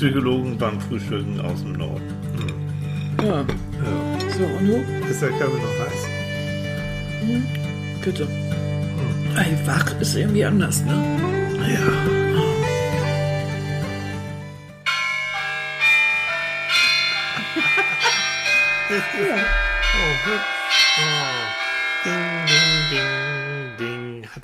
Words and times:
Psychologen 0.00 0.56
beim 0.56 0.80
Frühstücken 0.80 1.38
aus 1.42 1.60
dem 1.60 1.72
Norden. 1.74 2.00
Ja. 3.22 3.40
Ja. 3.42 3.44
So, 4.30 4.44
und 4.44 4.66
du? 4.66 4.76
Ist 5.10 5.20
der 5.20 5.28
Körper 5.28 5.56
noch 5.56 5.78
heiß? 5.78 6.08
Bitte. 8.02 8.26
Ey, 9.36 9.58
wach 9.66 10.00
ist 10.00 10.16
irgendwie 10.16 10.46
anders, 10.46 10.82
ne? 10.86 10.94
Ja. 11.68 11.80
Oh, 19.92 20.30
hübsch. 20.30 20.98
Oh. 20.98 21.59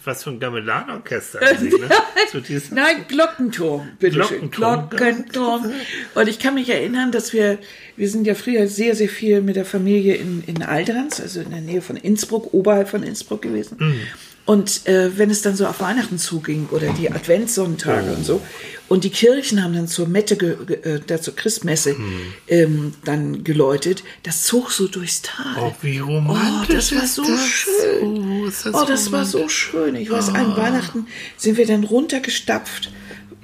Was 0.06 0.22
von 0.22 0.38
Gamelan-Orchester. 0.38 1.42
eigentlich, 1.42 1.80
ne? 1.80 1.88
Nein, 2.70 3.06
Glockenturm, 3.08 3.88
bitte 3.98 4.22
schön. 4.22 4.50
Glockenturm. 4.50 5.62
Glockenturm. 5.62 5.72
Und 6.14 6.28
ich 6.28 6.38
kann 6.38 6.54
mich 6.54 6.68
erinnern, 6.68 7.10
dass 7.10 7.32
wir, 7.32 7.58
wir 7.96 8.08
sind 8.08 8.26
ja 8.26 8.34
früher 8.34 8.68
sehr, 8.68 8.94
sehr 8.94 9.08
viel 9.08 9.40
mit 9.40 9.56
der 9.56 9.64
Familie 9.64 10.14
in, 10.16 10.42
in 10.46 10.62
Alderans, 10.62 11.20
also 11.20 11.40
in 11.40 11.50
der 11.50 11.60
Nähe 11.60 11.80
von 11.82 11.96
Innsbruck, 11.96 12.52
oberhalb 12.52 12.88
von 12.88 13.02
Innsbruck 13.02 13.42
gewesen. 13.42 13.76
Mhm. 13.78 14.00
Und 14.44 14.86
äh, 14.86 15.18
wenn 15.18 15.28
es 15.30 15.42
dann 15.42 15.56
so 15.56 15.66
auf 15.66 15.80
Weihnachten 15.80 16.18
zuging 16.18 16.68
oder 16.70 16.92
die 16.92 17.10
Adventssonntage 17.10 18.10
Oh. 18.12 18.14
und 18.14 18.24
so, 18.24 18.40
und 18.88 19.02
die 19.02 19.10
Kirchen 19.10 19.64
haben 19.64 19.74
dann 19.74 19.88
zur 19.88 20.06
Mette, 20.06 20.36
äh, 20.84 21.00
da 21.04 21.20
zur 21.20 21.34
Christmesse 21.34 21.94
Mhm. 21.94 22.20
ähm, 22.46 22.94
dann 23.04 23.42
geläutet, 23.42 24.04
das 24.22 24.44
zog 24.44 24.70
so 24.70 24.86
durchs 24.86 25.22
Tal. 25.22 25.56
Oh, 25.60 25.72
wie 25.82 25.98
romantisch 25.98 26.92
Oh, 26.92 26.94
das 26.94 26.94
war 26.94 27.06
so 27.08 27.24
das? 27.24 27.44
schön. 27.44 28.02
Oh, 28.02 28.46
das 28.46 28.66
oh, 28.72 28.84
das 28.86 29.10
war 29.10 29.24
so 29.24 29.48
schön. 29.48 29.96
Ich 29.96 30.10
weiß, 30.10 30.28
an 30.28 30.56
Weihnachten 30.56 31.06
sind 31.36 31.56
wir 31.58 31.66
dann 31.66 31.82
runtergestapft. 31.82 32.92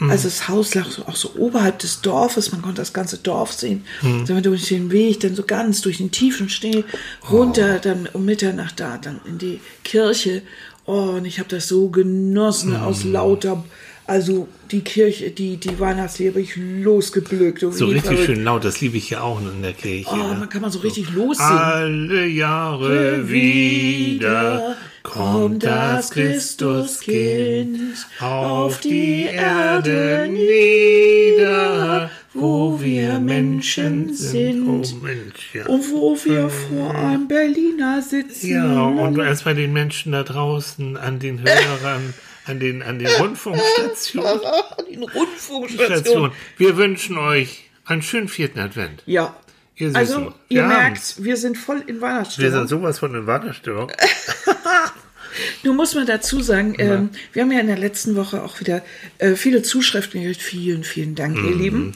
Mhm. 0.05 0.11
Also 0.11 0.25
das 0.29 0.49
Haus 0.49 0.75
lag 0.75 0.87
so, 0.91 1.03
auch 1.07 1.17
so 1.17 1.33
oberhalb 1.37 1.79
des 1.79 2.01
Dorfes, 2.01 2.53
man 2.53 2.63
konnte 2.63 2.81
das 2.83 2.93
ganze 2.93 3.19
Dorf 3.19 3.53
sehen. 3.53 3.85
Mhm. 4.03 4.27
Sind 4.27 4.37
wir 4.37 4.43
durch 4.43 4.67
den 4.69 4.91
Weg, 4.91 5.21
dann 5.21 5.35
so 5.35 5.43
ganz 5.45 5.81
durch 5.83 5.99
den 5.99 6.11
tiefen 6.11 6.49
Schnee 6.49 6.85
Oh. 7.31 7.37
runter, 7.37 7.79
dann 7.79 8.09
um 8.13 8.25
Mitternacht 8.25 8.81
da, 8.81 8.99
dann 8.99 9.21
in 9.27 9.39
die 9.39 9.61
Kirche. 9.85 10.43
Oh, 10.85 11.15
und 11.17 11.25
ich 11.25 11.39
habe 11.39 11.49
das 11.49 11.69
so 11.69 11.89
genossen 11.91 12.71
Mhm. 12.71 12.77
aus 12.83 13.05
lauter, 13.05 13.65
also 14.07 14.49
die 14.73 14.81
Kirche, 14.81 15.31
die, 15.31 15.57
die 15.59 15.79
Weihnachtsliebe, 15.79 16.41
ich 16.41 16.57
losgeblökt. 16.57 17.61
So 17.61 17.87
richtig 17.87 18.25
schön 18.25 18.43
laut, 18.43 18.65
das 18.65 18.81
liebe 18.81 18.97
ich 18.97 19.09
ja 19.11 19.21
auch 19.21 19.41
in 19.41 19.63
der 19.63 19.75
Kirche. 19.75 20.09
Oh, 20.13 20.17
ne? 20.17 20.37
man 20.41 20.49
kann 20.49 20.61
man 20.63 20.73
so 20.73 20.81
richtig 20.81 21.11
lossingen. 21.15 21.53
Alle 21.53 22.27
Jahre 22.27 23.29
wieder 23.29 24.77
kommt 25.03 25.65
das 25.65 26.11
Christuskind 26.11 28.07
auf 28.21 28.81
die 28.81 29.25
Erde 29.25 30.29
nieder, 30.31 32.11
wo 32.35 32.81
wir 32.81 33.19
Menschen 33.19 34.15
sind. 34.15 34.69
Oh 34.69 34.83
Mensch, 35.03 35.55
ja. 35.55 35.67
Und 35.67 35.91
wo 35.93 36.17
wir 36.25 36.49
vor 36.49 36.95
einem 36.95 37.29
Berliner 37.29 38.03
sitzen. 38.03 38.49
Ja, 38.49 38.83
und 38.87 39.19
erst 39.19 39.45
bei 39.45 39.55
den 39.55 39.73
Menschen 39.73 40.13
da 40.13 40.23
draußen, 40.23 40.97
an 40.97 41.19
den 41.19 41.43
Hörern, 41.43 42.15
an 42.47 42.61
den, 42.61 42.83
an 42.83 42.99
den 42.99 43.09
Rundfunkstationen. 43.21 44.41
Die 44.89 44.97
Rundfunkstation. 44.97 45.99
Station. 45.99 46.33
Wir 46.57 46.77
wünschen 46.77 47.19
euch 47.19 47.65
einen 47.85 48.03
schönen 48.03 48.29
vierten 48.29 48.61
Advent. 48.61 49.03
Ja. 49.07 49.37
Ihr. 49.83 49.97
Also, 49.97 50.33
ihr 50.49 50.63
Wir 50.63 50.67
merkt, 50.69 51.23
wir 51.25 51.37
sind 51.37 51.59
voll 51.59 51.83
in 51.87 51.97
Wir 51.97 52.01
Weihnachtsstimmung. 52.03 52.53
sind 52.53 52.69
sowas 52.69 52.99
von 52.99 53.15
in 53.15 53.27
Wartestellung. 53.27 53.91
Nun 55.63 55.77
muss 55.77 55.95
man 55.95 56.07
dazu 56.07 56.41
sagen, 56.43 56.75
ähm, 56.79 57.11
wir 57.33 57.43
haben 57.43 57.53
ja 57.53 57.61
in 57.61 57.67
der 57.67 57.79
letzten 57.79 58.17
Woche 58.17 58.43
auch 58.43 58.61
wieder 58.61 58.83
äh, 59.19 59.35
viele 59.35 59.63
Zuschriften 59.63 60.21
gekriegt. 60.21 60.43
Vielen, 60.43 60.85
vielen 60.85 61.15
Dank, 61.15 61.37
Mhm. 61.39 61.49
ihr 61.49 61.55
Lieben. 61.57 61.93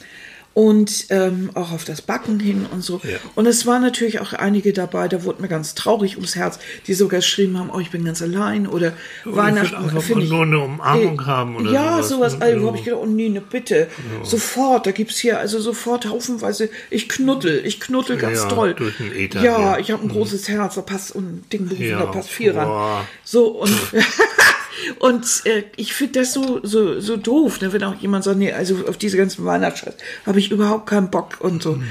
Und 0.56 1.08
ähm, 1.10 1.50
auch 1.52 1.70
auf 1.70 1.84
das 1.84 2.00
Backen 2.00 2.40
hin 2.40 2.64
und 2.72 2.80
so. 2.82 3.02
Ja. 3.04 3.18
Und 3.34 3.44
es 3.44 3.66
waren 3.66 3.82
natürlich 3.82 4.20
auch 4.20 4.32
einige 4.32 4.72
dabei, 4.72 5.06
da 5.06 5.22
wurde 5.22 5.42
mir 5.42 5.48
ganz 5.48 5.75
traurig 5.75 6.16
ums 6.16 6.34
Herz, 6.34 6.58
die 6.86 6.94
sogar 6.94 7.20
geschrieben 7.20 7.58
haben, 7.58 7.69
oh, 7.70 7.78
ich 7.78 7.91
bin 7.91 8.06
ganz 8.06 8.22
allein 8.22 8.66
oder 8.66 8.94
Weihnachten. 9.26 9.75
einfach 9.76 10.00
find 10.00 10.20
mal 10.20 10.26
nur 10.28 10.42
eine 10.44 10.58
Umarmung 10.60 11.20
äh, 11.20 11.25
haben 11.25 11.56
oder 11.56 11.70
Ja, 11.70 12.03
sowas, 12.03 12.08
sowas. 12.32 12.38
ne? 12.38 12.44
Also, 12.47 12.60
Ja. 12.60 12.66
habe 12.69 12.78
ich 12.78 12.84
gedacht, 12.84 13.00
oh 13.03 13.06
nee, 13.06 13.28
ne, 13.28 13.42
bitte. 13.42 13.88
Sofort, 14.22 14.86
da 14.86 14.92
gibt's 14.92 15.19
hier 15.19 15.38
also 15.38 15.60
sofort 15.60 16.06
haufenweise, 16.08 16.70
ich 16.88 17.10
knuddel, 17.10 17.60
ich 17.66 17.78
knuddel 17.78 18.16
ganz 18.16 18.38
Ja, 18.44 18.48
toll. 18.48 18.75
Äther, 19.14 19.42
ja, 19.42 19.60
ja. 19.60 19.72
Mhm. 19.75 19.81
ich 19.82 19.91
habe 19.91 20.02
ein 20.04 20.08
großes 20.08 20.48
Herz, 20.48 20.76
da 20.76 20.81
passt 20.81 21.14
und 21.14 21.44
Ding, 21.52 21.70
Ja, 21.78 21.98
da 21.98 22.06
passt 22.06 22.31
viel 22.31 22.52
ran. 22.52 23.04
So, 23.25 23.48
und, 23.60 23.70
und 24.98 25.25
äh, 25.44 25.64
ich 25.76 25.92
finde 25.94 26.20
das 26.20 26.32
so, 26.32 26.60
so, 26.62 27.00
so 27.00 27.16
doof, 27.16 27.60
ne, 27.60 27.72
wenn 27.72 27.82
auch 27.84 27.94
jemand 28.00 28.25
sagt, 28.25 28.38
nee, 28.38 28.53
also 28.53 28.87
auf 28.88 28.97
diese 28.98 29.16
ganzen 29.16 29.44
Weihnachtsscheiß 29.44 29.94
habe 30.26 30.38
ich 30.38 30.50
überhaupt 30.50 30.87
keinen 30.88 31.10
Bock 31.10 31.37
und 31.41 31.62
so. 31.62 31.75
Mhm. 31.76 31.84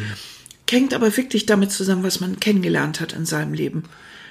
Hängt 0.70 0.94
aber 0.94 1.16
wirklich 1.16 1.46
damit 1.46 1.72
zusammen, 1.72 2.04
was 2.04 2.20
man 2.20 2.40
kennengelernt 2.40 3.00
hat 3.00 3.14
in 3.14 3.26
seinem 3.26 3.54
Leben. 3.54 3.84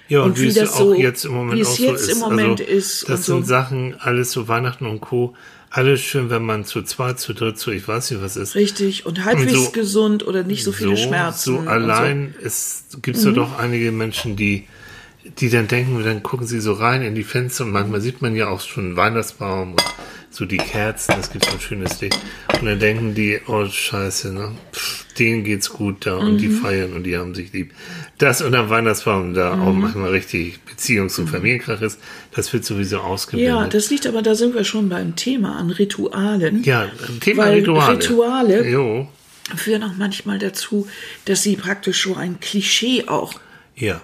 Ja, 0.08 0.20
und, 0.22 0.32
Und 0.32 0.38
wie, 0.38 0.44
wie 0.44 0.48
es 0.48 0.54
das 0.56 0.72
auch 0.74 0.78
so- 0.78 0.94
jetzt 0.94 1.24
im 1.24 1.32
Moment 1.32 1.56
wie 1.58 1.62
es 1.62 1.68
auch 1.68 1.76
so 1.78 1.92
ist. 1.94 2.08
im 2.10 2.18
Moment 2.18 2.60
also, 2.60 2.72
ist 2.72 3.02
Das 3.08 3.20
und 3.20 3.24
sind 3.24 3.42
so. 3.42 3.48
Sachen, 3.48 3.94
alles 4.00 4.32
so 4.32 4.48
Weihnachten 4.48 4.86
und 4.86 5.00
Co. 5.00 5.34
Alles 5.70 6.00
schön, 6.02 6.30
wenn 6.30 6.42
man 6.44 6.64
zu 6.64 6.82
zweit, 6.82 7.18
zu 7.18 7.32
dritt, 7.32 7.58
zu 7.58 7.72
ich 7.72 7.88
weiß 7.88 8.10
nicht 8.12 8.22
was 8.22 8.36
ist. 8.36 8.54
Richtig, 8.54 9.06
und 9.06 9.24
halbwegs 9.24 9.52
so- 9.52 9.70
gesund 9.70 10.24
oder 10.26 10.44
nicht 10.44 10.62
so 10.62 10.70
viele 10.72 10.96
Schmerzen. 10.96 11.54
So 11.54 11.58
und 11.58 11.68
allein 11.68 12.34
es 12.42 12.84
gibt 13.02 13.16
es 13.16 13.24
ja 13.24 13.32
doch 13.32 13.58
einige 13.58 13.90
Menschen, 13.90 14.36
die, 14.36 14.68
die 15.38 15.48
dann 15.50 15.68
denken, 15.68 16.02
dann 16.04 16.22
gucken 16.22 16.46
sie 16.46 16.60
so 16.60 16.72
rein 16.74 17.02
in 17.02 17.14
die 17.14 17.24
Fenster 17.24 17.64
und 17.64 17.72
manchmal 17.72 18.00
sieht 18.00 18.20
man 18.22 18.36
ja 18.36 18.48
auch 18.48 18.60
schon 18.60 18.84
einen 18.86 18.96
Weihnachtsbaum 18.96 19.72
und 19.72 19.82
so 20.30 20.44
die 20.44 20.56
Kerzen, 20.56 21.14
es 21.20 21.30
gibt 21.30 21.44
so 21.44 21.52
ein 21.52 21.60
schönes 21.60 22.00
Licht. 22.00 22.18
Und 22.60 22.66
dann 22.66 22.80
denken 22.80 23.14
die, 23.14 23.38
oh 23.46 23.64
scheiße, 23.66 24.32
ne? 24.34 24.50
Pff, 24.72 25.06
denen 25.14 25.44
geht's 25.44 25.70
gut 25.70 26.06
da 26.06 26.16
und 26.16 26.38
die 26.38 26.48
Mhm. 26.48 26.56
feiern 26.60 26.92
und 26.92 27.04
die 27.04 27.16
haben 27.16 27.34
sich 27.36 27.52
lieb. 27.52 27.72
Das 28.18 28.42
unter 28.42 28.62
dem 28.62 28.68
Weihnachtsbaum 28.70 29.32
da 29.32 29.54
Mhm. 29.54 29.62
auch 29.62 29.72
manchmal 29.72 30.10
richtig 30.10 30.58
Beziehungs- 30.68 31.20
und 31.20 31.28
Familienkrach 31.28 31.80
ist, 31.82 32.00
das 32.34 32.52
wird 32.52 32.64
sowieso 32.64 32.96
Ja, 32.96 33.02
ausgeblendet. 33.04 33.74
das 33.74 33.90
liegt 33.90 34.08
aber, 34.08 34.22
da 34.22 34.34
sind 34.34 34.54
wir 34.54 34.64
schon 34.64 34.88
beim 34.88 35.14
Thema 35.14 35.56
an 35.56 35.70
Ritualen. 35.70 36.64
ja, 36.64 36.88
Thema 37.20 37.44
Weil 37.44 37.54
Rituale. 37.60 37.94
Rituale- 37.98 38.68
Jo, 38.68 39.08
Führen 39.56 39.84
auch 39.84 39.94
manchmal 39.96 40.38
dazu, 40.40 40.88
dass 41.26 41.42
sie 41.44 41.54
praktisch 41.56 42.02
so 42.02 42.16
ein 42.16 42.40
Klischee 42.40 43.04
auch 43.06 43.34
ja. 43.76 44.00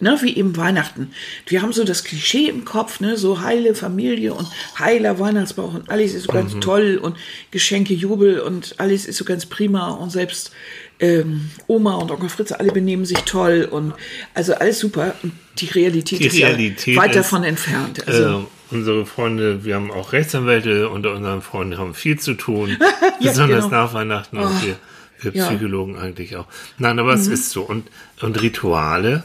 Ne, 0.00 0.18
wie 0.22 0.36
eben 0.36 0.56
Weihnachten. 0.56 1.10
Wir 1.46 1.62
haben 1.62 1.72
so 1.72 1.84
das 1.84 2.04
Klischee 2.04 2.48
im 2.48 2.64
Kopf, 2.64 3.00
ne, 3.00 3.16
so 3.16 3.40
heile 3.40 3.74
Familie 3.74 4.34
und 4.34 4.48
heiler 4.78 5.18
Weihnachtsbauch 5.18 5.74
und 5.74 5.90
alles 5.90 6.14
ist 6.14 6.24
so 6.24 6.32
ganz 6.32 6.54
Mhm. 6.54 6.60
toll 6.60 6.98
und 7.02 7.16
Geschenke, 7.50 7.94
Jubel 7.94 8.40
und 8.40 8.74
alles 8.78 9.06
ist 9.06 9.16
so 9.16 9.24
ganz 9.24 9.46
prima 9.46 9.90
und 9.90 10.10
selbst 10.10 10.52
ähm, 11.00 11.50
Oma 11.68 11.94
und 11.94 12.10
Onkel 12.10 12.28
Fritz, 12.28 12.50
alle 12.50 12.72
benehmen 12.72 13.04
sich 13.04 13.18
toll 13.20 13.68
und 13.70 13.94
also 14.34 14.54
alles 14.54 14.80
super 14.80 15.14
und 15.22 15.32
die 15.58 15.66
Realität 15.66 16.18
Die 16.20 16.26
ist 16.26 16.36
Realität 16.38 16.96
ja 16.96 17.00
weit 17.02 17.10
ist, 17.10 17.16
davon 17.18 17.44
entfernt. 17.44 18.06
Also, 18.08 18.40
äh, 18.40 18.74
unsere 18.74 19.06
Freunde, 19.06 19.64
wir 19.64 19.76
haben 19.76 19.90
auch 19.92 20.12
Rechtsanwälte 20.12 20.88
unter 20.88 21.14
unseren 21.14 21.40
Freunden 21.42 21.78
haben 21.78 21.94
viel 21.94 22.18
zu 22.18 22.34
tun, 22.34 22.76
Ja, 23.20 23.30
besonders 23.30 23.64
genau. 23.66 23.84
nach 23.84 23.94
Weihnachten 23.94 24.38
und 24.38 24.62
wir, 24.64 24.76
wir 25.20 25.32
ja. 25.34 25.44
Mhm. 25.44 25.48
Psychologen 25.56 25.96
eigentlich 25.98 26.36
auch. 26.36 26.46
Nein, 26.78 26.98
aber 26.98 27.14
es 27.14 27.26
ist 27.28 27.50
so 27.50 27.62
und 27.62 27.88
und 28.20 28.40
Rituale 28.42 29.22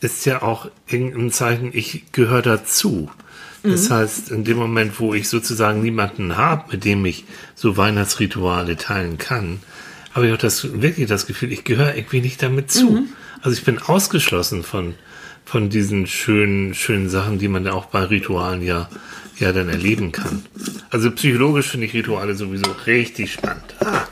ist 0.00 0.24
ja 0.26 0.42
auch 0.42 0.68
irgendein 0.86 1.30
Zeichen, 1.32 1.70
ich 1.72 2.04
gehöre 2.12 2.42
dazu. 2.42 3.10
Mhm. 3.62 3.70
Das 3.70 3.90
heißt, 3.90 4.30
in 4.30 4.44
dem 4.44 4.58
Moment, 4.58 5.00
wo 5.00 5.14
ich 5.14 5.28
sozusagen 5.28 5.82
niemanden 5.82 6.36
habe, 6.36 6.72
mit 6.72 6.84
dem 6.84 7.04
ich 7.04 7.24
so 7.54 7.76
Weihnachtsrituale 7.76 8.76
teilen 8.76 9.18
kann, 9.18 9.60
habe 10.14 10.28
ich 10.28 10.32
auch 10.32 10.38
das 10.38 10.80
wirklich 10.80 11.08
das 11.08 11.26
Gefühl, 11.26 11.52
ich 11.52 11.64
gehöre 11.64 11.94
irgendwie 11.94 12.20
nicht 12.20 12.42
damit 12.42 12.70
zu. 12.70 12.90
Mhm. 12.90 13.08
Also 13.42 13.56
ich 13.56 13.64
bin 13.64 13.78
ausgeschlossen 13.78 14.62
von 14.62 14.94
von 15.44 15.68
diesen 15.70 16.08
schönen 16.08 16.74
schönen 16.74 17.08
Sachen, 17.08 17.38
die 17.38 17.46
man 17.46 17.64
ja 17.64 17.72
auch 17.72 17.86
bei 17.86 18.02
Ritualen 18.02 18.62
ja 18.62 18.88
ja 19.38 19.52
dann 19.52 19.68
erleben 19.68 20.12
kann. 20.12 20.44
Also 20.90 21.10
psychologisch 21.12 21.68
finde 21.68 21.86
ich 21.86 21.94
Rituale 21.94 22.34
sowieso 22.34 22.72
richtig 22.86 23.32
spannend. 23.32 23.74
Ah, 23.80 24.02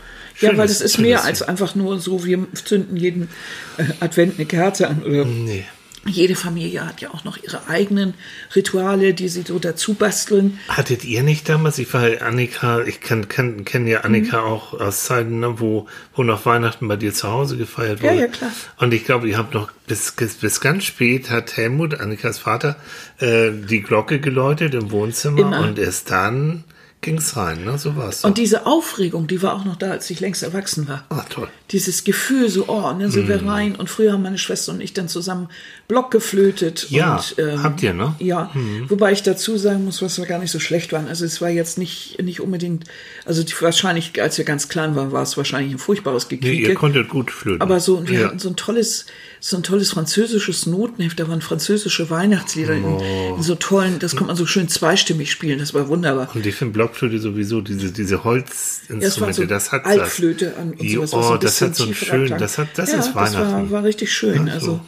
ja, 0.41 0.57
weil 0.57 0.67
das 0.67 0.81
ist 0.81 0.99
mehr 0.99 1.25
als 1.25 1.43
einfach 1.43 1.75
nur 1.75 2.01
so, 2.01 2.25
wir 2.25 2.47
zünden 2.53 2.97
jeden 2.97 3.29
äh, 3.77 3.85
Advent 4.01 4.35
eine 4.37 4.47
Kerze 4.47 4.89
an 4.89 5.03
oder 5.03 5.25
nee. 5.25 5.65
jede 6.07 6.35
Familie 6.35 6.87
hat 6.87 7.01
ja 7.01 7.15
auch 7.15 7.25
noch 7.25 7.39
ihre 7.43 7.69
eigenen 7.69 8.15
Rituale, 8.55 9.15
die 9.15 9.29
sie 9.29 9.43
so 9.43 9.59
dazu 9.59 9.95
basteln. 9.95 10.59
Hattet 10.69 11.05
ihr 11.05 11.23
nicht 11.23 11.49
damals, 11.49 11.79
ich 11.79 11.93
war 11.95 12.23
Annika, 12.23 12.83
ich 12.83 13.01
kann, 13.01 13.29
kann, 13.29 13.65
kenne 13.65 13.91
ja 13.91 14.01
Annika 14.01 14.41
Mhm. 14.41 14.47
auch 14.47 14.75
aus 14.75 15.05
Zeiten, 15.05 15.41
ne, 15.41 15.61
wo, 15.61 15.87
wo 16.15 16.23
noch 16.23 16.45
Weihnachten 16.47 16.89
bei 16.89 16.97
dir 16.97 17.15
zu 17.15 17.31
Hause 17.31 17.57
gefeiert 17.57 18.03
wurde. 18.03 18.15
Ja, 18.15 18.21
ja, 18.23 18.27
klar. 18.27 18.51
Und 18.79 18.93
ich 18.93 19.05
glaube, 19.05 19.29
ihr 19.29 19.39
habt 19.39 19.55
noch 19.55 19.71
bis, 19.87 20.13
bis, 20.13 20.35
bis 20.35 20.61
ganz 20.61 20.85
spät 20.85 21.31
hat 21.31 21.57
Helmut, 21.57 22.01
Annikas 22.01 22.39
Vater, 22.39 22.77
äh, 23.19 23.51
die 23.53 23.83
Glocke 23.83 24.21
geläutet 24.21 24.75
im 24.75 24.91
Wohnzimmer 24.91 25.41
Immer. 25.41 25.61
und 25.61 25.79
erst 25.79 26.11
dann 26.11 26.65
ging's 27.05 27.37
rein, 27.37 27.65
ne? 27.65 27.79
So 27.79 27.95
war's. 27.95 28.25
Und 28.25 28.39
diese 28.39 28.67
Aufregung, 28.67 29.29
die 29.29 29.41
war 29.43 29.55
auch 29.55 29.65
noch 29.65 29.77
da, 29.77 29.91
als 29.93 30.11
ich 30.11 30.19
längst 30.21 30.43
erwachsen 30.43 30.89
war. 30.89 31.05
Ach, 31.11 31.25
toll. 31.29 31.49
Dieses 31.71 32.03
Gefühl, 32.05 32.49
so, 32.49 32.65
oh, 32.69 32.83
dann 32.83 33.11
sind 33.11 33.29
wir 33.29 33.45
rein. 33.47 33.77
Und 33.77 33.89
früher 33.89 34.13
haben 34.13 34.23
meine 34.23 34.39
Schwester 34.39 34.73
und 34.73 34.81
ich 34.81 34.93
dann 34.95 35.09
zusammen 35.09 35.49
Block 35.87 36.11
geflötet. 36.11 36.87
Ja, 36.91 37.17
und, 37.17 37.35
ähm, 37.39 37.63
habt 37.63 37.83
ihr, 37.83 37.95
ne? 37.95 38.15
Ja, 38.19 38.51
wobei 38.89 39.13
ich 39.13 39.23
dazu 39.23 39.57
sagen 39.57 39.85
muss, 39.85 40.03
was 40.03 40.19
wir 40.19 40.27
gar 40.27 40.39
nicht 40.39 40.51
so 40.51 40.59
schlecht 40.59 40.93
waren. 40.93 41.07
Also 41.09 41.25
es 41.25 41.41
war 41.41 41.51
jetzt 41.51 41.79
nicht, 41.79 42.21
nicht 42.23 42.41
unbedingt, 42.41 42.85
also 43.25 43.43
die, 43.43 43.53
wahrscheinlich, 43.61 44.21
als 44.21 44.39
wir 44.39 44.45
ganz 44.45 44.69
klein 44.69 44.97
waren, 44.97 45.13
war 45.13 45.23
es 45.23 45.37
wahrscheinlich 45.37 45.73
ein 45.73 45.79
furchtbares 45.79 46.27
Nee, 46.31 46.37
Gequieke. 46.39 46.69
ihr 46.71 46.75
konntet 46.75 47.09
gut 47.09 47.31
flöten. 47.31 47.61
Aber 47.63 47.81
so, 47.81 47.97
und 47.97 48.09
wir 48.09 48.21
ja. 48.21 48.27
hatten 48.29 48.39
so 48.39 48.49
ein 48.49 48.57
tolles, 48.57 49.07
so 49.41 49.57
ein 49.57 49.63
tolles 49.63 49.91
französisches 49.91 50.67
Notenheft, 50.67 51.21
da 51.21 51.29
waren 51.29 51.41
französische 51.43 52.09
Weihnachtslieder 52.11 52.75
Oh. 52.85 52.99
in, 53.33 53.37
in 53.37 53.43
so 53.43 53.55
tollen, 53.57 53.99
das 53.99 54.13
konnte 54.13 54.29
man 54.29 54.37
so 54.37 54.47
schön 54.47 54.69
zweistimmig 54.69 55.31
spielen, 55.31 55.59
das 55.59 55.75
war 55.75 55.89
wunderbar. 55.89 56.29
Und 56.35 56.47
ich 56.47 56.55
finde 56.55 56.73
Blockflöte 56.95 57.19
sowieso, 57.19 57.61
diese, 57.61 57.91
diese 57.93 58.15
Ja, 58.15 58.19
es 58.19 58.23
war 58.23 58.25
Holzinstrumente, 58.33 59.35
so 59.43 59.47
das 59.47 59.73
hat 59.73 59.85
Altflöte 59.85 60.57
an 60.57 60.73
und 60.73 60.89
sowas, 60.91 61.13
was 61.13 61.27
oh, 61.27 61.33
ein 61.35 61.41
das 61.41 61.61
hat 61.61 61.77
so 61.77 61.85
einen 61.85 61.95
schönen, 61.95 62.39
das 62.39 62.59
hat, 62.59 62.69
das 62.77 62.93
ja, 62.93 62.99
ist 62.99 63.07
Das 63.09 63.15
war, 63.15 63.33
Weihnachten. 63.33 63.71
war 63.71 63.85
richtig 63.85 64.13
schön. 64.13 64.49
Ach 64.53 64.61
so, 64.61 64.73
Also 64.73 64.81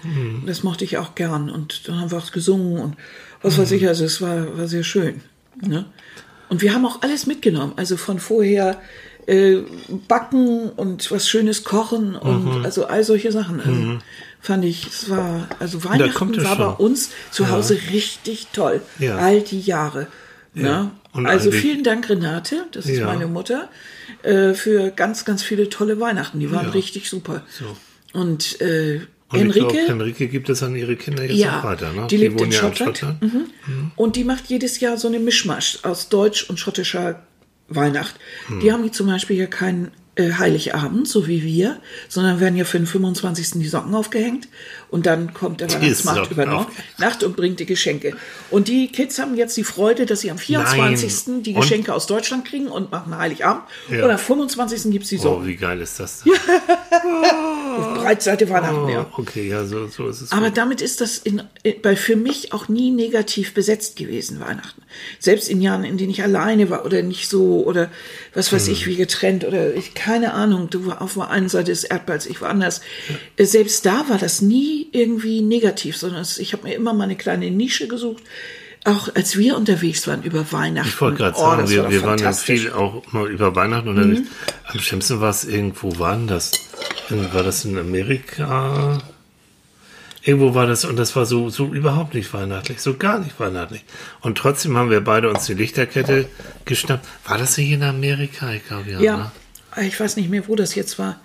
das 0.46 0.62
mochte 0.62 0.84
ich 0.84 0.98
auch 0.98 1.14
gern. 1.14 1.50
Und 1.50 1.88
dann 1.88 2.00
haben 2.00 2.10
wir 2.10 2.18
auch 2.18 2.30
gesungen 2.32 2.78
und 2.82 2.96
was 3.42 3.58
weiß 3.58 3.70
ich, 3.72 3.86
also 3.86 4.04
es 4.04 4.20
war, 4.20 4.56
war 4.56 4.66
sehr 4.68 4.82
schön. 4.84 5.20
Ne? 5.60 5.84
Und 6.48 6.62
wir 6.62 6.72
haben 6.74 6.86
auch 6.86 7.02
alles 7.02 7.26
mitgenommen. 7.26 7.72
Also 7.76 7.96
von 7.96 8.18
vorher 8.18 8.80
äh, 9.26 9.58
backen 10.08 10.70
und 10.70 11.10
was 11.10 11.28
Schönes 11.28 11.64
kochen 11.64 12.14
und 12.14 12.44
Mhm. 12.58 12.64
also 12.64 12.86
all 12.86 13.02
solche 13.04 13.32
Sachen. 13.32 13.60
Also, 13.60 13.98
Fand 14.40 14.64
ich, 14.64 14.86
es 14.86 15.10
war, 15.10 15.48
also 15.58 15.82
Weihnachten 15.82 16.44
war 16.44 16.56
bei 16.56 16.64
schon. 16.64 16.74
uns 16.76 17.10
zu 17.32 17.50
Hause 17.50 17.78
richtig 17.90 18.46
toll. 18.52 18.80
Ja. 19.00 19.16
All 19.16 19.40
die 19.40 19.60
Jahre. 19.60 20.06
Ja. 20.54 20.62
Ne? 20.84 20.90
Und 21.16 21.26
Also 21.26 21.50
vielen 21.50 21.82
Dank, 21.82 22.08
Renate, 22.08 22.66
das 22.72 22.86
ist 22.86 22.98
Ja. 22.98 23.06
meine 23.06 23.26
Mutter, 23.26 23.68
äh, 24.22 24.54
für 24.54 24.90
ganz, 24.90 25.24
ganz 25.24 25.42
viele 25.42 25.68
tolle 25.68 25.98
Weihnachten. 26.00 26.40
Die 26.40 26.50
waren 26.50 26.66
Ja. 26.66 26.72
richtig 26.72 27.08
super. 27.08 27.44
So. 27.50 27.64
Und, 28.18 28.60
äh, 28.60 29.00
Und 29.28 29.40
Enrique, 29.40 29.56
ich 29.66 29.72
glaube, 29.72 29.88
Henrike 29.88 30.28
gibt 30.28 30.48
es 30.48 30.62
an 30.62 30.76
ihre 30.76 30.96
Kinder 30.96 31.24
jetzt 31.24 31.36
ja, 31.36 31.58
auch 31.60 31.64
weiter, 31.64 31.92
ne? 31.92 32.06
die 32.08 32.16
lebt 32.16 32.40
in 32.40 32.50
ja 32.52 32.58
Schottland. 32.60 33.02
Mhm. 33.20 33.90
Und 33.96 34.16
die 34.16 34.24
macht 34.24 34.46
jedes 34.46 34.78
Jahr 34.80 34.96
so 34.98 35.08
eine 35.08 35.18
Mischmasch 35.18 35.80
aus 35.82 36.08
deutsch 36.08 36.48
und 36.48 36.60
schottischer 36.60 37.22
Weihnacht. 37.68 38.14
Hm. 38.46 38.60
Die 38.60 38.70
haben 38.72 38.84
die 38.84 38.92
zum 38.92 39.08
Beispiel 39.08 39.34
hier 39.36 39.48
keinen 39.48 39.90
äh, 40.14 40.32
Heiligabend, 40.32 41.06
so 41.08 41.26
wie 41.26 41.42
wir, 41.42 41.78
sondern 42.08 42.40
werden 42.40 42.56
ja 42.56 42.64
für 42.64 42.78
den 42.78 42.86
25. 42.86 43.60
die 43.60 43.66
Socken 43.68 43.94
aufgehängt 43.94 44.48
und 44.90 45.06
dann 45.06 45.34
kommt 45.34 45.60
der 45.60 45.70
Weihnachtsmarkt 45.72 46.30
über 46.30 46.46
Nacht. 46.46 46.68
Nacht 46.98 47.22
und 47.24 47.36
bringt 47.36 47.60
die 47.60 47.66
Geschenke. 47.66 48.16
Und 48.50 48.68
die 48.68 48.88
Kids 48.88 49.18
haben 49.18 49.36
jetzt 49.36 49.56
die 49.56 49.64
Freude, 49.64 50.06
dass 50.06 50.20
sie 50.20 50.30
am 50.30 50.38
24. 50.38 51.42
die 51.42 51.54
Und? 51.54 51.60
Geschenke 51.60 51.92
aus 51.92 52.06
Deutschland 52.06 52.44
kriegen 52.46 52.68
und 52.68 52.90
machen 52.92 53.16
Heiligabend. 53.16 53.64
Ja. 53.90 54.04
Und 54.04 54.10
am 54.10 54.18
25. 54.18 54.92
gibt's 54.92 55.08
die 55.08 55.18
Socken. 55.18 55.42
Oh, 55.42 55.46
wie 55.46 55.56
geil 55.56 55.80
ist 55.80 55.98
das 56.00 56.22
denn? 56.22 56.32
Breitseite 57.96 58.48
Weihnachten, 58.48 58.88
ja. 58.88 59.06
Oh, 59.16 59.20
okay, 59.20 59.48
ja, 59.48 59.64
so, 59.64 59.86
so 59.88 60.08
ist 60.08 60.22
es. 60.22 60.32
Aber 60.32 60.46
gut. 60.46 60.56
damit 60.56 60.80
ist 60.80 61.00
das 61.00 61.18
in, 61.18 61.42
äh, 61.62 61.72
bei 61.72 61.96
für 61.96 62.16
mich 62.16 62.52
auch 62.52 62.68
nie 62.68 62.90
negativ 62.90 63.54
besetzt 63.54 63.96
gewesen, 63.96 64.40
Weihnachten. 64.40 64.82
Selbst 65.18 65.48
in 65.48 65.60
Jahren, 65.60 65.84
in 65.84 65.98
denen 65.98 66.10
ich 66.10 66.22
alleine 66.22 66.70
war 66.70 66.84
oder 66.86 67.02
nicht 67.02 67.28
so 67.28 67.64
oder 67.66 67.90
was 68.34 68.52
weiß 68.52 68.66
Hm. 68.66 68.72
ich, 68.72 68.86
wie 68.86 68.96
getrennt 68.96 69.44
oder 69.44 69.74
ich, 69.74 69.94
keine 69.94 70.32
Ahnung, 70.32 70.70
du 70.70 70.86
war 70.86 71.02
auf 71.02 71.14
der 71.14 71.28
einen 71.30 71.48
Seite 71.48 71.70
des 71.70 71.84
Erdballs, 71.84 72.26
ich 72.26 72.40
war 72.40 72.48
anders. 72.50 72.80
Äh, 73.36 73.44
Selbst 73.44 73.84
da 73.84 74.08
war 74.08 74.18
das 74.18 74.40
nie 74.40 74.75
irgendwie 74.92 75.40
negativ, 75.42 75.96
sondern 75.96 76.24
ich 76.38 76.52
habe 76.52 76.64
mir 76.64 76.74
immer 76.74 76.92
mal 76.92 77.04
eine 77.04 77.16
kleine 77.16 77.50
Nische 77.50 77.88
gesucht. 77.88 78.22
Auch 78.84 79.08
als 79.16 79.36
wir 79.36 79.56
unterwegs 79.56 80.06
waren 80.06 80.22
über 80.22 80.52
Weihnachten. 80.52 80.88
Ich 80.88 81.00
wollte 81.00 81.16
gerade 81.18 81.36
Oh, 81.36 81.40
sagen, 81.40 81.62
das 81.62 81.70
wir, 81.70 81.82
war 81.84 81.90
wir 81.90 82.02
waren 82.02 82.18
ja 82.20 82.32
viel 82.32 82.72
auch 82.72 83.02
mal 83.12 83.28
über 83.28 83.54
Weihnachten 83.56 83.88
unterwegs. 83.88 84.20
Mhm. 84.20 84.26
Am 84.72 84.78
schlimmsten 84.78 85.20
war 85.20 85.30
es 85.30 85.44
irgendwo, 85.44 85.98
war 85.98 86.16
denn 86.16 86.28
das? 86.28 86.52
In- 87.10 87.32
War 87.32 87.42
das 87.42 87.64
in 87.64 87.76
Amerika? 87.78 89.02
Irgendwo 90.24 90.54
war 90.54 90.66
das 90.66 90.84
und 90.84 90.96
das 90.96 91.14
war 91.14 91.24
so, 91.24 91.50
so 91.50 91.66
überhaupt 91.72 92.14
nicht 92.14 92.32
weihnachtlich, 92.34 92.80
so 92.80 92.96
gar 92.96 93.20
nicht 93.20 93.38
weihnachtlich. 93.38 93.84
Und 94.20 94.36
trotzdem 94.38 94.76
haben 94.76 94.90
wir 94.90 95.00
beide 95.00 95.30
uns 95.30 95.46
die 95.46 95.54
Lichterkette 95.54 96.26
geschnappt. 96.64 97.06
War 97.28 97.38
das 97.38 97.54
hier 97.54 97.76
in 97.76 97.82
Amerika? 97.84 98.52
Ich 98.52 98.66
glaube, 98.66 98.90
ja. 98.90 99.00
Ja, 99.00 99.32
Ne? 99.76 99.86
ich 99.86 99.98
weiß 100.00 100.16
nicht 100.16 100.28
mehr, 100.28 100.48
wo 100.48 100.56
das 100.56 100.74
jetzt 100.74 100.98
war. 100.98 101.20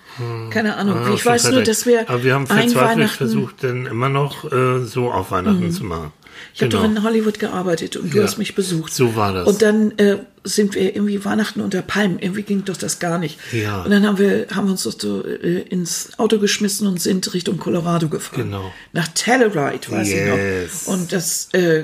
Keine 0.49 0.75
Ahnung. 0.75 1.01
Ja, 1.01 1.13
ich 1.13 1.25
weiß 1.25 1.43
nur, 1.45 1.53
fertig. 1.53 1.67
dass 1.67 1.85
wir 1.85 2.09
Aber 2.09 2.23
wir 2.23 2.33
haben 2.33 2.47
verzweifelt 2.47 3.11
versucht, 3.11 3.63
denn 3.63 3.85
immer 3.85 4.09
noch 4.09 4.51
äh, 4.51 4.79
so 4.83 5.11
auf 5.11 5.31
Weihnachten 5.31 5.71
zu 5.71 5.83
machen. 5.83 6.11
Ich 6.53 6.61
habe 6.61 6.69
doch 6.69 6.83
in 6.83 7.03
Hollywood 7.03 7.39
gearbeitet 7.39 7.95
und 7.97 8.13
du 8.13 8.17
Ja. 8.17 8.23
hast 8.23 8.37
mich 8.37 8.55
besucht. 8.55 8.93
So 8.93 9.15
war 9.15 9.33
das. 9.33 9.47
Und 9.47 9.61
dann 9.61 9.91
äh, 9.97 10.17
sind 10.43 10.73
wir 10.75 10.95
irgendwie 10.95 11.23
Weihnachten 11.23 11.61
unter 11.61 11.81
Palmen. 11.81 12.17
Irgendwie 12.19 12.41
ging 12.43 12.65
doch 12.65 12.77
das 12.77 12.99
gar 12.99 13.17
nicht. 13.19 13.37
Ja. 13.51 13.83
Und 13.83 13.91
dann 13.91 14.05
haben 14.07 14.17
wir, 14.17 14.47
haben 14.53 14.65
wir 14.67 14.71
uns 14.71 14.83
doch 14.83 14.99
so 14.99 15.23
äh, 15.25 15.61
ins 15.69 16.09
Auto 16.17 16.39
geschmissen 16.39 16.87
und 16.87 16.99
sind 16.99 17.33
Richtung 17.33 17.57
Colorado 17.57 18.09
gefahren. 18.09 18.43
Genau. 18.45 18.73
Nach 18.93 19.07
Telluride, 19.09 19.89
weiß 19.91 20.09
Yes. 20.09 20.81
ich 20.81 20.87
noch. 20.87 20.93
Und 20.93 21.11
das, 21.13 21.49
äh, 21.53 21.83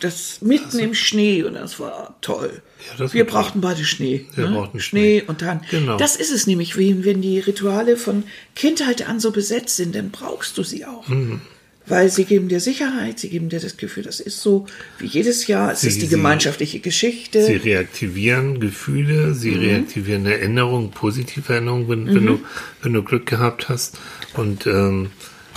das 0.00 0.42
mitten 0.42 0.78
im 0.78 0.94
Schnee 0.94 1.42
und 1.44 1.54
das 1.54 1.80
war 1.80 2.16
toll. 2.20 2.62
Ja, 2.86 2.98
das 2.98 3.14
wir 3.14 3.22
war 3.22 3.26
toll. 3.30 3.40
brauchten 3.42 3.60
beide 3.62 3.84
Schnee. 3.84 4.26
Wir 4.34 4.48
ne? 4.50 4.56
brauchten 4.56 4.80
Schnee, 4.80 5.20
Schnee. 5.20 5.28
und 5.28 5.40
dann. 5.40 5.60
Genau. 5.70 5.96
Das 5.96 6.16
ist 6.16 6.30
es 6.30 6.46
nämlich, 6.46 6.76
wenn, 6.76 7.04
wenn 7.06 7.22
die 7.22 7.38
Rituale 7.40 7.96
von 7.96 8.24
Kindheit 8.54 9.08
an 9.08 9.18
so 9.20 9.30
besetzt 9.30 9.76
sind, 9.76 9.94
dann 9.94 10.10
brauchst 10.10 10.58
du 10.58 10.62
sie 10.62 10.84
auch. 10.84 11.08
Mhm. 11.08 11.40
Weil 11.86 12.08
sie 12.10 12.24
geben 12.24 12.48
dir 12.48 12.60
Sicherheit, 12.60 13.18
sie 13.18 13.28
geben 13.28 13.50
dir 13.50 13.60
das 13.60 13.76
Gefühl, 13.76 14.04
das 14.04 14.18
ist 14.18 14.40
so 14.40 14.64
wie 14.98 15.06
jedes 15.06 15.46
Jahr, 15.46 15.72
es 15.72 15.82
Sie- 15.82 15.88
ist 15.88 16.00
die 16.00 16.08
gemeinschaftliche 16.08 16.80
Geschichte. 16.80 17.44
Sie 17.44 17.56
reaktivieren 17.56 18.58
Gefühle, 18.58 19.34
sie 19.34 19.50
Mhm. 19.50 19.58
reaktivieren 19.60 20.24
Erinnerungen, 20.26 20.90
positive 20.92 21.52
Erinnerungen, 21.52 21.88
wenn, 21.90 22.14
wenn, 22.14 22.26
du, 22.26 22.40
wenn 22.82 22.92
du 22.94 23.02
Glück 23.02 23.26
gehabt 23.26 23.68
hast. 23.68 23.98
Und, 24.32 24.66
ähm, 24.66 25.10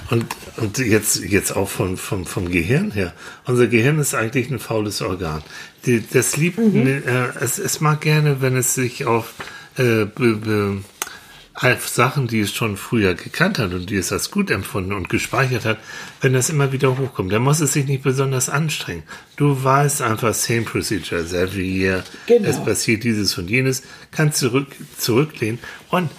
und, 0.09 0.25
und 0.57 0.77
jetzt, 0.79 1.23
jetzt 1.23 1.55
auch 1.55 1.69
vom, 1.69 1.95
vom, 1.97 2.25
vom 2.25 2.51
Gehirn 2.51 2.91
her. 2.91 3.13
Unser 3.45 3.67
Gehirn 3.67 3.97
ist 3.99 4.13
eigentlich 4.13 4.49
ein 4.51 4.59
faules 4.59 5.01
Organ. 5.01 5.43
Die, 5.85 6.03
das 6.11 6.35
liebt, 6.35 6.57
Mhm. 6.59 6.87
äh, 6.87 7.01
es, 7.39 7.57
es 7.57 7.79
mag 7.79 8.01
gerne, 8.01 8.41
wenn 8.41 8.57
es 8.57 8.73
sich 8.73 9.05
auf, 9.05 9.33
äh, 9.77 10.03
be, 10.05 10.35
be, 10.35 10.77
auf 11.59 11.87
Sachen, 11.87 12.27
die 12.27 12.41
es 12.41 12.53
schon 12.53 12.77
früher 12.77 13.15
gekannt 13.15 13.57
hat 13.57 13.73
und 13.73 13.89
die 13.89 13.95
es 13.95 14.11
als 14.11 14.29
gut 14.29 14.51
empfunden 14.51 14.93
und 14.93 15.09
gespeichert 15.09 15.65
hat, 15.65 15.79
wenn 16.21 16.33
das 16.33 16.49
immer 16.49 16.71
wieder 16.71 16.97
hochkommt, 16.97 17.31
dann 17.31 17.41
muss 17.41 17.61
es 17.61 17.73
sich 17.73 17.87
nicht 17.87 18.03
besonders 18.03 18.47
anstrengen. 18.47 19.03
Du 19.37 19.63
weißt 19.63 20.03
einfach, 20.03 20.35
same 20.35 20.61
procedure 20.61 21.21
every 21.21 21.65
year. 21.65 22.03
Genau. 22.27 22.47
Es 22.47 22.63
passiert 22.63 23.03
dieses 23.03 23.35
und 23.39 23.49
jenes, 23.49 23.81
kannst 24.11 24.37
zurück, 24.37 24.67
zurücklehnen. 24.97 25.59
Und 25.89 26.11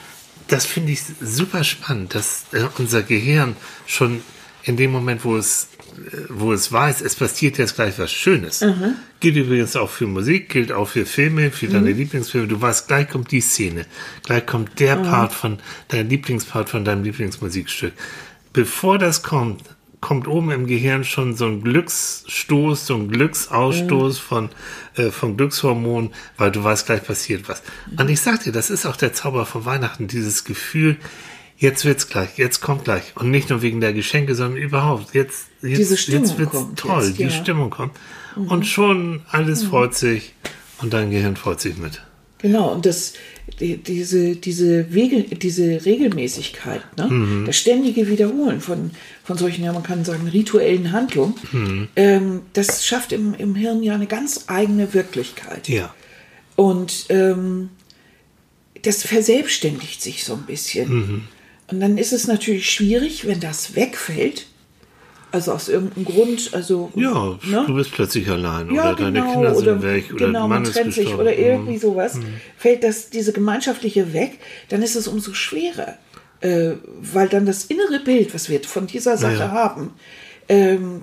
das 0.49 0.67
finde 0.67 0.93
ich 0.93 1.03
super 1.21 1.63
spannend, 1.63 2.17
dass 2.17 2.47
äh, 2.53 2.65
unser 2.79 3.03
Gehirn 3.03 3.55
schon 3.87 4.23
in 4.65 4.77
dem 4.77 4.91
Moment, 4.91 5.25
wo 5.25 5.37
es, 5.37 5.69
wo 6.29 6.53
es 6.53 6.73
weiß, 6.73 7.01
es 7.01 7.15
passiert 7.15 7.59
jetzt 7.59 7.75
gleich 7.75 7.99
was 7.99 8.13
Schönes. 8.13 8.65
Gilt 9.21 9.37
übrigens 9.37 9.77
auch 9.77 9.91
für 9.91 10.07
Musik, 10.07 10.49
gilt 10.49 10.73
auch 10.73 10.89
für 10.89 11.07
Filme, 11.07 11.51
für 11.51 11.69
deine 11.69 11.93
Lieblingsfilme. 11.93 12.49
Du 12.49 12.61
weißt, 12.61 12.89
gleich 12.89 13.09
kommt 13.09 13.31
die 13.31 13.41
Szene, 13.41 13.87
gleich 14.25 14.47
kommt 14.47 14.79
der 14.81 14.97
Part 14.97 15.33
von, 15.33 15.59
dein 15.89 16.09
Lieblingspart 16.09 16.69
von 16.71 16.85
deinem 16.85 17.05
Lieblingsmusikstück. 17.05 17.93
Bevor 18.53 18.99
das 18.99 19.23
kommt, 19.23 19.63
kommt 20.01 20.29
oben 20.29 20.51
im 20.51 20.67
Gehirn 20.67 21.05
schon 21.05 21.37
so 21.37 21.47
ein 21.47 21.63
Glücksstoß, 21.63 22.87
so 22.87 22.95
ein 22.95 23.09
Glücksausstoß 23.09 24.19
von, 24.19 24.51
äh, 24.97 25.11
von 25.11 25.37
Glückshormonen, 25.37 26.11
weil 26.37 26.53
du 26.53 26.63
weißt, 26.63 26.87
gleich 26.87 27.05
passiert 27.05 27.49
was. 27.49 27.63
Und 27.97 28.09
ich 28.09 28.21
sag 28.21 28.43
dir, 28.45 28.53
das 28.53 28.71
ist 28.71 28.87
auch 28.87 28.97
der 28.97 29.13
Zauber 29.13 29.45
von 29.47 29.65
Weihnachten, 29.65 30.07
dieses 30.07 30.45
Gefühl, 30.45 30.97
jetzt 31.59 31.85
wird's 31.85 32.09
gleich, 32.09 32.39
jetzt 32.39 32.61
kommt 32.61 32.85
gleich. 32.85 33.15
Und 33.17 33.31
nicht 33.31 33.51
nur 33.51 33.63
wegen 33.63 33.81
der 33.81 33.93
Geschenke, 33.93 34.35
sondern 34.35 34.59
überhaupt. 34.61 35.15
Jetzt, 35.15 35.49
jetzt, 35.61 35.79
Diese 35.79 35.97
Stimmung 35.97 36.25
jetzt 36.25 36.39
wird's 36.39 36.53
kommt 36.53 36.79
toll, 36.79 37.05
jetzt, 37.05 37.19
die 37.19 37.25
ja. 37.25 37.31
Stimmung 37.31 37.71
kommt. 37.71 37.93
Und 38.37 38.67
schon 38.67 39.23
alles 39.31 39.65
freut 39.65 39.95
sich 39.95 40.33
und 40.81 40.93
dein 40.93 41.11
Gehirn 41.11 41.37
freut 41.37 41.61
sich 41.61 41.77
mit. 41.77 42.03
Genau, 42.41 42.73
und 42.73 42.87
das, 42.87 43.15
die, 43.59 43.79
diese, 43.79 44.37
diese, 44.37 44.95
Wege, 44.95 45.25
diese 45.25 45.85
Regelmäßigkeit, 45.85 46.97
ne? 46.97 47.09
Mhm. 47.09 47.47
das 47.47 47.57
ständige 47.57 48.09
Wiederholen 48.09 48.61
von, 48.61 48.93
von 49.25 49.37
solchen, 49.37 49.65
ja, 49.65 49.73
man 49.73 49.83
kann 49.83 50.05
sagen, 50.05 50.29
rituellen 50.29 50.93
Handlungen, 50.93 51.35
Mhm. 51.51 51.89
ähm, 51.97 52.43
das 52.53 52.87
schafft 52.87 53.11
im, 53.13 53.35
im 53.35 53.57
Hirn 53.57 53.83
ja 53.83 53.95
eine 53.95 54.07
ganz 54.07 54.45
eigene 54.47 54.95
Wirklichkeit. 54.95 55.69
Ja. 55.69 55.93
Und 56.55 57.07
ähm, 57.09 57.71
das 58.83 59.03
verselbstständigt 59.03 60.01
sich 60.01 60.23
so 60.23 60.35
ein 60.35 60.43
bisschen. 60.43 60.89
Mhm. 60.95 61.23
Und 61.71 61.81
dann 61.81 61.99
ist 61.99 62.13
es 62.13 62.27
natürlich 62.27 62.71
schwierig, 62.71 63.27
wenn 63.27 63.41
das 63.41 63.75
wegfällt. 63.75 64.47
Also 65.31 65.53
aus 65.53 65.69
irgendeinem 65.69 66.07
Grund, 66.07 66.51
also 66.55 66.91
Ja, 66.95 67.39
ne? 67.43 67.65
du 67.67 67.75
bist 67.75 67.93
plötzlich 67.93 68.31
allein 68.31 68.73
ja, 68.73 68.93
oder 68.93 68.95
deine 68.97 69.21
genau, 69.21 69.33
Kinder 69.33 69.55
sind 69.55 69.69
oder, 69.69 69.83
weg 69.83 70.07
oder 70.15 70.27
genau, 70.27 70.41
Mann 70.49 70.49
man 70.49 70.63
ist 70.63 70.73
trennt 70.73 70.95
sich. 70.95 71.13
Mhm. 71.13 71.19
oder 71.19 71.37
irgendwie 71.37 71.77
sowas, 71.77 72.19
fällt 72.57 72.83
das 72.83 73.11
diese 73.11 73.35
gemeinschaftliche 73.35 74.15
weg, 74.15 74.39
dann 74.71 74.81
ist 74.81 74.97
es 74.97 75.07
umso 75.07 75.35
schwerer, 75.35 75.99
äh, 76.41 76.71
weil 77.03 77.29
dann 77.29 77.45
das 77.45 77.67
innere 77.67 78.01
Bild, 78.03 78.33
was 78.33 78.49
wir 78.49 78.63
von 78.65 78.87
dieser 78.87 79.19
Sache 79.19 79.35
Ja. 79.35 79.51
haben, 79.51 79.93
ähm, 80.49 81.03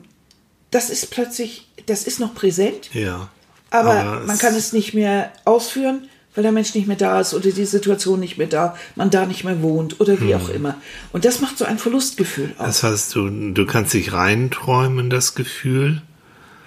das 0.72 0.90
ist 0.90 1.12
plötzlich, 1.12 1.68
das 1.86 2.06
ist 2.08 2.20
noch 2.20 2.34
präsent, 2.34 2.90
Ja. 2.96 3.30
aber, 3.70 3.92
Aber 3.94 4.26
man 4.26 4.40
kann 4.40 4.56
es 4.56 4.74
nicht 4.74 4.96
mehr 4.96 5.32
ausführen, 5.46 6.10
weil 6.36 6.44
der 6.44 6.52
Mensch 6.52 6.76
nicht 6.76 6.88
mehr 6.88 6.98
da 6.98 7.20
ist 7.22 7.34
oder 7.34 7.50
die 7.50 7.66
Situation 7.66 8.20
nicht 8.20 8.38
mehr 8.38 8.48
da, 8.48 8.76
man 8.96 9.10
da 9.10 9.26
nicht 9.26 9.44
mehr 9.44 9.62
wohnt 9.62 10.00
oder 10.00 10.20
wie 10.22 10.34
Hm. 10.34 10.42
auch 10.42 10.50
immer. 10.50 10.76
Und 11.14 11.26
das 11.26 11.42
macht 11.42 11.58
so 11.58 11.66
ein 11.66 11.80
Verlustgefühl 11.80 12.54
aus. 12.58 12.66
Das 12.68 12.84
heißt, 12.84 13.16
du, 13.16 13.52
du 13.54 13.66
kannst 13.66 13.94
dich 13.94 14.14
reinträumen, 14.14 15.10
das 15.10 15.34
Gefühl. 15.36 16.02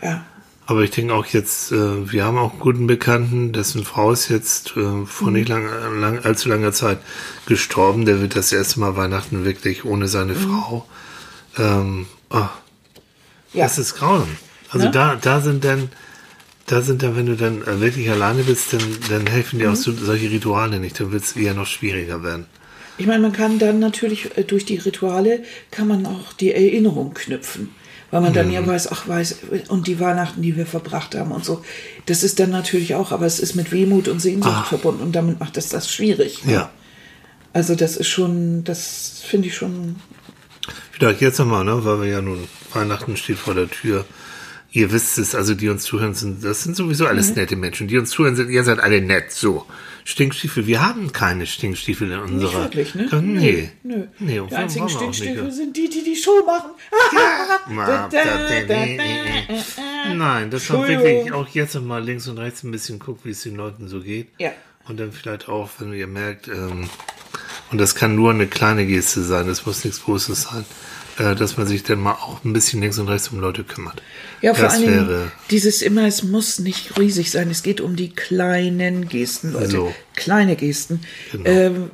Ja. 0.02 0.24
Aber 0.66 0.82
ich 0.82 0.90
denke 0.90 1.14
auch 1.14 1.24
jetzt, 1.26 1.72
äh, 1.72 2.12
wir 2.12 2.24
haben 2.26 2.36
auch 2.36 2.50
einen 2.52 2.60
guten 2.60 2.86
Bekannten, 2.86 3.52
dessen 3.54 3.84
Frau 3.84 4.12
ist 4.12 4.28
jetzt 4.28 4.76
äh, 4.76 5.06
vor 5.06 5.30
nicht 5.30 5.48
lang, 5.48 5.66
lang, 5.98 6.18
allzu 6.24 6.50
langer 6.50 6.72
Zeit 6.72 6.98
gestorben. 7.46 8.04
Der 8.04 8.20
wird 8.20 8.36
das 8.36 8.52
erste 8.52 8.78
Mal 8.80 8.94
Weihnachten 8.94 9.44
wirklich 9.46 9.86
ohne 9.86 10.08
seine 10.08 10.34
Frau. 10.34 10.86
Ähm, 11.56 12.06
oh, 12.30 12.46
Ja. 13.54 13.64
Das 13.64 13.78
ist 13.78 13.94
grausam. 13.96 14.28
Also 14.70 14.86
Ne? 14.86 14.92
da, 14.92 15.16
da 15.16 15.40
sind 15.40 15.64
dann, 15.64 15.88
da 16.68 16.82
sind 16.82 17.02
dann, 17.02 17.16
wenn 17.16 17.26
du 17.26 17.36
dann 17.36 17.62
äh, 17.62 17.80
wirklich 17.80 18.08
alleine 18.10 18.42
bist, 18.44 18.72
dann, 18.72 18.82
dann 19.10 19.26
helfen 19.26 19.58
dir 19.58 19.68
auch 19.70 19.74
Mhm. 19.74 19.76
so, 19.76 19.92
solche 19.92 20.30
Rituale 20.30 20.78
nicht. 20.80 20.98
Dann 21.00 21.10
wird 21.12 21.24
es 21.24 21.32
eher 21.36 21.54
noch 21.54 21.66
schwieriger 21.66 22.22
werden. 22.22 22.46
Ich 22.98 23.06
meine, 23.06 23.20
man 23.22 23.32
kann 23.32 23.58
dann 23.58 23.78
natürlich 23.78 24.36
äh, 24.36 24.44
durch 24.44 24.64
die 24.64 24.76
Rituale 24.76 25.42
kann 25.70 25.88
man 25.88 26.06
auch 26.06 26.32
die 26.32 26.52
Erinnerung 26.52 27.14
knüpfen. 27.14 27.70
Weil 28.10 28.22
man 28.22 28.30
Mhm. 28.30 28.36
dann 28.36 28.50
ja 28.52 28.66
weiß, 28.66 28.90
ach 28.90 29.06
weiß, 29.06 29.36
und 29.68 29.86
die 29.86 30.00
Weihnachten, 30.00 30.40
die 30.40 30.56
wir 30.56 30.64
verbracht 30.66 31.14
haben 31.14 31.30
und 31.32 31.44
so. 31.44 31.62
Das 32.06 32.22
ist 32.22 32.38
dann 32.40 32.50
natürlich 32.50 32.94
auch, 32.94 33.12
aber 33.12 33.26
es 33.26 33.38
ist 33.38 33.54
mit 33.54 33.70
Wehmut 33.70 34.08
und 34.08 34.20
Sehnsucht 34.20 34.54
Ah. 34.56 34.64
verbunden 34.64 35.02
und 35.02 35.12
damit 35.14 35.40
macht 35.40 35.56
es 35.58 35.68
das 35.68 35.92
schwierig. 35.92 36.44
ne? 36.44 36.52
Ja. 36.54 36.70
Also 37.52 37.74
das 37.74 37.96
ist 37.96 38.08
schon, 38.08 38.64
das 38.64 39.22
finde 39.26 39.48
ich 39.48 39.54
schon, 39.56 39.96
Vielleicht 40.92 41.20
jetzt 41.20 41.38
nochmal, 41.38 41.64
ne, 41.64 41.84
weil 41.84 42.00
wir 42.02 42.08
ja 42.08 42.20
nun, 42.20 42.44
Weihnachten 42.74 43.16
steht 43.16 43.38
vor 43.38 43.54
der 43.54 43.70
Tür. 43.70 44.04
Ihr 44.70 44.92
wisst 44.92 45.16
es, 45.16 45.34
also 45.34 45.54
die 45.54 45.70
uns 45.70 45.84
zuhören, 45.84 46.14
sind, 46.14 46.44
das 46.44 46.62
sind 46.62 46.76
sowieso 46.76 47.06
alles 47.06 47.34
nette 47.34 47.56
Menschen. 47.56 47.88
Die 47.88 47.96
uns 47.96 48.10
zuhören, 48.10 48.36
sind, 48.36 48.50
ihr 48.50 48.64
seid 48.64 48.80
alle 48.80 49.00
nett, 49.00 49.32
so. 49.32 49.64
Stinkstiefel, 50.04 50.66
wir 50.66 50.80
haben 50.80 51.12
keine 51.12 51.46
Stinkstiefel 51.46 52.12
in 52.12 52.18
unserer. 52.18 52.64
nicht 52.64 52.76
wirklich, 52.76 52.94
ne? 52.94 53.08
Ja, 53.10 53.20
nee. 53.20 53.70
Nö. 53.82 54.06
Nee, 54.18 54.40
und 54.40 54.50
die 54.50 54.56
einzigen 54.56 54.84
haben 54.84 54.90
Stinkstiefel 54.90 55.44
ja. 55.44 55.50
sind 55.50 55.76
die, 55.76 55.88
die 55.88 56.02
die 56.02 56.16
Show 56.16 56.44
machen. 56.46 56.70
Nee. 57.68 59.46
Nein, 60.14 60.50
das 60.50 60.62
Entschuldigung. 60.62 61.04
wirklich 61.04 61.32
auch 61.32 61.48
jetzt 61.48 61.74
noch 61.74 61.82
mal 61.82 62.02
links 62.02 62.26
und 62.28 62.38
rechts 62.38 62.62
ein 62.62 62.70
bisschen 62.70 62.98
guckt, 62.98 63.24
wie 63.24 63.30
es 63.30 63.42
den 63.42 63.56
Leuten 63.56 63.88
so 63.88 64.00
geht. 64.00 64.28
Ja. 64.38 64.52
Und 64.88 64.98
dann 64.98 65.12
vielleicht 65.12 65.48
auch, 65.48 65.68
wenn 65.78 65.92
ihr 65.92 66.06
merkt, 66.06 66.48
ähm, 66.48 66.88
und 67.70 67.78
das 67.78 67.94
kann 67.94 68.14
nur 68.14 68.30
eine 68.30 68.46
kleine 68.46 68.86
Geste 68.86 69.22
sein, 69.22 69.46
das 69.46 69.66
muss 69.66 69.84
nichts 69.84 70.02
Großes 70.02 70.42
sein, 70.42 70.64
äh, 71.18 71.34
dass 71.34 71.56
man 71.56 71.66
sich 71.66 71.82
dann 71.82 72.00
mal 72.00 72.12
auch 72.12 72.44
ein 72.44 72.52
bisschen 72.52 72.80
links 72.80 72.98
und 72.98 73.08
rechts 73.08 73.28
um 73.28 73.40
Leute 73.40 73.64
kümmert. 73.64 74.02
Ja, 74.40 74.54
vor 74.54 74.70
wäre, 74.80 75.32
dieses 75.50 75.82
immer, 75.82 76.06
es 76.06 76.22
muss 76.22 76.58
nicht 76.58 76.98
riesig 76.98 77.30
sein. 77.30 77.50
Es 77.50 77.62
geht 77.62 77.80
um 77.80 77.96
die 77.96 78.10
kleinen 78.10 79.08
Gesten, 79.08 79.52
Leute. 79.52 79.70
So. 79.70 79.94
Kleine 80.14 80.56
Gesten, 80.56 81.00
Genau. 81.32 81.48
ähm, 81.48 81.90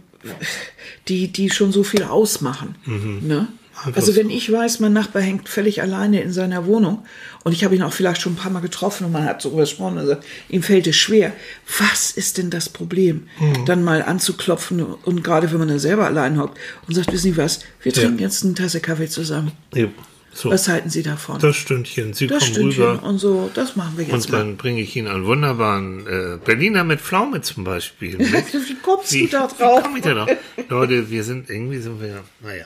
die, 1.09 1.29
die 1.29 1.51
schon 1.51 1.73
so 1.73 1.85
viel 1.85 2.03
ausmachen. 2.03 2.77
Ne? 2.87 2.95
Mhm. 2.95 3.21
Einfach 3.31 3.49
Also 3.95 4.13
so. 4.13 4.17
wenn 4.19 4.31
ich 4.31 4.51
weiß, 4.51 4.81
mein 4.81 4.93
Nachbar 4.93 5.23
hängt 5.23 5.49
völlig 5.49 5.83
alleine 5.83 6.21
in 6.23 6.33
seiner 6.33 6.67
Wohnung 6.67 7.05
und 7.43 7.53
ich 7.53 7.65
habe 7.65 7.75
ihn 7.75 7.83
auch 7.83 7.93
vielleicht 7.93 8.23
schon 8.23 8.33
ein 8.35 8.37
paar 8.37 8.51
Mal 8.53 8.61
getroffen 8.61 9.05
und 9.05 9.13
man 9.13 9.25
hat 9.25 9.43
so 9.43 9.51
gesprochen, 9.51 9.99
also 9.99 10.17
ihm 10.49 10.63
fällt 10.63 10.87
es 10.87 10.97
schwer. 10.97 11.33
Was 11.79 12.13
ist 12.13 12.39
denn 12.39 12.51
das 12.51 12.69
Problem? 12.69 13.29
Mhm. 13.41 13.65
Dann 13.67 13.83
mal 13.85 14.03
anzuklopfen 14.03 14.81
und 14.83 15.23
gerade 15.25 15.51
wenn 15.53 15.59
man 15.59 15.69
da 15.69 15.79
selber 15.79 16.07
allein 16.07 16.39
hockt 16.41 16.59
und 16.89 16.95
sagt, 16.95 17.13
wissen 17.13 17.33
Sie 17.33 17.37
was, 17.37 17.61
wir 17.83 17.93
Ja. 17.93 18.03
trinken 18.03 18.21
jetzt 18.21 18.45
eine 18.45 18.55
Tasse 18.55 18.81
Kaffee 18.81 19.09
zusammen. 19.09 19.53
ja, 19.75 19.89
so, 20.37 20.51
Was 20.51 20.67
halten 20.67 20.91
Sie 20.91 21.03
davon? 21.05 21.39
das 21.39 21.55
Stündchen, 21.55 22.13
Sie 22.13 22.27
Das 22.27 22.41
kommen 22.41 22.53
Stündchen 22.55 22.85
rüber. 22.85 23.03
und 23.05 23.19
so, 23.19 23.51
das 23.55 23.77
machen 23.77 23.93
wir 23.97 24.05
jetzt 24.05 24.13
Und 24.27 24.33
dann 24.33 24.57
bringe 24.57 24.81
ich 24.81 24.97
Ihnen 24.97 25.07
einen 25.09 25.27
wunderbaren 25.27 26.07
äh, 26.07 26.39
Berliner 26.45 26.83
mit 26.85 27.01
Pflaume 27.01 27.41
zum 27.43 27.63
Beispiel. 27.65 28.17
Mit. 28.19 28.33
Wie 28.53 28.77
kommst 28.83 29.13
du 29.13 29.17
Wie, 29.17 29.27
da 29.29 29.49
wie 29.49 29.63
drauf? 29.63 29.83
komm 29.85 29.97
ich 29.97 30.03
da 30.03 30.15
drauf? 30.15 30.31
Leute, 30.69 31.09
wir 31.11 31.23
sind 31.23 31.51
irgendwie 31.51 31.79
sind 31.79 32.01
wir, 32.01 32.23
naja. 32.43 32.65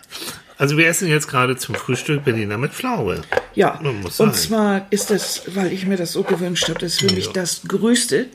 Also 0.59 0.77
wir 0.77 0.89
essen 0.89 1.09
jetzt 1.09 1.29
gerade 1.29 1.57
zum 1.57 1.75
Frühstück 1.77 2.25
Berliner 2.25 2.59
mit 2.59 2.73
Pflaume. 2.73 3.23
Ja, 3.55 3.79
und 3.79 4.13
sein. 4.13 4.35
zwar 4.35 4.87
ist 4.91 5.11
das, 5.11 5.43
weil 5.55 5.73
ich 5.73 5.87
mir 5.87 5.97
das 5.97 6.13
so 6.13 6.25
gewünscht 6.25 6.69
habe, 6.69 6.81
das 6.81 6.95
ist 6.95 7.01
für 7.01 7.13
mich 7.15 7.27
Ja. 7.27 7.33
das 7.33 7.63
Größte. 7.67 8.27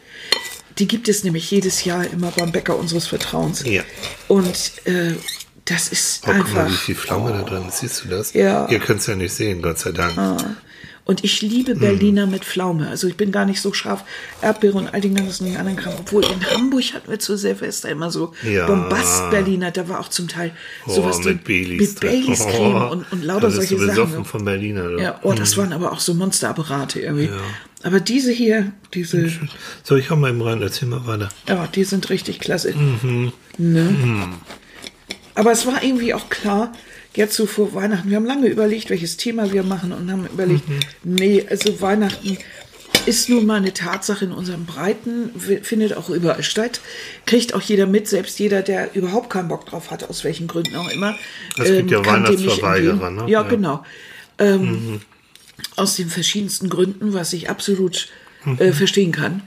Die 0.80 0.88
gibt 0.88 1.08
es 1.10 1.24
nämlich 1.24 1.52
jedes 1.52 1.84
Jahr 1.84 2.06
immer 2.10 2.32
beim 2.32 2.52
Bäcker 2.52 2.78
unseres 2.78 3.08
Vertrauens. 3.08 3.64
Ja. 3.66 3.84
Und 4.28 4.56
äh, 4.86 5.14
das 5.66 5.90
ist 5.90 6.22
Oh, 6.24 6.28
guck 6.28 6.36
einfach. 6.36 6.54
mal, 6.56 6.70
wie 6.72 6.76
viel 6.76 6.96
Pflaume 6.96 7.32
da 7.34 7.42
drin 7.44 7.68
ist. 7.68 7.80
Siehst 7.80 8.04
du 8.06 8.08
das? 8.10 8.34
Ja. 8.34 8.68
Ihr 8.70 8.80
könnt 8.80 9.02
es 9.02 9.08
ja 9.08 9.16
nicht 9.16 9.34
sehen, 9.34 9.62
Gott 9.62 9.78
sei 9.80 9.92
Dank. 9.92 10.16
Und 11.06 11.24
ich 11.26 11.42
liebe 11.42 11.76
Berliner 11.76 12.28
mit 12.28 12.46
Pflaume. 12.46 12.88
Also 12.88 13.08
ich 13.10 13.18
bin 13.18 13.34
gar 13.34 13.46
nicht 13.46 13.60
so 13.62 13.74
scharf. 13.74 14.06
Erdbeere 14.42 14.78
und 14.78 14.94
all 14.94 15.02
den 15.02 15.16
ganzen 15.16 15.48
anderen 15.58 15.76
Kram. 15.76 15.96
Obwohl 16.00 16.24
in 16.24 16.46
Hamburg 16.52 16.94
hatten 16.94 17.12
wir 17.12 17.20
zu 17.20 17.38
Silvester 17.38 17.90
immer 17.90 18.10
so 18.10 18.34
Ja. 18.42 18.68
Bombast-Berliner. 18.68 19.72
Da 19.72 19.90
war 19.90 20.00
auch 20.00 20.08
zum 20.08 20.30
Teil 20.30 20.52
sowas 20.88 21.18
Oh, 21.20 21.24
drin. 21.24 21.34
mit 21.34 21.44
Baileys. 21.44 21.92
Mit 21.92 22.00
Baileys 22.00 22.46
Creme 22.48 22.90
und, 22.90 23.12
und 23.12 23.24
lauter 23.24 23.52
solche 23.52 23.78
Sachen. 23.80 24.24
von 24.24 24.46
Berliner. 24.46 24.86
Oder? 24.86 25.02
Ja, 25.02 25.20
oh, 25.24 25.34
das 25.34 25.58
waren 25.58 25.74
aber 25.74 25.92
auch 25.92 26.00
so 26.00 26.14
Monsterapparate 26.14 27.02
irgendwie. 27.02 27.30
Aber 27.84 28.00
diese 28.00 28.32
hier, 28.32 28.72
diese, 28.94 29.30
So, 29.84 29.98
ich 29.98 30.10
hau 30.10 30.16
mal 30.16 30.30
eben 30.30 30.42
rein, 30.42 30.62
erzähl 30.62 30.88
mal 30.88 31.06
weiter. 31.06 31.28
ja, 31.50 31.68
die 31.68 31.84
sind 31.84 32.10
richtig 32.10 32.40
klasse. 32.40 32.74
Mhm. 32.74 33.34
Ne? 33.58 34.30
Aber 35.36 35.52
es 35.52 35.66
war 35.66 35.84
irgendwie 35.84 36.14
auch 36.14 36.30
klar, 36.30 36.72
jetzt 37.16 37.36
so 37.36 37.46
vor 37.46 37.74
Weihnachten, 37.74 38.10
wir 38.10 38.18
haben 38.18 38.26
lange 38.26 38.48
überlegt, 38.48 38.90
welches 38.90 39.18
Thema 39.18 39.52
wir 39.52 39.64
machen 39.64 39.92
und 39.92 40.12
haben 40.12 40.26
überlegt, 40.26 40.68
Mhm. 40.68 40.80
nee, 41.04 41.46
also 41.50 41.80
Weihnachten 41.82 42.38
ist 43.06 43.28
nun 43.28 43.46
mal 43.46 43.56
eine 43.58 43.74
Tatsache 43.74 44.26
in 44.26 44.32
unserem 44.32 44.66
Breiten, 44.66 45.30
findet 45.64 45.96
auch 45.98 46.10
überall 46.10 46.42
statt, 46.44 46.80
kriegt 47.26 47.54
auch 47.54 47.62
jeder 47.62 47.86
mit, 47.86 48.08
selbst 48.08 48.40
jeder, 48.40 48.62
der 48.62 48.96
überhaupt 48.96 49.30
keinen 49.30 49.50
Bock 49.50 49.66
drauf 49.66 49.92
hat, 49.92 50.10
aus 50.10 50.24
welchen 50.24 50.48
Gründen 50.48 50.76
auch 50.76 50.90
immer. 50.90 51.16
Es 51.58 51.70
gibt 51.70 51.92
ja 51.92 52.00
dem 52.02 52.02
nicht 52.02 52.06
Weihnachtsverweigerer, 52.06 53.12
ne? 53.12 53.22
Ja, 53.24 53.42
Ja. 53.42 53.44
genau. 53.44 53.84
Ähm, 54.40 55.02
Aus 55.76 55.96
den 55.96 56.10
verschiedensten 56.10 56.70
Gründen, 56.70 57.14
was 57.14 57.32
ich 57.34 57.50
absolut 57.50 58.08
äh, 58.58 58.72
verstehen 58.72 59.12
kann. 59.12 59.44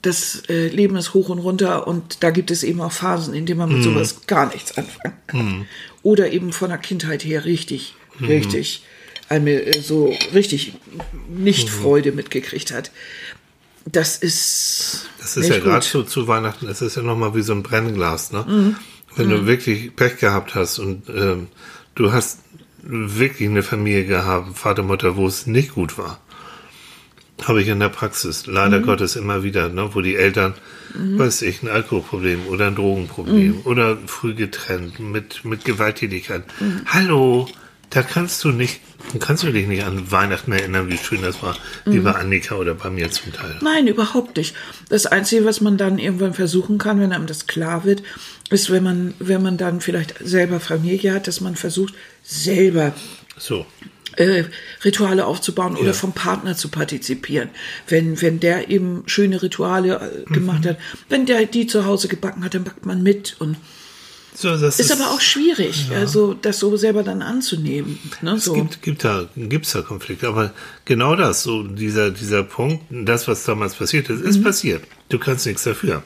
Das 0.00 0.44
äh, 0.48 0.68
Leben 0.68 0.96
ist 0.96 1.12
hoch 1.14 1.28
und 1.28 1.40
runter 1.40 1.88
und 1.88 2.22
da 2.22 2.30
gibt 2.30 2.50
es 2.52 2.62
eben 2.62 2.80
auch 2.80 2.92
Phasen, 2.92 3.34
in 3.34 3.46
denen 3.46 3.58
man 3.58 3.72
mit 3.72 3.82
sowas 3.82 4.26
gar 4.26 4.46
nichts 4.46 4.78
anfangen 4.78 5.16
kann. 5.26 5.66
Oder 6.02 6.32
eben 6.32 6.52
von 6.52 6.68
der 6.68 6.78
Kindheit 6.78 7.24
her 7.24 7.44
richtig, 7.44 7.94
richtig, 8.20 8.84
eine, 9.28 9.60
äh, 9.60 9.80
so 9.80 10.14
richtig 10.34 10.74
nicht 11.28 11.68
Freude 11.68 12.12
mitgekriegt 12.12 12.72
hat. 12.72 12.92
Das 13.86 14.16
ist. 14.16 15.06
Das 15.18 15.36
ist 15.36 15.48
ja 15.48 15.58
gerade 15.58 15.84
so 15.84 16.02
zu 16.02 16.28
Weihnachten, 16.28 16.66
das 16.66 16.82
ist 16.82 16.96
ja 16.96 17.02
nochmal 17.02 17.34
wie 17.34 17.42
so 17.42 17.52
ein 17.52 17.62
Brennglas, 17.62 18.32
ne? 18.32 18.44
Mhm. 18.46 18.76
Wenn 19.16 19.30
du 19.30 19.46
wirklich 19.46 19.96
Pech 19.96 20.18
gehabt 20.18 20.54
hast 20.54 20.78
und 20.78 21.08
ähm, 21.08 21.48
du 21.96 22.12
hast 22.12 22.38
wirklich 22.82 23.48
eine 23.48 23.64
Familie 23.64 24.04
gehabt, 24.04 24.56
Vater, 24.56 24.84
Mutter, 24.84 25.16
wo 25.16 25.26
es 25.26 25.46
nicht 25.46 25.74
gut 25.74 25.98
war. 25.98 26.20
Habe 27.44 27.62
ich 27.62 27.68
in 27.68 27.80
der 27.80 27.88
Praxis, 27.88 28.46
leider 28.46 28.80
Gottes 28.80 29.16
immer 29.16 29.42
wieder, 29.42 29.68
ne, 29.68 29.90
wo 29.94 30.00
die 30.00 30.16
Eltern, 30.16 30.54
weiß 30.94 31.42
ich, 31.42 31.62
ein 31.62 31.68
Alkoholproblem 31.68 32.46
oder 32.48 32.66
ein 32.66 32.74
Drogenproblem 32.74 33.60
oder 33.64 33.96
früh 34.06 34.34
getrennt 34.34 34.98
mit, 34.98 35.44
mit 35.44 35.64
Gewalttätigkeit. 35.64 36.42
Hallo, 36.86 37.48
da 37.90 38.02
kannst 38.02 38.44
du 38.44 38.50
nicht, 38.50 38.80
kannst 39.18 39.44
du 39.44 39.52
dich 39.52 39.66
nicht 39.66 39.84
an 39.84 40.10
Weihnachten 40.10 40.52
erinnern, 40.52 40.90
wie 40.90 40.98
schön 40.98 41.22
das 41.22 41.42
war, 41.42 41.56
wie 41.86 42.00
bei 42.00 42.12
Annika 42.12 42.56
oder 42.56 42.74
bei 42.74 42.90
mir 42.90 43.10
zum 43.10 43.32
Teil. 43.32 43.56
Nein, 43.62 43.86
überhaupt 43.86 44.36
nicht. 44.36 44.54
Das 44.90 45.06
Einzige, 45.06 45.44
was 45.44 45.60
man 45.60 45.78
dann 45.78 45.98
irgendwann 45.98 46.34
versuchen 46.34 46.76
kann, 46.76 47.00
wenn 47.00 47.12
einem 47.12 47.26
das 47.26 47.46
klar 47.46 47.84
wird, 47.84 48.02
ist, 48.50 48.70
wenn 48.70 48.82
man, 48.82 49.14
wenn 49.18 49.42
man 49.42 49.56
dann 49.56 49.80
vielleicht 49.80 50.14
selber 50.22 50.60
Familie 50.60 51.14
hat, 51.14 51.28
dass 51.28 51.40
man 51.40 51.56
versucht, 51.56 51.94
selber 52.22 52.92
So. 53.38 53.64
Äh, 54.18 54.44
Rituale 54.84 55.24
aufzubauen 55.26 55.76
oder 55.76 55.88
Ja. 55.88 55.92
vom 55.92 56.12
Partner 56.12 56.56
zu 56.56 56.68
partizipieren. 56.68 57.48
Wenn, 57.86 58.20
wenn 58.20 58.40
der 58.40 58.68
eben 58.70 59.02
schöne 59.06 59.42
Rituale 59.42 60.24
äh, 60.28 60.32
gemacht 60.32 60.64
Mhm. 60.64 60.68
hat, 60.70 60.78
wenn 61.08 61.26
der 61.26 61.46
die 61.46 61.66
zu 61.66 61.84
Hause 61.86 62.08
gebacken 62.08 62.44
hat, 62.44 62.54
dann 62.54 62.64
backt 62.64 62.84
man 62.84 63.02
mit. 63.02 63.36
Und 63.38 63.56
So, 64.34 64.56
das 64.56 64.78
ist 64.78 64.92
aber 64.92 65.10
auch 65.10 65.20
schwierig, 65.20 65.88
also 65.94 66.32
das 66.34 66.60
so 66.60 66.76
selber 66.76 67.02
dann 67.02 67.22
anzunehmen. 67.22 67.98
Ne, 68.22 68.32
Es 68.34 68.44
so. 68.44 68.52
gibt, 68.52 68.82
gibt 68.82 69.02
da, 69.02 69.28
gibt's 69.36 69.72
da 69.72 69.82
Konflikte, 69.82 70.28
aber 70.28 70.52
genau 70.84 71.16
das, 71.16 71.42
so 71.42 71.62
dieser, 71.64 72.10
dieser 72.12 72.44
Punkt, 72.44 72.84
das, 72.90 73.26
was 73.26 73.42
damals 73.44 73.74
passiert 73.74 74.08
ist, 74.10 74.22
Mhm. 74.22 74.28
ist 74.30 74.42
passiert. 74.44 74.82
Du 75.08 75.18
kannst 75.18 75.46
nichts 75.46 75.64
dafür. 75.64 76.02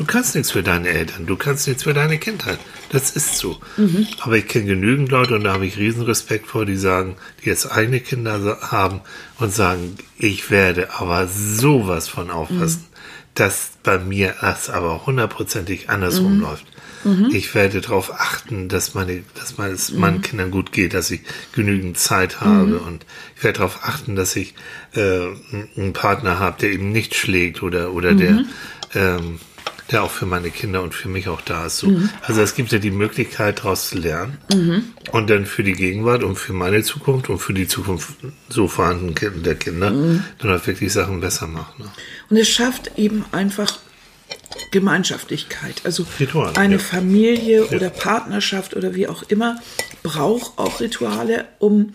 Du 0.00 0.06
kannst 0.06 0.34
nichts 0.34 0.50
für 0.50 0.62
deine 0.62 0.88
Eltern, 0.88 1.26
du 1.26 1.36
kannst 1.36 1.68
nichts 1.68 1.82
für 1.82 1.92
deine 1.92 2.16
Kindheit. 2.16 2.58
Das 2.88 3.10
ist 3.10 3.36
so. 3.36 3.60
Mhm. 3.76 4.06
Aber 4.20 4.34
ich 4.38 4.48
kenne 4.48 4.64
genügend 4.64 5.10
Leute 5.10 5.34
und 5.34 5.44
da 5.44 5.52
habe 5.52 5.66
ich 5.66 5.76
riesen 5.76 6.00
Respekt 6.04 6.46
vor, 6.46 6.64
die 6.64 6.76
sagen, 6.76 7.16
die 7.44 7.50
jetzt 7.50 7.70
eigene 7.70 8.00
Kinder 8.00 8.58
haben 8.62 9.02
und 9.38 9.52
sagen, 9.52 9.96
ich 10.16 10.50
werde 10.50 10.94
aber 10.98 11.26
sowas 11.28 12.08
von 12.08 12.30
aufpassen. 12.30 12.80
Mhm. 12.80 12.90
dass 13.36 13.70
bei 13.84 13.96
mir 13.98 14.34
es 14.42 14.68
aber 14.68 15.06
hundertprozentig 15.06 15.88
andersrum 15.88 16.36
Mhm. 16.38 16.40
läuft. 16.40 16.66
Ich 17.30 17.54
werde 17.54 17.80
darauf 17.80 18.12
achten, 18.12 18.68
dass 18.68 18.94
meine, 18.94 19.22
dass 19.38 19.56
meine, 19.56 19.72
es 19.72 19.92
Mhm. 19.92 20.00
meinen 20.00 20.20
Kindern 20.22 20.50
gut 20.50 20.72
geht, 20.72 20.94
dass 20.94 21.10
ich 21.12 21.20
genügend 21.54 21.96
Zeit 21.96 22.40
habe 22.40 22.80
und 22.80 23.06
ich 23.36 23.44
werde 23.44 23.58
darauf 23.60 23.84
achten, 23.84 24.16
dass 24.16 24.34
ich 24.34 24.54
äh, 24.94 25.28
einen 25.76 25.92
Partner 25.92 26.40
habe, 26.40 26.58
der 26.60 26.72
eben 26.72 26.90
nicht 26.90 27.14
schlägt 27.14 27.62
oder 27.62 27.92
oder 27.92 28.12
Mhm. 28.14 28.18
der 28.18 28.44
ähm, 28.94 29.38
der 29.90 30.02
auch 30.04 30.10
für 30.10 30.26
meine 30.26 30.50
Kinder 30.50 30.82
und 30.82 30.94
für 30.94 31.08
mich 31.08 31.28
auch 31.28 31.40
da 31.40 31.66
ist. 31.66 31.78
So. 31.78 31.88
Mhm. 31.88 32.08
Also 32.22 32.40
es 32.42 32.54
gibt 32.54 32.70
ja 32.72 32.78
die 32.78 32.90
Möglichkeit, 32.90 33.58
daraus 33.58 33.88
zu 33.88 33.98
lernen 33.98 34.38
und 35.12 35.30
dann 35.30 35.46
für 35.46 35.62
die 35.64 35.72
Gegenwart 35.72 36.22
und 36.22 36.36
für 36.36 36.52
meine 36.52 36.82
Zukunft 36.82 37.28
und 37.28 37.38
für 37.38 37.54
die 37.54 37.66
Zukunft 37.66 38.10
so 38.48 38.68
vorhandenen 38.68 39.14
Kinder, 39.14 39.38
der 39.40 39.54
Kinder 39.56 39.90
Mhm. 39.90 40.24
dann 40.38 40.56
auch 40.56 40.66
wirklich 40.66 40.92
Sachen 40.92 41.20
besser 41.20 41.46
machen. 41.46 41.84
Ne? 41.84 41.90
Und 42.28 42.36
es 42.36 42.48
schafft 42.48 42.92
eben 42.98 43.24
einfach 43.32 43.78
Gemeinschaftlichkeit. 44.70 45.80
Also 45.84 46.06
Rituale, 46.18 46.56
eine 46.56 46.74
ja. 46.74 46.78
Familie 46.80 47.66
oder 47.66 47.90
Partnerschaft 47.90 48.76
oder 48.76 48.94
wie 48.94 49.08
auch 49.08 49.22
immer 49.24 49.60
braucht 50.02 50.58
auch 50.58 50.80
Rituale, 50.80 51.46
um, 51.58 51.94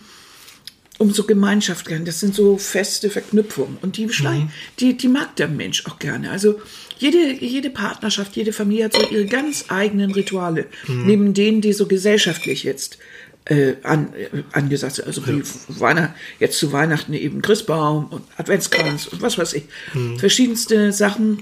um 0.98 1.10
so 1.12 1.24
Gemeinschaft 1.24 1.86
gern. 1.86 2.04
Das 2.04 2.20
sind 2.20 2.34
so 2.34 2.58
feste 2.58 3.10
Verknüpfungen. 3.10 3.78
Und 3.82 3.96
die, 3.96 4.08
schleich- 4.10 4.44
die, 4.80 4.96
die 4.96 5.08
mag 5.08 5.34
der 5.36 5.48
Mensch 5.48 5.86
auch 5.86 5.98
gerne. 5.98 6.30
Also 6.30 6.60
jede, 6.98 7.44
jede 7.44 7.70
Partnerschaft, 7.70 8.36
jede 8.36 8.52
Familie 8.52 8.86
hat 8.86 8.94
so 8.94 9.08
ihre 9.10 9.26
ganz 9.26 9.66
eigenen 9.68 10.12
Rituale. 10.12 10.66
Neben 10.88 11.34
denen, 11.34 11.60
die 11.60 11.72
so 11.72 11.86
gesellschaftlich 11.86 12.64
jetzt 12.64 12.98
äh, 13.46 13.74
an, 13.82 14.12
äh, 14.14 14.42
angesagt 14.52 14.96
sind. 14.96 15.06
Also 15.06 15.26
wie 15.26 15.42
Weihnachten, 15.80 16.14
jetzt 16.38 16.58
zu 16.58 16.72
Weihnachten 16.72 17.12
eben 17.12 17.42
Christbaum 17.42 18.06
und 18.06 18.22
Adventskranz 18.36 19.06
und 19.06 19.22
was 19.22 19.38
weiß 19.38 19.54
ich. 19.54 19.64
Verschiedenste 20.18 20.92
Sachen, 20.92 21.38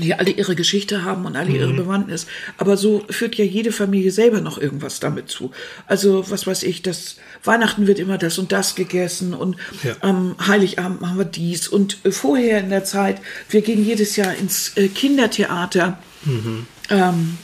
die 0.00 0.14
alle 0.14 0.30
ihre 0.30 0.54
Geschichte 0.56 1.04
haben 1.04 1.24
und 1.26 1.36
alle 1.36 1.50
ihre 1.50 1.72
Bewandtnis. 1.72 2.26
Aber 2.58 2.76
so 2.76 3.04
führt 3.10 3.34
ja 3.36 3.44
jede 3.44 3.72
Familie 3.72 4.10
selber 4.10 4.40
noch 4.40 4.58
irgendwas 4.58 5.00
damit 5.00 5.28
zu. 5.28 5.50
Also, 5.86 6.30
was 6.30 6.46
weiß 6.46 6.62
ich, 6.64 6.82
das 6.82 7.16
Weihnachten 7.44 7.86
wird 7.86 7.98
immer 7.98 8.18
das 8.18 8.38
und 8.38 8.52
das 8.52 8.74
gegessen 8.74 9.34
und 9.34 9.56
Ja. 9.82 9.94
am 10.00 10.36
Heiligabend 10.46 11.00
machen 11.00 11.18
wir 11.18 11.24
dies. 11.24 11.68
Und 11.68 11.98
äh, 12.04 12.10
vorher 12.12 12.60
in 12.60 12.70
der 12.70 12.84
Zeit, 12.84 13.20
wir 13.48 13.62
gehen 13.62 13.84
jedes 13.84 14.16
Jahr 14.16 14.34
ins 14.34 14.76
äh, 14.76 14.88
Kindertheater. 14.88 15.98
Ähm, 16.90 17.38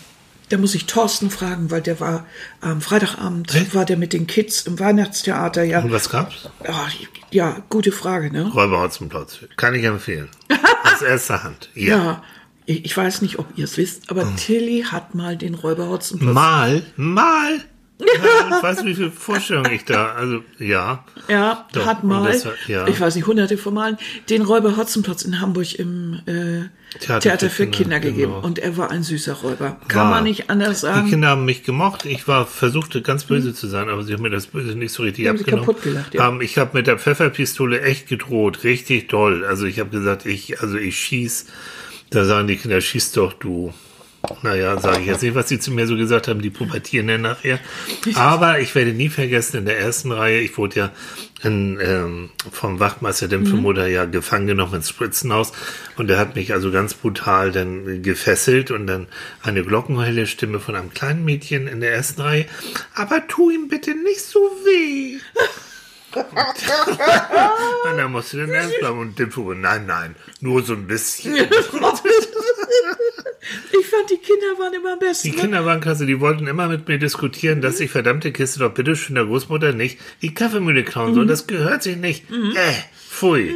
da 0.48 0.58
muss 0.58 0.74
ich 0.76 0.86
Thorsten 0.86 1.30
fragen, 1.30 1.70
weil 1.72 1.80
der 1.82 1.98
war 1.98 2.24
am 2.60 2.80
Freitagabend, 2.80 3.52
Echt? 3.54 3.74
war 3.74 3.84
der 3.84 3.96
mit 3.96 4.12
den 4.12 4.26
Kids 4.28 4.62
im 4.62 4.78
Weihnachtstheater. 4.78 5.64
Ja, 5.64 5.80
Und 5.80 5.90
was 5.90 6.08
gab's? 6.08 6.48
ja, 6.64 6.86
ja 7.32 7.56
gute 7.68 7.90
Frage, 7.90 8.30
ne? 8.30 8.50
Räuberhotzenplotz. 8.52 9.40
Kann 9.56 9.74
ich 9.74 9.84
empfehlen. 9.84 10.28
Aus 10.84 11.02
erster 11.02 11.42
Hand. 11.42 11.68
Ja. 11.74 11.88
Ja, 11.96 12.22
ich, 12.66 12.96
weiß 12.96 13.22
nicht, 13.22 13.38
ob 13.38 13.46
ihr 13.56 13.64
es 13.64 13.76
wisst, 13.76 14.10
aber 14.10 14.34
Tilly 14.36 14.84
hat 14.90 15.14
mal 15.14 15.36
den 15.36 15.54
Räuber 15.54 15.88
Hotzenplotz. 15.88 16.34
Mal, 16.34 16.82
mal. 16.96 17.60
Ja, 17.98 18.58
ich 18.58 18.62
weiß, 18.62 18.84
wie 18.84 18.94
viele 18.94 19.10
Vorstellungen 19.10 19.72
ich 19.72 19.86
da, 19.86 20.12
also, 20.12 20.42
ja. 20.58 21.02
Ja, 21.28 21.66
Doch, 21.72 21.86
hat 21.86 22.04
mal, 22.04 22.30
das 22.30 22.46
ja. 22.66 22.86
ich 22.86 23.00
weiß 23.00 23.14
nicht, 23.14 23.26
hunderte 23.26 23.56
von 23.56 23.72
Malen, 23.72 23.96
den 24.28 24.42
Räuber 24.42 24.76
Hotzenplotz 24.76 25.22
in 25.22 25.40
Hamburg 25.40 25.74
im 25.78 26.20
äh, 26.26 26.68
Theater, 26.98 27.48
für 27.48 27.66
Kinder, 27.68 27.98
gegeben. 27.98 28.32
genau. 28.32 28.44
Und 28.44 28.58
er 28.58 28.76
war 28.76 28.90
ein 28.90 29.02
süßer 29.02 29.32
Räuber. 29.32 29.80
Kann 29.88 30.02
War. 30.02 30.10
man 30.10 30.24
nicht 30.24 30.50
anders 30.50 30.80
Die 30.80 30.86
sagen. 30.86 31.08
Kinder 31.08 31.28
haben 31.28 31.46
mich 31.46 31.62
gemocht. 31.62 32.04
Ich 32.04 32.28
war 32.28 32.44
versuchte 32.44 33.00
ganz 33.00 33.24
böse 33.24 33.54
zu 33.54 33.66
sein, 33.66 33.88
aber 33.88 34.02
sie 34.02 34.12
haben 34.12 34.22
mir 34.22 34.30
das 34.30 34.48
Böse 34.48 34.76
nicht 34.76 34.92
so 34.92 35.02
richtig 35.02 35.24
Die 35.24 35.28
haben 35.30 35.38
abgenommen. 35.38 35.64
kaputt 35.64 35.82
gelacht, 35.82 36.14
ja. 36.14 36.28
Ähm, 36.28 36.42
ich 36.42 36.58
habe 36.58 36.72
mit 36.76 36.86
der 36.86 36.98
Pfefferpistole 36.98 37.80
echt 37.80 38.08
gedroht, 38.08 38.62
richtig 38.62 39.08
toll. 39.08 39.42
Also 39.46 39.64
ich 39.64 39.80
habe 39.80 39.88
gesagt, 39.88 40.26
ich, 40.26 40.60
also 40.60 40.76
ich 40.76 40.98
schieß. 41.00 41.46
Da 42.10 42.24
sagen 42.24 42.48
die 42.48 42.56
Kinder, 42.56 42.80
schieß 42.80 43.12
doch 43.12 43.32
du. 43.32 43.72
Naja, 44.42 44.78
sage 44.80 45.00
ich 45.00 45.06
jetzt 45.06 45.22
nicht, 45.22 45.34
was 45.34 45.48
sie 45.48 45.58
zu 45.58 45.70
mir 45.70 45.86
so 45.86 45.96
gesagt 45.96 46.28
haben, 46.28 46.42
die 46.42 46.50
pubertieren 46.50 47.06
dann 47.06 47.22
nachher. 47.22 47.60
Aber 48.14 48.60
ich 48.60 48.74
werde 48.74 48.92
nie 48.92 49.08
vergessen, 49.08 49.58
in 49.58 49.64
der 49.66 49.78
ersten 49.78 50.10
Reihe, 50.12 50.40
ich 50.40 50.56
wurde 50.58 50.76
ja 50.76 50.92
in, 51.42 51.78
ähm, 51.80 52.30
vom 52.50 52.80
Wachtmeister 52.80 53.28
Dämpfemutter 53.28 53.86
ja 53.86 54.04
gefangen 54.04 54.46
genommen 54.46 54.74
ins 54.74 54.88
Spritzenhaus 54.88 55.52
und 55.96 56.10
er 56.10 56.18
hat 56.18 56.34
mich 56.34 56.52
also 56.52 56.72
ganz 56.72 56.94
brutal 56.94 57.52
dann 57.52 58.02
gefesselt 58.02 58.70
und 58.70 58.86
dann 58.86 59.06
eine 59.42 59.62
glockenhelle 59.62 60.26
Stimme 60.26 60.60
von 60.60 60.74
einem 60.74 60.90
kleinen 60.90 61.24
Mädchen 61.24 61.68
in 61.68 61.80
der 61.80 61.92
ersten 61.92 62.22
Reihe. 62.22 62.46
Aber 62.94 63.26
tu 63.28 63.50
ihm 63.50 63.68
bitte 63.68 63.94
nicht 63.94 64.22
so 64.22 64.40
weh. 64.64 65.18
und 67.90 67.96
dann 67.98 68.12
musste 68.12 68.38
dann 68.38 68.50
ernst 68.50 68.78
bleiben 68.78 68.98
und 68.98 69.18
Dämpfemutter, 69.18 69.58
nein, 69.58 69.86
nein, 69.86 70.14
nur 70.40 70.62
so 70.62 70.74
ein 70.74 70.86
bisschen. 70.86 71.36
Ich 71.36 71.46
fand, 73.86 74.10
die 74.10 74.18
Kinder 74.18 74.58
waren 74.58 74.74
immer 74.74 74.92
am 74.94 74.98
besten. 74.98 75.30
Die 75.30 75.36
ne? 75.36 75.42
Kinder 75.42 75.64
waren 75.64 75.80
klasse, 75.80 76.06
die 76.06 76.20
wollten 76.20 76.46
immer 76.46 76.68
mit 76.68 76.88
mir 76.88 76.98
diskutieren, 76.98 77.60
dass 77.60 77.80
ich 77.80 77.90
verdammte 77.90 78.32
Kiste 78.32 78.60
doch 78.60 78.72
bitte 78.74 78.96
schön 78.96 79.14
der 79.14 79.24
Großmutter 79.26 79.72
nicht 79.72 79.98
die 80.22 80.34
Kaffeemühle 80.34 80.84
klauen 80.84 81.10
Mhm. 81.10 81.14
soll. 81.14 81.26
Das 81.26 81.46
gehört 81.46 81.82
sich 81.82 81.96
nicht. 81.96 82.24
Äh, 82.30 82.72
pfui. 83.08 83.54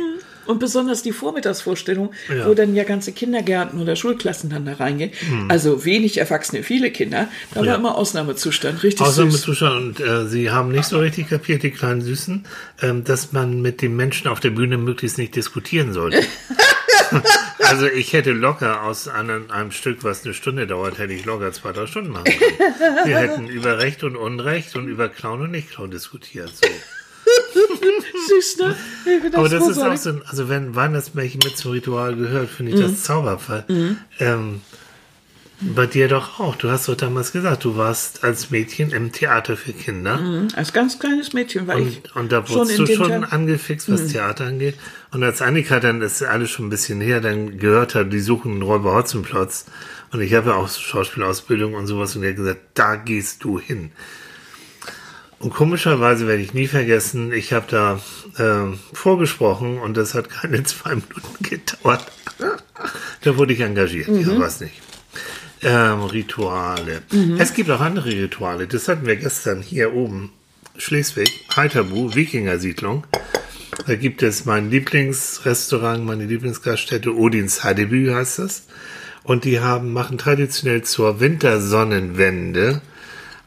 Und 0.51 0.59
besonders 0.59 1.03
die 1.03 1.13
Vormittagsvorstellung, 1.13 2.13
Ja. 2.29 2.47
wo 2.47 2.55
dann 2.55 2.75
ja 2.75 2.83
ganze 2.85 3.13
Kindergärten 3.13 3.81
oder 3.81 3.95
Schulklassen 3.95 4.51
dann 4.51 4.65
da 4.67 4.75
reingehen. 4.75 5.13
Also 5.49 5.85
wenig 5.85 6.19
Erwachsene, 6.19 6.63
viele 6.65 6.91
Kinder. 6.91 7.29
Da. 7.55 7.61
Ja. 7.61 7.67
war 7.73 7.79
immer 7.79 7.97
Ausnahmezustand. 7.97 8.83
Richtig 8.83 9.07
mit 9.07 9.15
süß. 9.15 9.63
Und 9.63 10.01
äh, 10.01 10.27
sie 10.27 10.51
haben 10.51 10.73
nicht 10.73 10.87
so 10.87 10.99
richtig 10.99 11.29
kapiert, 11.29 11.63
die 11.63 11.71
kleinen 11.71 12.01
Süßen, 12.03 12.45
ähm, 12.83 13.05
dass 13.05 13.33
man 13.33 13.63
mit 13.63 13.81
den 13.81 13.95
Menschen 13.95 14.29
auf 14.29 14.41
der 14.41 14.51
Bühne 14.51 14.77
möglichst 14.77 15.19
nicht 15.19 15.37
diskutieren 15.37 15.93
sollte. 15.93 16.21
also 17.61 17.87
ich 17.87 18.13
hätte 18.13 18.33
locker 18.33 18.83
aus 18.83 19.07
einem, 19.09 19.51
einem 19.51 19.71
Stück, 19.71 20.03
was 20.03 20.25
eine 20.25 20.35
Stunde 20.35 20.67
dauert, 20.67 20.99
hätte 20.99 21.13
ich 21.13 21.25
locker 21.25 21.53
zwei, 21.53 21.73
drei 21.73 21.87
Stunden 21.87 22.11
machen 22.11 22.25
können. 22.25 23.05
Wir 23.05 23.19
hätten 23.19 23.47
über 23.49 23.79
Recht 23.79 24.03
und 24.03 24.17
Unrecht 24.17 24.75
und 24.77 24.89
über 24.89 25.09
Clown 25.09 25.43
und 25.43 25.51
Nicht-Clown 25.53 25.91
diskutiert. 25.91 26.51
So. 26.51 26.69
Süß, 28.29 28.59
ne? 28.59 28.77
Find 29.05 29.35
Aber 29.37 29.49
das 29.49 29.62
ist 29.62 29.75
großartig. 29.77 29.99
auch 29.99 30.03
so, 30.03 30.11
ein- 30.11 30.23
also 30.27 30.49
wenn 30.49 30.75
Weihnachtsmärchen 30.75 31.40
mit 31.45 31.57
zum 31.57 31.73
Ritual 31.73 32.16
gehört, 32.16 32.49
finde 32.51 32.73
ich 32.73 32.79
Mhm. 32.79 32.83
das 32.83 33.03
Zauberfall. 33.03 33.64
Ähm, 34.19 34.61
bei 35.62 35.85
dir 35.87 36.09
doch 36.09 36.40
auch. 36.40 36.57
Du 36.57 36.71
hast 36.71 36.88
doch 36.88 36.95
damals 36.97 37.33
gesagt, 37.33 37.64
du 37.64 37.77
warst 37.77 38.25
als 38.25 38.51
Mädchen 38.51 38.93
im 38.93 39.12
Theater 39.12 39.59
für 39.59 39.73
Kinder. 39.75 40.19
Als 40.57 40.73
ganz 40.73 40.99
kleines 40.99 41.35
Mädchen 41.35 41.66
war 41.66 41.79
ich 41.79 42.01
Und, 42.14 42.16
und 42.16 42.33
da 42.33 42.47
schon 42.47 42.57
wurdest 42.61 42.79
in 42.79 42.85
du 42.87 42.95
schon 42.97 43.19
Mhm. 43.19 43.27
angefixt, 43.29 43.90
was 43.93 44.07
Theater 44.07 44.47
angeht. 44.47 44.77
Und 45.12 45.23
als 45.23 45.43
Annika 45.43 45.79
dann, 45.79 46.01
das 46.01 46.21
ist 46.23 46.27
alles 46.27 46.49
schon 46.51 46.66
ein 46.66 46.71
bisschen 46.71 47.03
her, 47.03 47.21
dann 47.21 47.59
gehört 47.59 47.95
hat, 47.95 48.11
die 48.11 48.21
suchen 48.21 48.53
einen 48.53 48.62
Räuber 48.62 48.95
Hotzenplotz. 48.95 49.66
Und 50.12 50.23
ich 50.23 50.33
habe 50.33 50.51
ja 50.51 50.57
auch 50.57 50.69
Schauspielausbildung 50.71 51.75
und 51.75 51.87
sowas. 51.87 52.16
Und 52.16 52.23
er 52.23 52.31
hat 52.31 52.37
gesagt, 52.37 52.61
da 52.75 52.97
gehst 52.97 53.45
du 53.45 53.61
hin. 53.61 53.93
Und 55.40 55.55
komischerweise 55.55 56.29
werde 56.29 56.42
ich 56.42 56.53
nie 56.53 56.66
vergessen, 56.66 57.33
ich 57.33 57.55
habe 57.55 57.64
da 57.70 57.98
ähm, 58.38 58.79
vorgesprochen 58.92 59.79
und 59.79 59.96
das 59.96 60.14
hat 60.14 60.29
keine 60.29 60.62
zwei 60.64 60.90
Minuten 60.90 61.42
gedauert. 61.42 62.07
da 63.22 63.37
wurde 63.38 63.55
ich 63.55 63.61
engagiert, 63.61 64.09
ja, 64.09 64.38
was 64.38 64.61
nicht. 64.61 64.74
Ähm, 65.62 66.03
Rituale. 66.03 67.03
Es 67.38 67.53
gibt 67.55 67.70
auch 67.70 67.81
andere 67.81 68.11
Rituale. 68.11 68.66
Das 68.66 68.88
hatten 68.88 69.07
wir 69.07 69.16
gestern 69.16 69.62
hier 69.62 69.94
oben. 69.94 70.31
Schleswig, 70.76 71.29
Heiterbu, 71.57 72.14
Wikingersiedlung. 72.14 73.05
Da 73.87 73.94
gibt 73.94 74.22
es 74.22 74.44
mein 74.44 74.70
Lieblingsrestaurant, 74.70 76.05
meine 76.05 76.24
Lieblingsgaststätte, 76.24 77.14
Odins 77.14 77.64
Hadebü 77.64 78.12
heißt 78.12 78.40
das. 78.40 78.66
Und 79.22 79.44
die 79.44 79.61
haben, 79.61 79.92
machen 79.92 80.18
traditionell 80.18 80.83
zur 80.83 81.20
Wintersonnenwende 81.20 82.81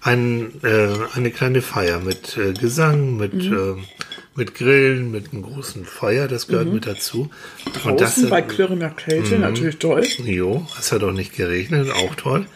ein, 0.03 0.51
äh, 0.63 0.89
eine 1.15 1.31
kleine 1.31 1.61
Feier 1.61 1.99
mit 1.99 2.37
äh, 2.37 2.53
Gesang, 2.53 3.17
mit, 3.17 3.33
äh, 3.33 3.75
mit 4.35 4.55
Grillen, 4.55 5.11
mit 5.11 5.31
einem 5.31 5.43
großen 5.43 5.85
Feuer, 5.85 6.27
das 6.27 6.47
gehört 6.47 6.71
mit 6.71 6.85
dazu. 6.85 7.29
Und 7.85 8.01
das, 8.01 8.15
draußen 8.15 8.29
bei 8.29 8.41
klirrender 8.41 8.89
Kälte, 8.89 9.39
natürlich 9.39 9.77
toll. 9.77 10.03
Jo, 10.23 10.65
es 10.79 10.91
hat 10.91 11.03
auch 11.03 11.11
nicht 11.11 11.35
geregnet, 11.35 11.89
auch 11.91 12.15
toll. 12.15 12.47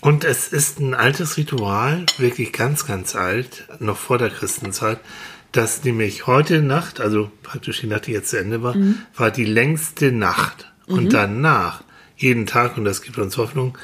Und 0.00 0.24
es 0.24 0.48
ist 0.48 0.78
ein 0.78 0.94
altes 0.94 1.36
Ritual, 1.36 2.06
wirklich 2.18 2.52
ganz, 2.52 2.86
ganz 2.86 3.16
alt, 3.16 3.64
noch 3.80 3.96
vor 3.96 4.18
der 4.18 4.30
Christenzeit, 4.30 5.00
dass 5.50 5.82
nämlich 5.82 6.26
heute 6.26 6.62
Nacht, 6.62 7.00
also 7.00 7.30
praktisch 7.42 7.80
die 7.80 7.86
Nacht, 7.86 8.06
die 8.06 8.12
jetzt 8.12 8.30
zu 8.30 8.38
Ende 8.38 8.62
war, 8.62 8.76
war 9.16 9.30
die 9.30 9.46
längste 9.46 10.12
Nacht. 10.12 10.70
Und 10.86 11.12
danach, 11.12 11.82
jeden 12.16 12.46
Tag, 12.46 12.76
und 12.76 12.84
das 12.84 13.02
gibt 13.02 13.18
uns 13.18 13.36
Hoffnung, 13.36 13.76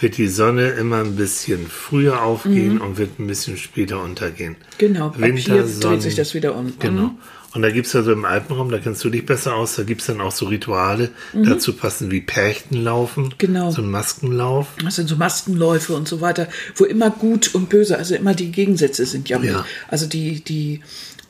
wird 0.00 0.16
die 0.16 0.28
Sonne 0.28 0.68
immer 0.70 0.98
ein 0.98 1.16
bisschen 1.16 1.66
früher 1.68 2.22
aufgehen 2.22 2.80
und 2.80 2.98
wird 2.98 3.18
ein 3.18 3.26
bisschen 3.26 3.56
später 3.56 4.02
untergehen. 4.02 4.56
Genau, 4.78 5.08
ab 5.08 5.16
hier 5.16 5.26
Wintersonnen- 5.26 5.80
dreht 5.80 6.02
sich 6.02 6.14
das 6.14 6.34
wieder 6.34 6.54
um. 6.54 6.72
Genau. 6.78 7.02
Mhm. 7.02 7.18
Und 7.54 7.62
da 7.62 7.70
gibt's 7.70 7.94
ja 7.94 8.02
so 8.02 8.12
im 8.12 8.26
Alpenraum, 8.26 8.70
da 8.70 8.78
kennst 8.78 9.02
du 9.04 9.08
dich 9.10 9.24
besser 9.24 9.54
aus, 9.54 9.74
da 9.76 9.82
gibt's 9.82 10.04
dann 10.06 10.20
auch 10.20 10.32
so 10.32 10.46
Rituale, 10.46 11.10
dazu 11.32 11.72
passen 11.72 12.10
wie 12.10 12.20
Perchtenlaufen. 12.20 13.24
Mhm. 13.24 13.32
Genau. 13.38 13.70
So 13.70 13.80
ein 13.82 13.90
Maskenlauf. 13.90 14.68
Das 14.84 14.96
sind 14.96 15.08
so 15.08 15.16
Maskenläufe 15.16 15.94
und 15.94 16.06
so 16.06 16.20
weiter, 16.20 16.48
wo 16.76 16.84
immer 16.84 17.10
gut 17.10 17.54
und 17.54 17.70
böse, 17.70 17.96
also 17.96 18.14
immer 18.14 18.34
die 18.34 18.52
Gegensätze 18.52 19.06
sind 19.06 19.28
ja. 19.30 19.40
Ja. 19.40 19.64
Also 19.88 20.06
die, 20.06 20.44
die, 20.44 20.80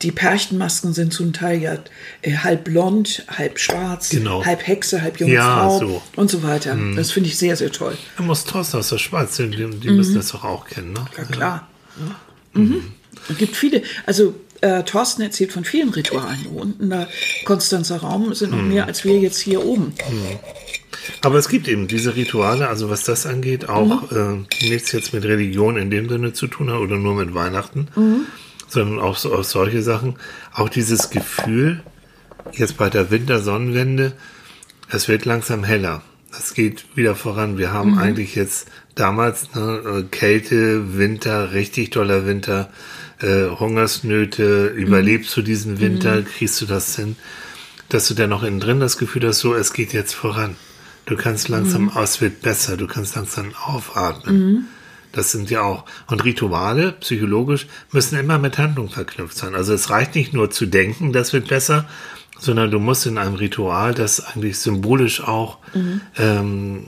die 0.01 0.11
Perchtenmasken 0.11 0.93
sind 0.93 1.13
zum 1.13 1.33
Teil 1.33 1.61
ja 1.61 1.77
äh, 2.21 2.37
halb 2.37 2.63
blond, 2.65 3.25
halb 3.27 3.59
schwarz, 3.59 4.09
Genau. 4.09 4.45
halb 4.45 4.65
Hexe, 4.65 5.01
halb 5.01 5.19
junge 5.19 5.33
Ja, 5.33 5.59
Frau 5.67 5.79
so. 5.79 5.85
Mhm. 5.87 6.01
und 6.15 6.29
so 6.31 6.41
weiter. 6.43 6.77
Das 6.95 7.11
finde 7.11 7.29
ich 7.29 7.37
sehr, 7.37 7.55
sehr 7.57 7.71
toll. 7.71 7.97
Da 8.17 8.23
muss 8.23 8.45
Thorsten 8.45 8.77
aus 8.77 8.89
der 8.89 8.97
Schweiz, 8.97 9.35
die, 9.35 9.47
die 9.49 9.89
müssen 9.89 10.15
das 10.15 10.29
doch 10.29 10.43
auch 10.43 10.65
kennen, 10.65 10.93
ne? 10.93 10.99
Mhm. 11.01 11.07
Ja, 11.17 11.23
klar. 11.25 11.67
Mhm. 12.53 12.83
Es 13.29 13.37
gibt 13.37 13.55
viele, 13.55 13.83
also 14.05 14.33
äh, 14.61 14.83
Thorsten 14.83 15.21
erzählt 15.21 15.51
von 15.53 15.63
vielen 15.65 15.89
Ritualen. 15.89 16.45
Unten 16.47 16.83
in 16.83 16.89
der 16.89 17.07
Konstanzer 17.45 17.97
Raum 17.97 18.33
sind 18.33 18.51
noch 18.51 18.57
Mhm. 18.61 18.69
mehr 18.69 18.85
als 18.87 19.03
wir 19.03 19.17
jetzt 19.19 19.39
hier 19.39 19.63
oben. 19.65 19.93
Aber 21.21 21.37
es 21.37 21.49
gibt 21.49 21.67
eben 21.67 21.87
diese 21.87 22.15
Rituale, 22.15 22.67
also 22.69 22.89
was 22.89 23.03
das 23.03 23.25
angeht, 23.25 23.67
auch 23.69 24.09
Mhm. 24.11 24.45
äh, 24.61 24.67
nichts 24.69 24.91
jetzt 24.91 25.13
mit 25.13 25.23
Religion 25.25 25.77
in 25.77 25.89
dem 25.89 26.07
Sinne 26.09 26.33
zu 26.33 26.47
tun 26.47 26.69
hat 26.69 26.77
oder 26.79 26.97
nur 26.97 27.15
mit 27.15 27.33
Weihnachten, 27.33 27.87
Mhm. 27.95 28.25
Sondern 28.69 28.99
auch, 28.99 29.17
so, 29.17 29.33
auch 29.35 29.43
solche 29.43 29.81
Sachen. 29.81 30.15
Auch 30.53 30.69
dieses 30.69 31.09
Gefühl, 31.09 31.83
jetzt 32.53 32.77
bei 32.77 32.89
der 32.89 33.11
Wintersonnenwende, 33.11 34.13
es 34.89 35.07
wird 35.07 35.25
langsam 35.25 35.63
heller. 35.63 36.01
Es 36.31 36.53
geht 36.53 36.85
wieder 36.95 37.15
voran. 37.15 37.57
Wir 37.57 37.71
haben 37.73 37.93
Mhm. 37.93 37.97
eigentlich 37.97 38.35
jetzt 38.35 38.67
damals 38.95 39.53
ne, 39.55 39.81
äh, 39.85 40.03
Kälte, 40.03 40.97
Winter, 40.97 41.53
richtig 41.53 41.89
toller 41.91 42.25
Winter, 42.27 42.69
äh, 43.19 43.47
Hungersnöte. 43.49 44.71
Mhm. 44.75 44.79
Überlebst 44.81 45.35
du 45.35 45.41
diesen 45.41 45.79
Winter? 45.79 46.21
Kriegst 46.21 46.61
du 46.61 46.65
das 46.65 46.95
hin? 46.95 47.15
Dass 47.89 48.07
du 48.07 48.13
dann 48.13 48.29
noch 48.29 48.43
innen 48.43 48.59
drin 48.59 48.79
das 48.79 48.97
Gefühl 48.97 49.27
hast, 49.27 49.39
so, 49.39 49.55
es 49.55 49.73
geht 49.73 49.93
jetzt 49.93 50.13
voran. 50.13 50.55
Du 51.07 51.15
kannst 51.17 51.49
langsam, 51.49 51.85
Mhm. 51.85 51.91
es 52.03 52.21
wird 52.21 52.41
besser. 52.43 52.77
Du 52.77 52.85
kannst 52.85 53.15
langsam 53.15 53.51
aufatmen. 53.65 54.67
Das 55.11 55.31
sind 55.31 55.49
ja 55.49 55.61
auch. 55.61 55.85
Und 56.07 56.23
Rituale, 56.23 56.93
psychologisch, 56.93 57.67
müssen 57.91 58.19
immer 58.19 58.37
mit 58.37 58.57
Handlung 58.57 58.89
verknüpft 58.89 59.37
sein. 59.37 59.55
Also 59.55 59.73
es 59.73 59.89
reicht 59.89 60.15
nicht 60.15 60.33
nur 60.33 60.51
zu 60.51 60.65
denken, 60.65 61.13
das 61.13 61.33
wird 61.33 61.47
besser, 61.47 61.85
sondern 62.37 62.71
du 62.71 62.79
musst 62.79 63.05
in 63.05 63.17
einem 63.17 63.35
Ritual 63.35 63.93
das 63.93 64.21
eigentlich 64.21 64.59
symbolisch 64.59 65.21
auch, 65.21 65.57
ähm, 66.17 66.85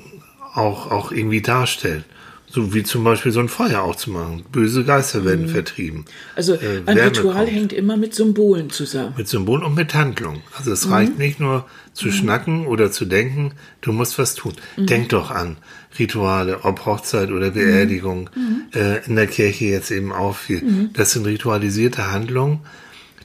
auch, 0.54 0.92
auch 0.92 1.12
irgendwie 1.12 1.42
darstellen. 1.42 2.06
So 2.54 2.74
wie 2.74 2.84
zum 2.84 3.04
Beispiel 3.06 3.32
so 3.32 3.40
ein 3.40 3.48
Feuer 3.48 3.82
auch 3.82 3.96
zu 3.96 4.12
machen. 4.12 4.44
Böse 4.52 4.84
Geister 4.84 5.24
werden 5.24 5.48
vertrieben. 5.48 6.06
Also 6.36 6.56
Äh, 6.56 6.82
ein 6.86 6.98
Ritual 6.98 7.48
hängt 7.48 7.72
immer 7.72 7.96
mit 7.96 8.14
Symbolen 8.14 8.70
zusammen. 8.70 9.14
Mit 9.18 9.28
Symbol 9.30 9.64
und 9.64 9.74
mit 9.74 9.94
Handlung. 9.94 10.42
Also 10.58 10.72
es 10.74 10.90
reicht 10.90 11.18
nicht 11.18 11.40
nur 11.40 11.66
zu 11.94 12.12
schnacken 12.12 12.66
oder 12.68 12.92
zu 12.92 13.06
denken, 13.06 13.54
du 13.82 13.92
musst 13.94 14.18
was 14.20 14.36
tun. 14.36 14.54
Denk 14.78 15.10
doch 15.10 15.32
an 15.32 15.58
Rituale, 15.98 16.64
ob 16.64 16.86
Hochzeit 16.86 17.32
oder 17.32 17.52
Beerdigung, 17.52 18.30
äh, 18.74 19.06
in 19.06 19.16
der 19.16 19.28
Kirche 19.28 19.66
jetzt 19.66 19.92
eben 19.92 20.12
auch 20.12 20.36
viel. 20.36 20.90
Das 20.94 21.12
sind 21.12 21.26
ritualisierte 21.26 22.12
Handlungen, 22.12 22.60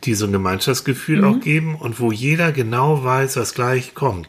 die 0.04 0.14
so 0.14 0.26
ein 0.26 0.32
Gemeinschaftsgefühl 0.32 1.24
auch 1.24 1.40
geben 1.40 1.76
und 1.76 2.00
wo 2.00 2.12
jeder 2.12 2.52
genau 2.52 3.02
weiß, 3.02 3.36
was 3.36 3.54
gleich 3.54 3.94
kommt. 3.94 4.28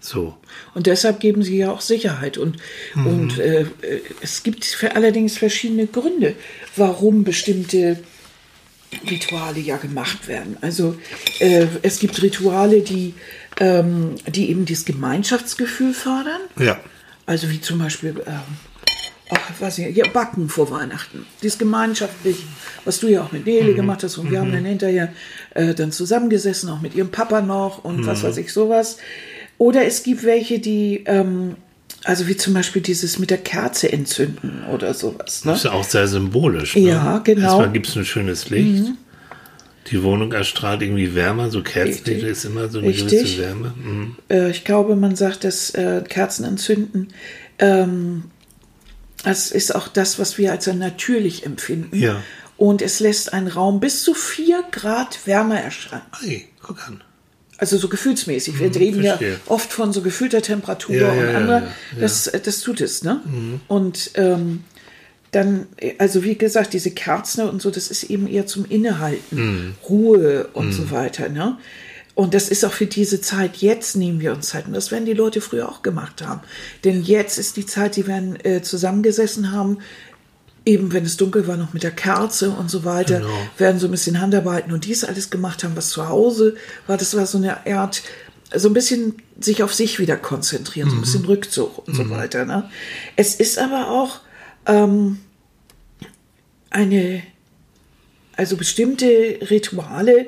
So. 0.00 0.36
Und 0.74 0.86
deshalb 0.86 1.20
geben 1.20 1.42
sie 1.42 1.56
ja 1.58 1.70
auch 1.70 1.80
Sicherheit. 1.80 2.36
Und, 2.38 2.56
und 2.94 3.38
äh, 3.38 3.62
äh, 3.62 3.66
es 4.20 4.42
gibt 4.42 4.64
für 4.64 4.96
allerdings 4.96 5.38
verschiedene 5.38 5.86
Gründe, 5.86 6.34
warum 6.76 7.24
bestimmte 7.24 7.98
Rituale 9.10 9.60
ja 9.60 9.76
gemacht 9.76 10.28
werden. 10.28 10.56
Also 10.60 10.96
äh, 11.40 11.66
es 11.82 11.98
gibt 11.98 12.20
Rituale, 12.22 12.80
die, 12.80 13.14
ähm, 13.58 14.16
die 14.26 14.50
eben 14.50 14.64
dieses 14.64 14.84
Gemeinschaftsgefühl 14.84 15.94
fördern. 15.94 16.40
Ja. 16.58 16.80
Also 17.26 17.50
wie 17.50 17.60
zum 17.60 17.78
Beispiel, 17.78 18.22
ähm, 18.26 18.40
ach, 19.30 19.60
weiß 19.60 19.78
ich, 19.78 19.96
ja, 19.96 20.06
Backen 20.08 20.48
vor 20.48 20.70
Weihnachten. 20.70 21.26
Dieses 21.42 21.58
gemeinschaftliche, 21.58 22.42
was 22.84 23.00
du 23.00 23.08
ja 23.08 23.22
auch 23.22 23.32
mit 23.32 23.46
Nele 23.46 23.74
gemacht 23.74 24.02
hast. 24.02 24.18
Und 24.18 24.30
wir 24.30 24.40
haben 24.40 24.52
dann 24.52 24.64
hinterher 24.64 25.12
äh, 25.54 25.74
dann 25.74 25.92
zusammengesessen, 25.92 26.68
auch 26.68 26.80
mit 26.80 26.94
ihrem 26.94 27.10
Papa 27.10 27.40
noch 27.40 27.84
und 27.84 28.06
was 28.06 28.22
weiß 28.22 28.36
ich, 28.38 28.52
sowas. 28.52 28.98
Oder 29.58 29.86
es 29.86 30.02
gibt 30.02 30.24
welche, 30.24 30.58
die, 30.58 31.04
ähm, 31.06 31.56
also 32.04 32.28
wie 32.28 32.36
zum 32.36 32.54
Beispiel 32.54 32.82
dieses 32.82 33.18
mit 33.18 33.30
der 33.30 33.38
Kerze 33.38 33.90
entzünden 33.90 34.64
oder 34.72 34.92
sowas. 34.94 35.44
Ne? 35.44 35.52
Das 35.52 35.60
ist 35.60 35.64
ja 35.64 35.72
auch 35.72 35.84
sehr 35.84 36.06
symbolisch. 36.06 36.76
Ne? 36.76 36.82
Ja, 36.82 37.18
genau. 37.18 37.38
Mhm. 37.38 37.44
Erstmal 37.44 37.72
gibt 37.72 37.88
es 37.88 37.96
ein 37.96 38.04
schönes 38.04 38.50
Licht. 38.50 38.92
Die 39.90 40.02
Wohnung 40.02 40.32
erstrahlt 40.32 40.80
irgendwie 40.80 41.14
wärmer, 41.14 41.50
so 41.50 41.62
Kerzenlicht 41.62 42.24
ist 42.24 42.44
immer 42.46 42.68
so 42.68 42.78
eine 42.78 42.88
Richtig. 42.88 43.20
gewisse 43.20 43.38
Wärme. 43.38 43.74
Mhm. 43.76 44.16
Äh, 44.30 44.50
ich 44.50 44.64
glaube, 44.64 44.96
man 44.96 45.14
sagt, 45.14 45.44
dass 45.44 45.70
äh, 45.70 46.02
Kerzen 46.08 46.44
entzünden, 46.44 47.08
ähm, 47.58 48.24
das 49.24 49.50
ist 49.50 49.74
auch 49.74 49.88
das, 49.88 50.18
was 50.18 50.38
wir 50.38 50.52
als 50.52 50.66
natürlich 50.66 51.44
empfinden. 51.46 51.96
Ja. 51.96 52.22
Und 52.56 52.82
es 52.82 53.00
lässt 53.00 53.32
einen 53.32 53.48
Raum 53.48 53.80
bis 53.80 54.04
zu 54.04 54.14
4 54.14 54.62
Grad 54.70 55.26
wärmer 55.26 55.60
erscheinen. 55.60 56.02
Hey, 56.20 56.48
guck 56.62 56.86
an. 56.86 57.02
Also 57.58 57.76
so 57.78 57.88
gefühlsmäßig. 57.88 58.58
Wir 58.58 58.74
reden 58.74 59.02
ja 59.02 59.14
Mhm, 59.14 59.18
verstehe. 59.18 59.40
oft 59.46 59.72
von 59.72 59.92
so 59.92 60.02
gefühlter 60.02 60.42
Temperatur 60.42 60.94
Ja, 60.94 61.02
ja, 61.02 61.12
und 61.12 61.18
ja, 61.32 61.36
anderer. 61.38 61.60
ja, 61.60 61.66
ja. 61.66 62.00
Das, 62.00 62.30
das 62.44 62.60
tut 62.60 62.80
es, 62.80 63.02
ne? 63.04 63.20
Und 63.68 64.10
ähm, 64.14 64.64
dann, 65.30 65.66
also 65.98 66.22
wie 66.22 66.36
gesagt, 66.36 66.72
diese 66.74 66.90
Kerzen 66.92 67.48
und 67.48 67.60
so, 67.62 67.70
das 67.70 67.88
ist 67.88 68.04
eben 68.04 68.28
eher 68.28 68.46
zum 68.46 68.64
Innehalten, 68.66 69.74
Ruhe 69.88 70.48
und 70.52 70.72
so 70.72 70.90
weiter, 70.92 71.28
ne? 71.28 71.58
Und 72.14 72.32
das 72.32 72.48
ist 72.48 72.64
auch 72.64 72.72
für 72.72 72.86
diese 72.86 73.20
Zeit, 73.20 73.56
jetzt 73.56 73.96
nehmen 73.96 74.20
wir 74.20 74.32
uns 74.32 74.48
Zeit. 74.48 74.66
Und 74.66 74.72
das 74.72 74.92
werden 74.92 75.04
die 75.04 75.14
Leute 75.14 75.40
früher 75.40 75.68
auch 75.68 75.82
gemacht 75.82 76.22
haben. 76.22 76.40
Denn 76.84 77.02
jetzt 77.02 77.38
ist 77.38 77.56
die 77.56 77.66
Zeit, 77.66 77.96
die 77.96 78.06
werden 78.06 78.38
äh, 78.44 78.62
zusammengesessen 78.62 79.50
haben, 79.50 79.78
eben 80.64 80.92
wenn 80.92 81.04
es 81.04 81.16
dunkel 81.16 81.46
war, 81.48 81.56
noch 81.56 81.72
mit 81.74 81.82
der 81.82 81.90
Kerze 81.90 82.50
und 82.50 82.70
so 82.70 82.84
weiter, 82.84 83.18
Genau. 83.18 83.48
werden 83.58 83.80
so 83.80 83.88
ein 83.88 83.90
bisschen 83.90 84.20
Handarbeiten 84.20 84.72
und 84.72 84.84
dies 84.86 85.02
alles 85.04 85.28
gemacht 85.30 85.64
haben, 85.64 85.76
was 85.76 85.90
zu 85.90 86.08
Hause 86.08 86.54
war. 86.86 86.96
Das 86.96 87.16
war 87.16 87.26
so 87.26 87.36
eine 87.38 87.66
Art, 87.66 88.02
so 88.54 88.68
ein 88.68 88.74
bisschen 88.74 89.16
sich 89.40 89.62
auf 89.64 89.74
sich 89.74 89.98
wieder 89.98 90.16
konzentrieren, 90.16 90.88
so 90.90 90.96
ein 90.96 91.00
bisschen 91.00 91.24
Rückzug 91.24 91.86
und 91.88 91.96
so 91.96 92.08
weiter. 92.10 92.44
Ne? 92.44 92.70
Es 93.16 93.34
ist 93.34 93.58
aber 93.58 93.90
auch 93.90 94.20
ähm, 94.66 95.18
eine, 96.70 97.22
also 98.36 98.56
bestimmte 98.56 99.06
Rituale, 99.50 100.26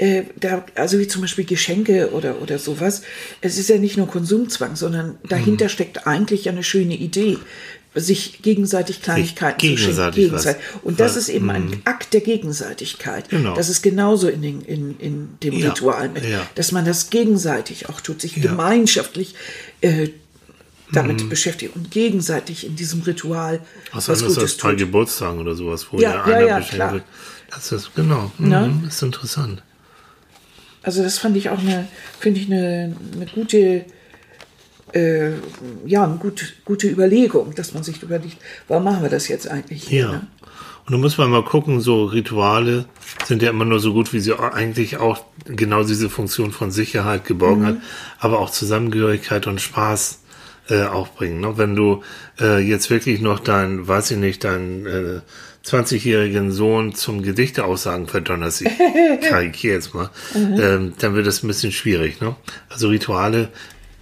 äh, 0.00 0.22
da, 0.38 0.64
also 0.74 0.98
wie 0.98 1.06
zum 1.08 1.20
Beispiel 1.22 1.44
Geschenke 1.44 2.10
oder, 2.12 2.40
oder 2.40 2.58
sowas. 2.58 3.02
Es 3.42 3.58
ist 3.58 3.68
ja 3.68 3.76
nicht 3.78 3.96
nur 3.98 4.06
Konsumzwang, 4.08 4.74
sondern 4.76 5.18
dahinter 5.28 5.68
steckt 5.68 6.06
eigentlich 6.06 6.48
eine 6.48 6.62
schöne 6.62 6.94
Idee, 6.96 7.36
sich 7.94 8.40
gegenseitig 8.42 9.02
Kleinigkeiten 9.02 9.58
gegenseitig 9.58 10.30
zu 10.30 10.38
schenken. 10.38 10.60
Und 10.84 11.00
das 11.00 11.12
was- 11.16 11.22
ist 11.24 11.28
eben 11.28 11.50
ein 11.50 11.82
Akt 11.84 12.12
der 12.14 12.20
Gegenseitigkeit. 12.20 13.28
Genau. 13.28 13.54
Das 13.54 13.68
ist 13.68 13.82
genauso 13.82 14.28
in, 14.28 14.42
den, 14.42 14.60
in, 14.62 14.96
in 15.00 15.28
dem 15.42 15.54
Ja, 15.58 15.70
Ritual 15.70 16.08
mit, 16.08 16.24
ja. 16.24 16.46
dass 16.54 16.72
man 16.72 16.84
das 16.84 17.10
gegenseitig 17.10 17.88
auch 17.88 18.00
tut, 18.00 18.20
sich 18.22 18.36
Ja. 18.36 18.38
Mhm. 18.38 18.42
gemeinschaftlich 18.56 19.34
äh, 19.82 20.08
damit 20.92 21.28
beschäftigt 21.28 21.76
und 21.76 21.90
gegenseitig 21.90 22.66
in 22.66 22.74
diesem 22.76 23.02
Ritual 23.02 23.60
Was 23.92 24.08
was 24.08 24.24
Gutes 24.24 24.56
bei 24.56 24.70
tut. 24.70 24.78
Geburtstagen 24.78 25.38
oder 25.40 25.54
sowas, 25.54 25.86
wo 25.90 25.98
Ja, 26.00 26.10
ja, 26.10 26.16
ja, 26.16 26.22
einer 26.36 26.46
ja, 26.46 26.58
beschenkt 26.58 26.92
wird. 26.92 27.04
Das 27.50 27.70
ist, 27.72 27.94
genau, 27.94 28.32
Ne? 28.38 28.68
mhm, 28.82 28.88
ist 28.88 29.02
interessant. 29.02 29.62
Also 30.82 31.02
das 31.02 31.18
fand 31.18 31.36
ich 31.36 31.50
auch 31.50 31.58
eine, 31.58 31.88
finde 32.18 32.40
ich 32.40 32.46
eine, 32.46 32.96
eine 33.14 33.26
gute, 33.26 33.84
äh, 34.92 35.30
ja, 35.86 36.04
eine 36.04 36.16
gut, 36.16 36.54
gute 36.64 36.88
Überlegung, 36.88 37.54
dass 37.54 37.74
man 37.74 37.82
sich 37.82 38.02
überlegt, 38.02 38.38
warum 38.68 38.84
machen 38.84 39.02
wir 39.02 39.10
das 39.10 39.28
jetzt 39.28 39.48
eigentlich 39.48 39.84
hier? 39.84 40.00
Ja. 40.00 40.12
Ne? 40.12 40.26
Und 40.86 40.92
dann 40.94 41.00
muss 41.02 41.18
man 41.18 41.30
mal 41.30 41.44
gucken, 41.44 41.80
so 41.80 42.04
Rituale 42.06 42.86
sind 43.26 43.42
ja 43.42 43.50
immer 43.50 43.64
nur 43.64 43.78
so 43.78 43.92
gut, 43.92 44.12
wie 44.12 44.18
sie 44.20 44.36
eigentlich 44.36 44.96
auch 44.96 45.24
genau 45.44 45.84
diese 45.84 46.08
Funktion 46.10 46.50
von 46.50 46.70
Sicherheit, 46.72 47.24
Geborgenheit, 47.26 47.76
Mhm. 47.76 47.82
aber 48.18 48.40
auch 48.40 48.50
Zusammengehörigkeit 48.50 49.46
und 49.46 49.60
Spaß 49.60 50.22
äh, 50.70 50.82
auch 50.84 51.08
bringen. 51.08 51.40
Ne? 51.40 51.56
Wenn 51.58 51.76
du 51.76 52.02
äh, 52.40 52.58
jetzt 52.58 52.90
wirklich 52.90 53.20
noch 53.20 53.38
dein, 53.38 53.86
weiß 53.86 54.10
ich 54.12 54.16
nicht, 54.16 54.42
deinen 54.42 54.86
äh, 54.86 55.20
20-jährigen 55.70 56.50
Sohn 56.50 56.94
zum 56.94 57.22
Gedichte 57.22 57.64
aussagen 57.64 58.06
verdonnerst, 58.06 58.62
ich 58.62 58.70
karikiere 59.28 59.74
jetzt 59.74 59.94
mal, 59.94 60.10
ähm, 60.34 60.94
dann 60.98 61.14
wird 61.14 61.26
das 61.26 61.42
ein 61.42 61.48
bisschen 61.48 61.72
schwierig. 61.72 62.20
Ne? 62.20 62.36
Also 62.68 62.88
Rituale 62.88 63.48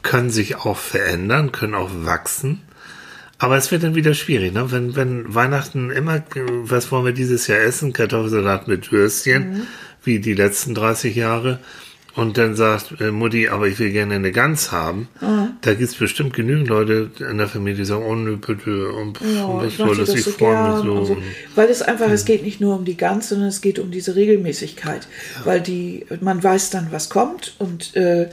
können 0.03 0.31
sich 0.31 0.57
auch 0.57 0.77
verändern, 0.77 1.53
können 1.53 1.75
auch 1.75 1.91
wachsen. 1.93 2.63
Aber 3.39 3.57
es 3.57 3.71
wird 3.71 3.85
dann 3.85 3.95
wieder 3.95 4.15
schwierig, 4.15 4.53
ne? 4.53 4.73
Wenn, 4.73 4.97
wenn 4.97 5.33
Weihnachten 5.33 5.91
immer, 5.91 6.25
was 6.63 6.91
wollen 6.91 7.05
wir 7.05 7.13
dieses 7.13 7.47
Jahr 7.47 7.61
essen? 7.61 7.93
Kartoffelsalat 7.93 8.67
mit 8.67 8.91
Würstchen, 8.91 9.69
wie 10.03 10.19
die 10.19 10.35
letzten 10.35 10.75
30 10.75 11.15
Jahre. 11.15 11.61
Und 12.19 12.37
dann 12.37 12.57
sagt 12.57 13.01
äh, 13.01 13.11
Mutti, 13.11 13.49
aber 13.49 13.69
ich 13.69 13.79
will 13.79 13.93
gerne 13.93 14.17
eine 14.17 14.33
Gans 14.33 14.73
haben, 14.73 15.09
da 15.61 15.75
gibt 15.75 15.91
es 15.91 15.95
bestimmt 15.95 16.35
genügend 16.35 16.69
Leute 16.69 17.11
in 17.19 17.39
der 17.39 17.49
Familie, 17.49 17.79
die 17.79 17.85
sagen, 17.85 18.05
oh 18.05 18.15
nö, 18.15 18.37
bitte, 18.37 18.89
und 18.89 19.21
Ja, 19.21 19.63
ich 19.63 19.75
ich 19.75 19.79
möchte 19.79 19.87
wollte 19.87 20.01
das 20.01 20.15
ich 20.15 20.25
so 20.25 20.31
freue 20.33 20.73
mich 20.73 20.85
so. 20.85 20.93
und 20.93 21.07
so. 21.07 21.17
Weil 21.55 21.69
es 21.69 21.83
einfach, 21.83 22.11
es 22.11 22.25
geht 22.25 22.43
nicht 22.43 22.61
nur 22.61 22.75
um 22.77 22.85
die 22.85 22.97
Gans, 22.97 23.29
sondern 23.29 23.49
es 23.49 23.61
geht 23.61 23.79
um 23.79 23.91
diese 23.91 24.17
Regelmäßigkeit. 24.17 25.07
Weil 25.45 25.61
die, 25.61 26.07
man 26.21 26.43
weiß 26.43 26.71
dann, 26.71 26.89
was 26.91 27.09
kommt 27.09 27.55
und 27.59 27.95
äh, 27.97 28.29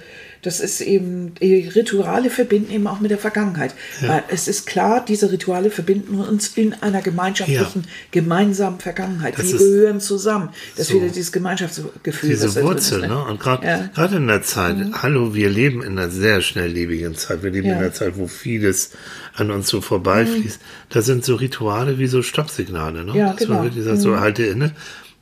das 0.46 0.60
ist 0.60 0.82
eben, 0.82 1.34
die 1.42 1.68
Rituale 1.68 2.30
verbinden 2.30 2.72
eben 2.72 2.86
auch 2.88 3.00
mit 3.00 3.10
der 3.10 3.18
Vergangenheit. 3.18 3.74
Weil 4.02 4.24
es 4.28 4.48
ist 4.48 4.68
klar, 4.68 5.04
diese 5.04 5.32
Rituale 5.32 5.72
verbinden 5.72 6.20
uns 6.20 6.50
in 6.56 6.74
einer 6.76 7.02
gemeinschaftlichen, 7.02 7.86
gemeinsamen 8.12 8.80
Vergangenheit. 8.80 9.38
Das 9.40 9.52
Wir 9.52 9.58
gehören 9.58 10.00
zusammen. 10.00 10.50
Das 10.78 10.90
so. 10.90 10.96
wieder 10.96 11.08
dieses 11.08 11.32
Gemeinschaftsgefühl. 11.32 12.30
Diese 12.30 12.62
Wurzel, 12.64 13.04
ist, 13.04 13.10
ne? 13.10 13.24
Und 13.26 13.40
gerade 13.40 13.66
Ja. 13.66 14.08
Mhm. 14.08 14.18
in 14.18 14.28
der 14.28 14.44
Zeit, 14.44 14.78
hallo, 15.02 15.34
wir 15.34 15.50
leben 15.50 15.82
in 15.82 15.98
einer 15.98 16.10
sehr 16.12 16.42
schnelllebigen 16.42 17.16
Zeit. 17.16 17.42
Wir 17.42 17.50
leben 17.52 17.68
Ja. 17.68 17.74
in 17.74 17.80
einer 17.80 17.94
Zeit, 17.94 18.18
wo 18.18 18.28
vieles 18.28 18.92
an 19.34 19.50
uns 19.50 19.68
so 19.68 19.82
vorbeifließt. 19.82 20.60
Da 20.90 21.02
sind 21.02 21.26
so 21.26 21.36
Rituale 21.36 21.98
wie 21.98 22.08
so 22.08 22.22
Stoppsignale, 22.22 23.04
ne? 23.04 23.18
Ja, 23.18 23.30
Dass 23.32 23.38
genau. 23.40 23.56
man 23.56 23.64
wirklich 23.64 23.84
sagt, 23.84 24.00
so 24.00 24.20
halte 24.20 24.44
inne. 24.44 24.74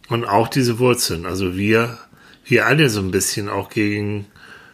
Und 0.09 0.25
auch 0.25 0.49
diese 0.49 0.79
Wurzeln. 0.79 1.25
Also 1.25 1.55
wir, 1.55 1.97
wir 2.45 2.65
alle 2.67 2.89
so 2.89 2.99
ein 2.99 3.11
bisschen 3.11 3.47
auch 3.47 3.69
gegen, 3.69 4.25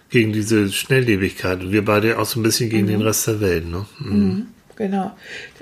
gegen 0.09 0.33
diese 0.33 0.71
Schnelllebigkeit. 0.71 1.61
Und 1.61 1.71
wir 1.71 1.85
beide 1.85 2.17
auch 2.19 2.25
so 2.25 2.39
ein 2.39 2.43
bisschen 2.43 2.69
gegen 2.69 2.85
Mhm. 2.85 2.91
den 2.91 3.01
Rest 3.01 3.27
der 3.27 3.41
Welt, 3.41 3.67
ne? 3.67 3.85
Mhm. 3.99 4.47
Genau. 4.75 5.15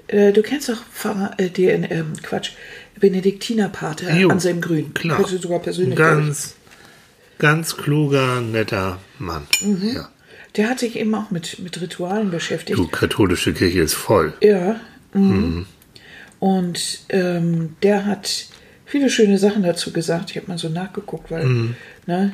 Äh, 0.07 0.31
du 0.31 0.41
kennst 0.41 0.69
doch 0.69 0.81
Pfarrer, 0.93 1.31
äh, 1.37 1.49
den, 1.49 1.85
ähm, 1.89 2.13
Quatsch, 2.21 2.51
Benediktinerpater 2.99 4.15
Jo, 4.15 4.29
Anselm 4.29 4.61
Grün. 4.61 4.93
Klar. 4.93 5.17
Kennst 5.17 5.33
du 5.33 5.37
sogar 5.39 5.59
persönlich. 5.59 5.97
Ganz, 5.97 6.55
ganz 7.39 7.75
kluger, 7.77 8.41
netter 8.41 8.99
Mann. 9.19 9.47
Mhm. 9.61 9.91
Ja. 9.95 10.09
Der 10.55 10.69
hat 10.69 10.79
sich 10.79 10.95
eben 10.95 11.13
auch 11.13 11.29
mit, 11.29 11.59
mit 11.59 11.79
Ritualen 11.81 12.31
beschäftigt. 12.31 12.77
Du, 12.79 12.87
katholische 12.87 13.53
Kirche 13.53 13.81
ist 13.81 13.93
voll. 13.95 14.33
Ja. 14.41 14.79
Mhm. 15.13 15.65
Und 16.39 16.99
ähm, 17.09 17.75
der 17.83 18.05
hat 18.05 18.45
viele 18.85 19.09
schöne 19.09 19.37
Sachen 19.37 19.63
dazu 19.63 19.91
gesagt. 19.91 20.31
Ich 20.31 20.37
habe 20.37 20.47
mal 20.47 20.57
so 20.57 20.69
nachgeguckt, 20.69 21.29
weil, 21.31 21.45
Mhm. 21.45 21.75
ne? 22.05 22.33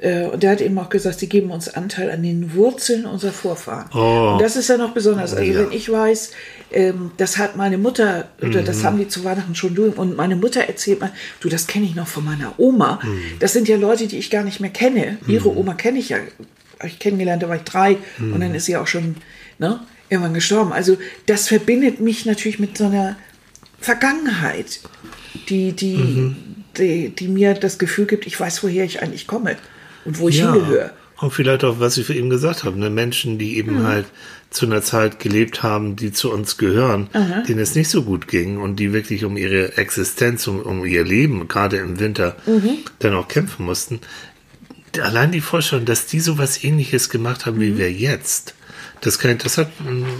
Äh, 0.00 0.24
und 0.24 0.42
der 0.42 0.50
hat 0.52 0.60
eben 0.60 0.78
auch 0.78 0.88
gesagt, 0.88 1.18
sie 1.20 1.28
geben 1.28 1.50
uns 1.50 1.68
Anteil 1.68 2.10
an 2.10 2.22
den 2.22 2.54
Wurzeln 2.54 3.06
unserer 3.06 3.32
Vorfahren. 3.32 3.88
Oh. 3.94 4.32
Und 4.32 4.42
das 4.42 4.56
ist 4.56 4.68
ja 4.68 4.76
noch 4.76 4.92
besonders. 4.92 5.34
Also 5.34 5.50
Ja. 5.50 5.60
wenn 5.60 5.72
ich 5.72 5.90
weiß, 5.90 6.32
ähm, 6.72 7.12
das 7.16 7.38
hat 7.38 7.56
meine 7.56 7.78
Mutter, 7.78 8.28
oder 8.42 8.62
das 8.62 8.78
Mhm. 8.78 8.84
haben 8.84 8.98
die 8.98 9.08
zu 9.08 9.24
Weihnachten 9.24 9.54
schon 9.54 9.74
durch, 9.74 9.96
und 9.96 10.16
meine 10.16 10.36
Mutter 10.36 10.62
erzählt 10.62 11.00
mal, 11.00 11.12
du, 11.40 11.48
das 11.48 11.66
kenne 11.66 11.86
ich 11.86 11.94
noch 11.94 12.08
von 12.08 12.24
meiner 12.24 12.54
Oma. 12.58 12.98
Mhm. 13.02 13.18
Das 13.40 13.52
sind 13.52 13.68
ja 13.68 13.76
Leute, 13.76 14.06
die 14.06 14.18
ich 14.18 14.30
gar 14.30 14.42
nicht 14.44 14.60
mehr 14.60 14.70
kenne. 14.70 15.18
Ihre 15.26 15.56
Oma 15.56 15.74
kenne 15.74 15.98
ich 15.98 16.08
ja. 16.10 16.18
Hab 16.80 16.88
ich 16.88 16.98
kennengelernt, 16.98 17.42
da 17.42 17.48
war 17.48 17.56
ich 17.56 17.62
drei 17.62 17.96
und 18.18 18.40
dann 18.40 18.54
ist 18.54 18.66
sie 18.66 18.76
auch 18.76 18.86
schon 18.88 19.14
ne, 19.58 19.80
irgendwann 20.10 20.34
gestorben. 20.34 20.72
Also 20.72 20.96
das 21.26 21.46
verbindet 21.48 22.00
mich 22.00 22.26
natürlich 22.26 22.58
mit 22.58 22.76
so 22.76 22.84
einer 22.86 23.16
Vergangenheit, 23.80 24.80
die, 25.48 25.72
die, 25.72 26.34
die, 26.78 27.08
die 27.10 27.28
mir 27.28 27.54
das 27.54 27.78
Gefühl 27.78 28.06
gibt, 28.06 28.26
ich 28.26 28.38
weiß, 28.38 28.62
woher 28.62 28.84
ich 28.84 29.02
eigentlich 29.02 29.26
komme 29.26 29.56
und 30.04 30.18
wo 30.18 30.28
ich 30.28 30.40
hingehöre. 30.40 30.90
Und 31.18 31.32
vielleicht 31.32 31.62
auch, 31.64 31.78
was 31.78 31.96
ich 31.96 32.06
für 32.06 32.14
eben 32.14 32.28
gesagt 32.28 32.64
habe, 32.64 32.78
ne? 32.78 32.90
Menschen, 32.90 33.38
die 33.38 33.56
eben 33.56 33.78
Mhm. 33.80 33.86
halt 33.86 34.06
zu 34.50 34.66
einer 34.66 34.82
Zeit 34.82 35.20
gelebt 35.20 35.62
haben, 35.62 35.96
die 35.96 36.12
zu 36.12 36.30
uns 36.32 36.56
gehören, 36.58 37.08
denen 37.48 37.60
es 37.60 37.74
nicht 37.74 37.88
so 37.88 38.02
gut 38.02 38.28
ging 38.28 38.58
und 38.58 38.76
die 38.76 38.92
wirklich 38.92 39.24
um 39.24 39.36
ihre 39.36 39.76
Existenz, 39.78 40.46
um, 40.46 40.60
um 40.60 40.84
ihr 40.84 41.04
Leben, 41.04 41.46
gerade 41.48 41.76
im 41.78 41.98
Winter, 42.00 42.36
Mhm. 42.46 42.78
dann 42.98 43.14
auch 43.14 43.28
kämpfen 43.28 43.64
mussten. 43.64 44.00
Allein 45.00 45.32
die 45.32 45.40
Vorstellung, 45.40 45.84
dass 45.86 46.06
die 46.06 46.20
so 46.20 46.38
was 46.38 46.62
ähnliches 46.62 47.10
gemacht 47.10 47.46
haben 47.46 47.56
Mhm. 47.58 47.62
wie 47.62 47.78
wir 47.78 47.92
jetzt, 47.92 48.54
das 49.00 49.18
kann, 49.18 49.38
das 49.38 49.58
hat 49.58 49.70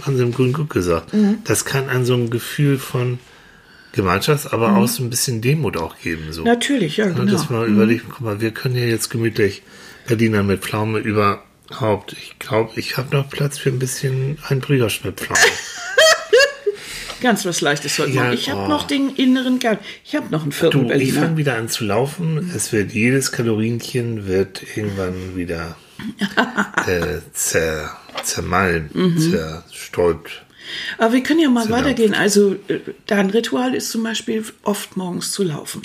Anselm 0.05 0.31
Grün 0.33 0.53
gut 0.53 0.69
gesagt, 0.69 1.13
Mhm. 1.13 1.37
das 1.45 1.63
kann 1.65 1.89
an 1.89 2.05
so 2.05 2.13
ein 2.15 2.29
Gefühl 2.29 2.77
von 2.77 3.19
Gemeinschaft, 3.95 4.53
aber 4.53 4.75
auch 4.77 4.87
so 4.87 5.03
ein 5.03 5.09
bisschen 5.09 5.41
Demut 5.41 5.77
auch 5.77 5.97
geben. 5.99 6.31
So. 6.31 6.41
Mhm. 6.41 6.47
Natürlich, 6.47 6.97
ja, 6.97 7.07
Ne, 7.07 7.13
genau. 7.13 7.31
Dass 7.31 7.49
man 7.49 7.65
überlegt, 7.67 8.05
guck 8.09 8.21
mal, 8.21 8.41
wir 8.41 8.51
können 8.51 8.75
ja 8.75 8.85
jetzt 8.85 9.09
gemütlich 9.09 9.63
Berliner 10.07 10.43
mit 10.43 10.61
Pflaume 10.61 10.99
überhaupt. 10.99 12.13
Ich 12.13 12.37
glaube, 12.39 12.71
ich 12.79 12.97
habe 12.97 13.15
noch 13.15 13.29
Platz 13.29 13.57
für 13.57 13.69
ein 13.69 13.79
bisschen 13.79 14.37
ein 14.47 14.59
Brüdersch 14.59 15.03
mit 15.03 15.19
Pflaume. 15.19 15.39
Ganz 17.21 17.45
was 17.45 17.61
Leichtes 17.61 17.97
heute 17.97 18.11
Ja, 18.11 18.23
Morgen. 18.23 18.33
Ich 18.35 18.49
habe 18.51 18.61
oh. 18.63 18.67
noch 18.67 18.85
den 18.85 19.09
inneren 19.15 19.57
Kern. 19.59 19.79
Ich 20.03 20.15
habe 20.15 20.27
noch 20.31 20.43
einen 20.43 20.51
vierten 20.51 20.79
Du, 20.79 20.83
ich 20.83 20.89
Berliner. 20.89 21.21
fange 21.21 21.37
wieder 21.37 21.55
an 21.55 21.69
zu 21.69 21.85
laufen. 21.85 22.51
Es 22.55 22.71
wird 22.73 22.91
jedes 22.91 23.31
Kalorienchen 23.31 24.27
wird 24.27 24.61
irgendwann 24.75 25.35
wieder 25.35 25.75
äh, 26.85 27.19
zer, 27.31 27.97
zermalmt, 28.23 28.93
Mhm. 28.93 29.17
zerstäubt. 29.17 30.44
Aber 30.97 31.13
wir 31.13 31.23
können 31.23 31.39
ja 31.39 31.49
mal 31.49 31.65
Genau. 31.65 31.77
weitergehen. 31.77 32.13
Also 32.13 32.53
äh, 32.67 32.79
dein 33.07 33.29
Ritual 33.29 33.73
ist 33.75 33.89
zum 33.91 34.03
Beispiel 34.03 34.43
oft 34.63 34.97
morgens 34.97 35.31
zu 35.31 35.43
laufen. 35.43 35.81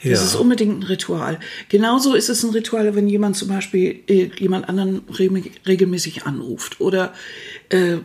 Ja. 0.00 0.12
Das 0.12 0.22
ist 0.24 0.36
unbedingt 0.36 0.78
ein 0.78 0.82
Ritual. 0.84 1.40
Genauso 1.68 2.14
ist 2.14 2.28
es 2.28 2.44
ein 2.44 2.50
Ritual, 2.50 2.94
wenn 2.94 3.08
jemand 3.08 3.36
zum 3.36 3.48
Beispiel 3.48 4.00
äh, 4.06 4.30
jemand 4.38 4.68
anderen 4.68 5.02
re 5.10 5.28
regelmäßig 5.66 6.24
anruft 6.24 6.80
oder 6.80 7.12
äh, 7.70 7.94
äh, 7.94 8.00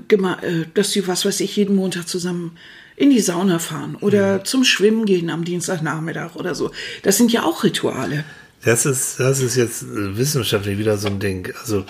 dass 0.74 0.92
sie, 0.92 1.08
was 1.08 1.24
weiß 1.26 1.40
ich, 1.42 1.56
jeden 1.56 1.76
Montag 1.76 2.08
zusammen 2.08 2.58
in 2.96 3.10
die 3.12 3.20
Sauna 3.22 3.60
fahren 3.60 3.96
oder 4.02 4.40
Mhm. 4.40 4.46
zum 4.46 4.64
Schwimmen 4.64 5.06
gehen 5.06 5.30
am 5.30 5.44
Dienstagnachmittag 5.46 6.36
oder 6.36 6.56
so. 6.56 6.72
Das 7.04 7.18
sind 7.18 7.32
ja 7.32 7.44
auch 7.44 7.64
Rituale. 7.64 8.24
Das 8.65 8.86
ist, 8.86 9.19
das 9.19 9.41
ist 9.41 9.56
jetzt 9.56 9.86
wissenschaftlich 9.89 10.78
wieder 10.78 10.97
so 10.97 11.08
ein 11.08 11.19
Ding. 11.19 11.52
Also 11.60 11.86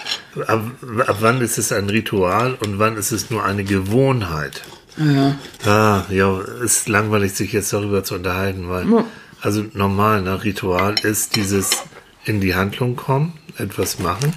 ab, 0.48 0.64
ab 1.06 1.18
wann 1.20 1.42
ist 1.42 1.58
es 1.58 1.72
ein 1.72 1.90
Ritual 1.90 2.56
und 2.56 2.80
wann 2.80 2.98
ist 2.98 3.12
es 3.12 3.30
nur 3.30 3.44
eine 3.44 3.64
Gewohnheit? 3.64 4.64
Ja. 4.98 5.38
Ah, 5.66 6.04
ja, 6.10 6.42
ist 6.64 6.88
langweilig, 6.90 7.34
sich 7.34 7.54
jetzt 7.54 7.74
darüber 7.74 8.04
zu 8.04 8.16
unterhalten, 8.16 8.70
weil, 8.70 8.86
also 9.42 9.66
normal, 9.74 10.22
ne, 10.22 10.44
Ritual 10.44 10.96
ist 11.04 11.36
dieses 11.36 11.84
in 12.26 12.42
die 12.42 12.56
Handlung 12.56 12.96
kommen, 12.96 13.34
etwas 13.58 14.00
machen. 14.00 14.34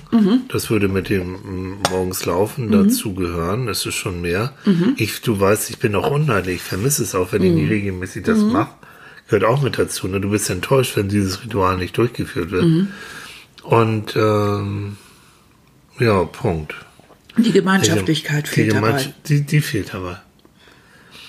Das 0.49 0.69
würde 0.71 0.89
mit 0.89 1.09
dem 1.09 1.33
mm, 1.33 1.79
morgens 1.91 2.25
laufen 2.27 2.71
dazu 2.71 3.15
gehören. 3.15 3.67
Das 3.67 3.87
ist 3.87 3.95
schon 3.95 4.21
mehr. 4.21 4.53
Ich, 4.97 5.23
du 5.23 5.39
weißt, 5.39 5.71
ich 5.71 5.79
bin 5.79 5.95
auch 5.95 6.11
unleidlich. 6.11 6.57
Ich 6.57 6.63
vermisse 6.63 7.03
es 7.03 7.15
auch, 7.15 7.33
wenn 7.33 7.43
ich 7.43 7.53
nicht 7.53 7.71
regelmäßig 7.71 8.25
das 8.25 8.39
mache. 8.53 8.75
Gehört 9.29 9.45
auch 9.45 9.61
mit 9.63 9.79
dazu. 9.79 10.07
Ne? 10.09 10.21
Du 10.21 10.31
bist 10.31 10.49
enttäuscht, 10.51 10.97
wenn 10.97 11.09
dieses 11.09 11.43
Ritual 11.43 11.77
nicht 11.79 11.97
durchgeführt 11.99 12.51
wird. 12.53 12.87
Und 13.63 14.15
ähm, 14.17 14.97
ja, 15.99 16.25
Punkt. 16.25 16.75
Die 17.37 17.53
Gemeinschaftlichkeit 17.53 18.47
Die 18.47 18.51
fehlt 18.51 18.73
dabei. 18.75 18.89
Gemeinschaft- 18.89 19.15
Die, 19.29 19.43
die 19.43 19.61
fehlt 19.61 19.93
dabei. 19.95 20.19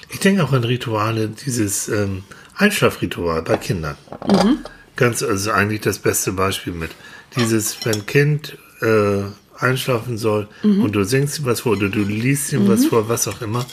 Ich 0.09 0.19
denke 0.19 0.43
auch 0.43 0.53
an 0.53 0.63
Rituale, 0.63 1.27
dieses 1.29 1.89
ähm, 1.89 2.23
Einschlafritual 2.55 3.41
bei 3.41 3.57
Kindern. 3.57 3.97
Mhm. 4.27 4.59
Ganz, 4.95 5.21
also 5.23 5.51
eigentlich 5.51 5.81
das 5.81 5.99
beste 5.99 6.31
Beispiel 6.31 6.73
mit. 6.73 6.91
Dieses, 7.35 7.77
wenn 7.85 8.05
Kind 8.05 8.57
äh, 8.81 9.23
einschlafen 9.59 10.17
soll 10.17 10.47
Mhm. 10.63 10.81
und 10.83 10.91
du 10.95 11.03
singst 11.03 11.39
ihm 11.39 11.45
was 11.45 11.61
vor 11.61 11.73
oder 11.73 11.89
du 11.89 12.03
liest 12.03 12.53
ihm 12.53 12.67
was 12.67 12.85
vor, 12.85 13.09
was 13.09 13.27
auch 13.27 13.41
immer, 13.41 13.65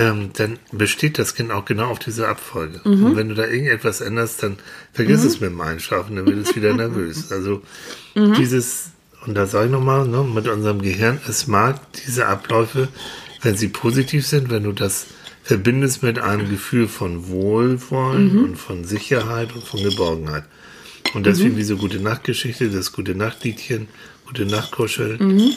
ähm, 0.00 0.30
dann 0.32 0.58
besteht 0.72 1.18
das 1.18 1.34
Kind 1.34 1.50
auch 1.52 1.64
genau 1.66 1.88
auf 1.90 1.98
diese 1.98 2.26
Abfolge. 2.26 2.80
Mhm. 2.84 3.04
Und 3.04 3.16
wenn 3.16 3.28
du 3.28 3.34
da 3.34 3.46
irgendetwas 3.46 4.00
änderst, 4.00 4.42
dann 4.42 4.56
vergiss 4.92 5.22
es 5.24 5.40
mit 5.40 5.50
dem 5.50 5.60
Einschlafen, 5.60 6.16
dann 6.16 6.26
wird 6.26 6.38
es 6.38 6.56
wieder 6.56 6.72
nervös. 6.84 7.30
Also 7.30 7.62
Mhm. 8.14 8.34
dieses, 8.34 8.90
und 9.26 9.34
da 9.34 9.46
sage 9.46 9.66
ich 9.66 9.72
nochmal, 9.72 10.08
ne, 10.08 10.22
mit 10.24 10.48
unserem 10.48 10.80
Gehirn, 10.82 11.20
es 11.28 11.46
mag 11.46 11.78
diese 12.06 12.26
Abläufe, 12.26 12.88
wenn 13.42 13.56
sie 13.56 13.68
positiv 13.68 14.26
sind, 14.26 14.50
wenn 14.50 14.64
du 14.64 14.72
das 14.72 15.06
verbindest 15.42 16.02
mit 16.02 16.18
einem 16.18 16.48
Gefühl 16.48 16.88
von 16.88 17.28
Wohlwollen 17.28 18.32
Mhm. 18.36 18.44
und 18.44 18.56
von 18.56 18.84
Sicherheit 18.84 19.54
und 19.54 19.64
von 19.64 19.82
Geborgenheit. 19.82 20.44
Und 21.14 21.20
Mhm. 21.20 21.24
deswegen 21.24 21.56
diese 21.56 21.76
gute 21.76 22.00
Nachtgeschichte, 22.00 22.68
das 22.70 22.92
gute 22.92 23.14
Nachtliedchen, 23.14 23.88
gute 24.26 24.44
Nachtkuscheln. 24.46 25.54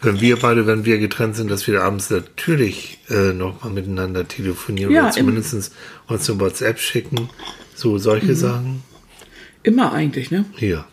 Wenn 0.00 0.20
wir 0.20 0.36
beide, 0.36 0.66
wenn 0.66 0.84
wir 0.84 0.98
getrennt 0.98 1.34
sind, 1.36 1.50
dass 1.50 1.66
wir 1.66 1.82
abends 1.82 2.08
natürlich 2.10 2.98
äh, 3.10 3.32
noch 3.32 3.64
mal 3.64 3.70
miteinander 3.70 4.26
telefonieren 4.28 4.92
Ja, 4.92 5.04
oder 5.04 5.10
zumindest 5.12 5.54
uns 5.54 5.70
eine 6.30 6.40
WhatsApp 6.40 6.78
schicken. 6.78 7.28
So 7.74 7.98
solche 7.98 8.26
Mhm. 8.32 8.34
Sachen. 8.36 8.82
Immer 9.64 9.92
eigentlich, 9.92 10.30
ne? 10.30 10.44
Hier. 10.56 10.84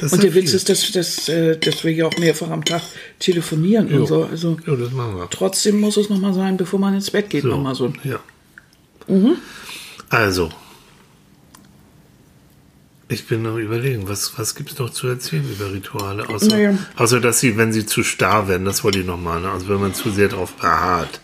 Das 0.00 0.12
Und 0.12 0.22
der 0.22 0.34
Witz 0.34 0.50
viel. 0.50 0.56
ist, 0.56 0.68
dass, 0.68 0.92
dass, 0.92 1.28
äh, 1.28 1.56
dass 1.58 1.84
wir 1.84 1.92
ja 1.92 2.06
auch 2.06 2.16
mehrfach 2.18 2.50
am 2.50 2.64
Tag 2.64 2.82
telefonieren 3.18 3.88
Jo. 3.90 4.00
und 4.00 4.06
so. 4.06 4.24
Also 4.24 4.58
Ja, 4.66 4.76
das 4.76 4.92
machen 4.92 5.16
wir. 5.16 5.28
trotzdem 5.30 5.80
muss 5.80 5.96
es 5.96 6.08
nochmal 6.10 6.34
sein, 6.34 6.56
bevor 6.56 6.78
man 6.78 6.94
ins 6.94 7.10
Bett 7.10 7.30
geht, 7.30 7.42
So, 7.42 7.48
nochmal 7.48 7.74
so. 7.74 7.92
Ja. 8.04 8.20
Mhm. 9.08 9.36
Also. 10.10 10.50
Ich 13.12 13.26
bin 13.26 13.42
noch 13.42 13.56
überlegen, 13.58 14.08
was, 14.08 14.38
was 14.38 14.54
gibt 14.54 14.72
es 14.72 14.78
noch 14.78 14.88
zu 14.90 15.06
erzählen 15.06 15.44
über 15.50 15.70
Rituale? 15.70 16.28
Außer, 16.28 16.46
Naja. 16.46 16.78
außer, 16.96 17.20
dass 17.20 17.40
sie, 17.40 17.58
wenn 17.58 17.70
sie 17.72 17.84
zu 17.84 18.02
starr 18.02 18.48
werden, 18.48 18.64
das 18.64 18.84
wollte 18.84 19.00
ich 19.00 19.06
nochmal, 19.06 19.40
ne? 19.42 19.50
also 19.50 19.68
wenn 19.68 19.80
man 19.80 19.92
zu 19.92 20.10
sehr 20.10 20.28
drauf 20.28 20.54
beharrt 20.54 21.20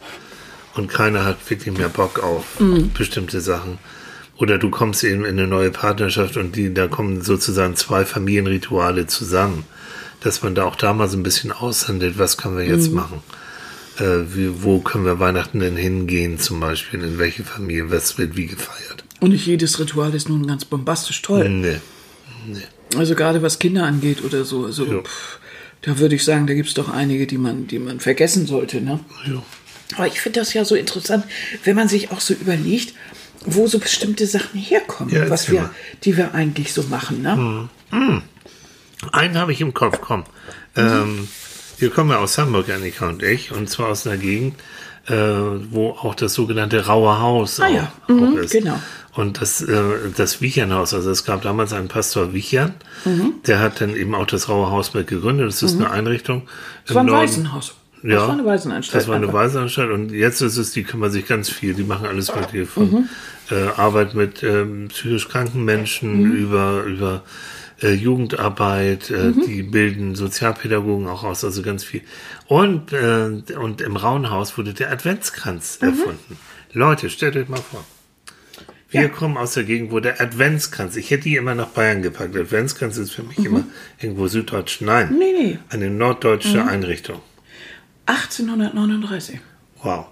und 0.75 0.89
keiner 0.91 1.25
hat 1.25 1.39
wirklich 1.49 1.77
mehr 1.77 1.89
Bock 1.89 2.23
auf 2.23 2.61
Mhm. 2.61 2.93
bestimmte 2.93 3.41
Sachen. 3.41 3.79
Oder 4.37 4.59
du 4.59 4.69
kommst 4.71 5.03
eben 5.03 5.25
in 5.25 5.39
eine 5.39 5.47
neue 5.49 5.71
Partnerschaft 5.71 6.37
und 6.37 6.55
die, 6.57 6.73
da 6.75 6.89
kommen 6.89 7.23
sozusagen 7.23 7.75
zwei 7.75 8.05
Familienrituale 8.05 9.07
zusammen. 9.07 9.65
Dass 10.21 10.43
man 10.43 10.55
da 10.55 10.65
auch 10.65 10.77
da 10.77 10.93
mal 10.93 11.09
so 11.09 11.17
ein 11.17 11.23
bisschen 11.23 11.53
aushandelt, 11.53 12.19
was 12.19 12.37
können 12.37 12.57
wir 12.59 12.65
jetzt 12.67 12.93
machen? 12.93 13.21
Äh, 13.99 14.35
wie, 14.35 14.63
wo 14.63 14.81
können 14.81 15.05
wir 15.07 15.19
Weihnachten 15.21 15.61
denn 15.61 15.77
hingehen 15.77 16.39
zum 16.39 16.61
Beispiel? 16.61 17.03
In 17.03 17.19
welche 17.19 17.45
Familie? 17.45 17.91
Was 17.91 18.19
wird 18.19 18.37
wie 18.37 18.47
gefeiert? 18.47 19.05
Und 19.21 19.31
nicht 19.31 19.47
jedes 19.47 19.79
Ritual 19.81 20.15
ist 20.15 20.29
nun 20.29 20.47
ganz 20.47 20.65
bombastisch 20.65 21.23
toll. 21.23 21.49
Nee. 21.49 21.77
Also 22.97 23.15
gerade 23.15 23.43
was 23.43 23.59
Kinder 23.59 23.85
angeht 23.85 24.23
oder 24.25 24.45
so. 24.45 24.65
Also, 24.67 24.85
Ja. 24.87 25.01
pff, 25.03 25.39
da 25.83 25.99
würde 25.99 26.15
ich 26.15 26.25
sagen, 26.25 26.47
da 26.47 26.55
gibt 26.55 26.69
es 26.69 26.75
doch 26.75 26.89
einige, 26.89 27.27
die 27.27 27.39
man, 27.39 27.67
die 27.67 27.79
man 27.79 28.01
vergessen 28.01 28.47
sollte. 28.47 28.81
Ne? 28.81 29.01
Ja. 29.27 29.43
Aber 29.97 30.07
ich 30.07 30.21
finde 30.21 30.41
das 30.41 30.55
ja 30.55 30.65
so 30.65 30.75
interessant, 30.75 31.25
wenn 31.65 31.75
man 31.77 31.89
sich 31.89 32.11
auch 32.11 32.21
so 32.21 32.35
überlegt, 32.35 32.95
wo 33.45 33.67
so 33.67 33.79
bestimmte 33.79 34.27
Sachen 34.27 34.61
herkommen, 34.61 35.15
Ja, 35.15 35.29
was 35.31 35.51
wir, 35.51 35.63
mal. 35.63 35.71
die 36.05 36.17
wir 36.17 36.35
eigentlich 36.35 36.73
so 36.73 36.83
machen. 36.85 37.23
Ne? 37.23 37.69
Einen 39.13 39.39
habe 39.39 39.53
ich 39.53 39.61
im 39.61 39.75
Kopf, 39.75 40.01
komm. 40.01 40.25
Ähm, 40.77 41.29
wir 41.79 41.91
kommen 41.91 42.11
ja 42.11 42.19
aus 42.19 42.37
Hamburg, 42.39 42.69
Annika 42.69 43.09
und 43.09 43.23
ich, 43.23 43.53
und 43.53 43.71
zwar 43.71 43.89
aus 43.89 44.07
einer 44.07 44.17
Gegend, 44.17 44.57
äh, 45.09 45.15
wo 45.71 45.91
auch 45.91 46.15
das 46.15 46.35
sogenannte 46.35 46.87
Raue 46.87 47.21
Haus 47.21 47.61
Ah 47.61 47.67
auch, 47.67 47.71
ja, 47.71 47.93
auch 48.05 48.09
mhm, 48.09 48.39
ist. 48.39 48.53
genau. 48.53 48.79
Und 49.15 49.41
das, 49.41 49.61
äh, 49.63 49.81
das 50.17 50.41
Wichernhaus, 50.41 50.95
also 50.95 51.11
es 51.11 51.25
gab 51.25 51.43
damals 51.43 51.73
einen 51.73 51.89
Pastor 51.89 52.33
Wichern, 52.35 52.75
Mhm. 53.05 53.35
der 53.47 53.59
hat 53.59 53.81
dann 53.81 53.97
eben 53.97 54.15
auch 54.15 54.27
das 54.27 54.49
Raue 54.49 54.71
Haus 54.71 54.95
mit 54.95 55.07
gegründet. 55.09 55.49
Das 55.49 55.63
ist 55.63 55.77
eine 55.77 55.91
Einrichtung. 55.91 56.43
Das 56.87 56.95
war 56.95 57.03
ein 57.03 57.11
Waisenhaus. 57.11 57.75
Ja, 58.05 58.11
das 58.15 58.23
war 58.29 58.33
eine 58.35 58.45
Waisenanstalt. 58.45 59.03
Das 59.03 59.09
war 59.09 59.17
eine. 59.17 59.33
Waisenanstalt 59.33 59.91
und 59.91 60.13
jetzt 60.13 60.41
ist 60.41 60.57
es, 60.57 60.71
die 60.71 60.85
kümmern 60.85 61.11
sich 61.11 61.27
ganz 61.27 61.51
viel, 61.51 61.75
die 61.75 61.83
machen 61.83 62.07
alles 62.07 62.33
mögliche 62.33 62.67
von 62.67 62.91
Mhm. 62.91 63.09
äh, 63.51 63.69
Arbeit 63.77 64.15
mit 64.15 64.45
ähm, 64.45 64.87
psychisch 64.89 65.29
kranken 65.29 65.65
Menschen 65.65 66.23
Mhm. 66.23 66.33
über, 66.33 66.85
über 66.85 67.23
äh, 67.83 67.93
Jugendarbeit, 67.93 69.11
äh, 69.11 69.31
Mhm. 69.31 69.43
die 69.47 69.63
bilden 69.63 70.15
Sozialpädagogen 70.15 71.07
auch 71.07 71.23
aus, 71.25 71.45
also 71.45 71.63
ganz 71.63 71.85
viel. 71.85 72.03
Und, 72.47 72.93
äh, 72.93 73.31
und 73.57 73.81
im 73.81 73.97
Rauenhaus 73.97 74.57
wurde 74.59 74.75
der 74.75 74.91
Adventskranz 74.91 75.79
Mhm. 75.81 75.89
erfunden. 75.89 76.39
Leute, 76.73 77.09
stellt 77.11 77.37
euch 77.37 77.49
mal 77.49 77.61
vor. 77.61 77.85
Wir 78.91 79.11
kommen 79.11 79.37
aus 79.37 79.53
der 79.53 79.65
Gegend, 79.65 79.93
wo 79.93 80.01
der 80.01 80.19
Adventskranz, 80.19 80.97
ich 80.97 81.11
hätte 81.11 81.25
die 81.25 81.37
immer 81.37 81.55
nach 81.55 81.67
Bayern 81.69 82.01
gepackt. 82.01 82.35
Adventskranz 82.35 82.97
ist 82.97 83.11
für 83.11 83.23
mich 83.23 83.37
immer 83.39 83.65
irgendwo 84.01 84.29
süddeutsch. 84.29 84.81
Nein. 84.81 85.13
Mhm. 85.13 85.19
Nee, 85.19 85.33
nee. 85.39 85.59
Eine 85.69 85.91
norddeutsche 85.91 86.65
Einrichtung. 86.65 87.21
1839. 88.07 89.41
Wow. 89.83 90.07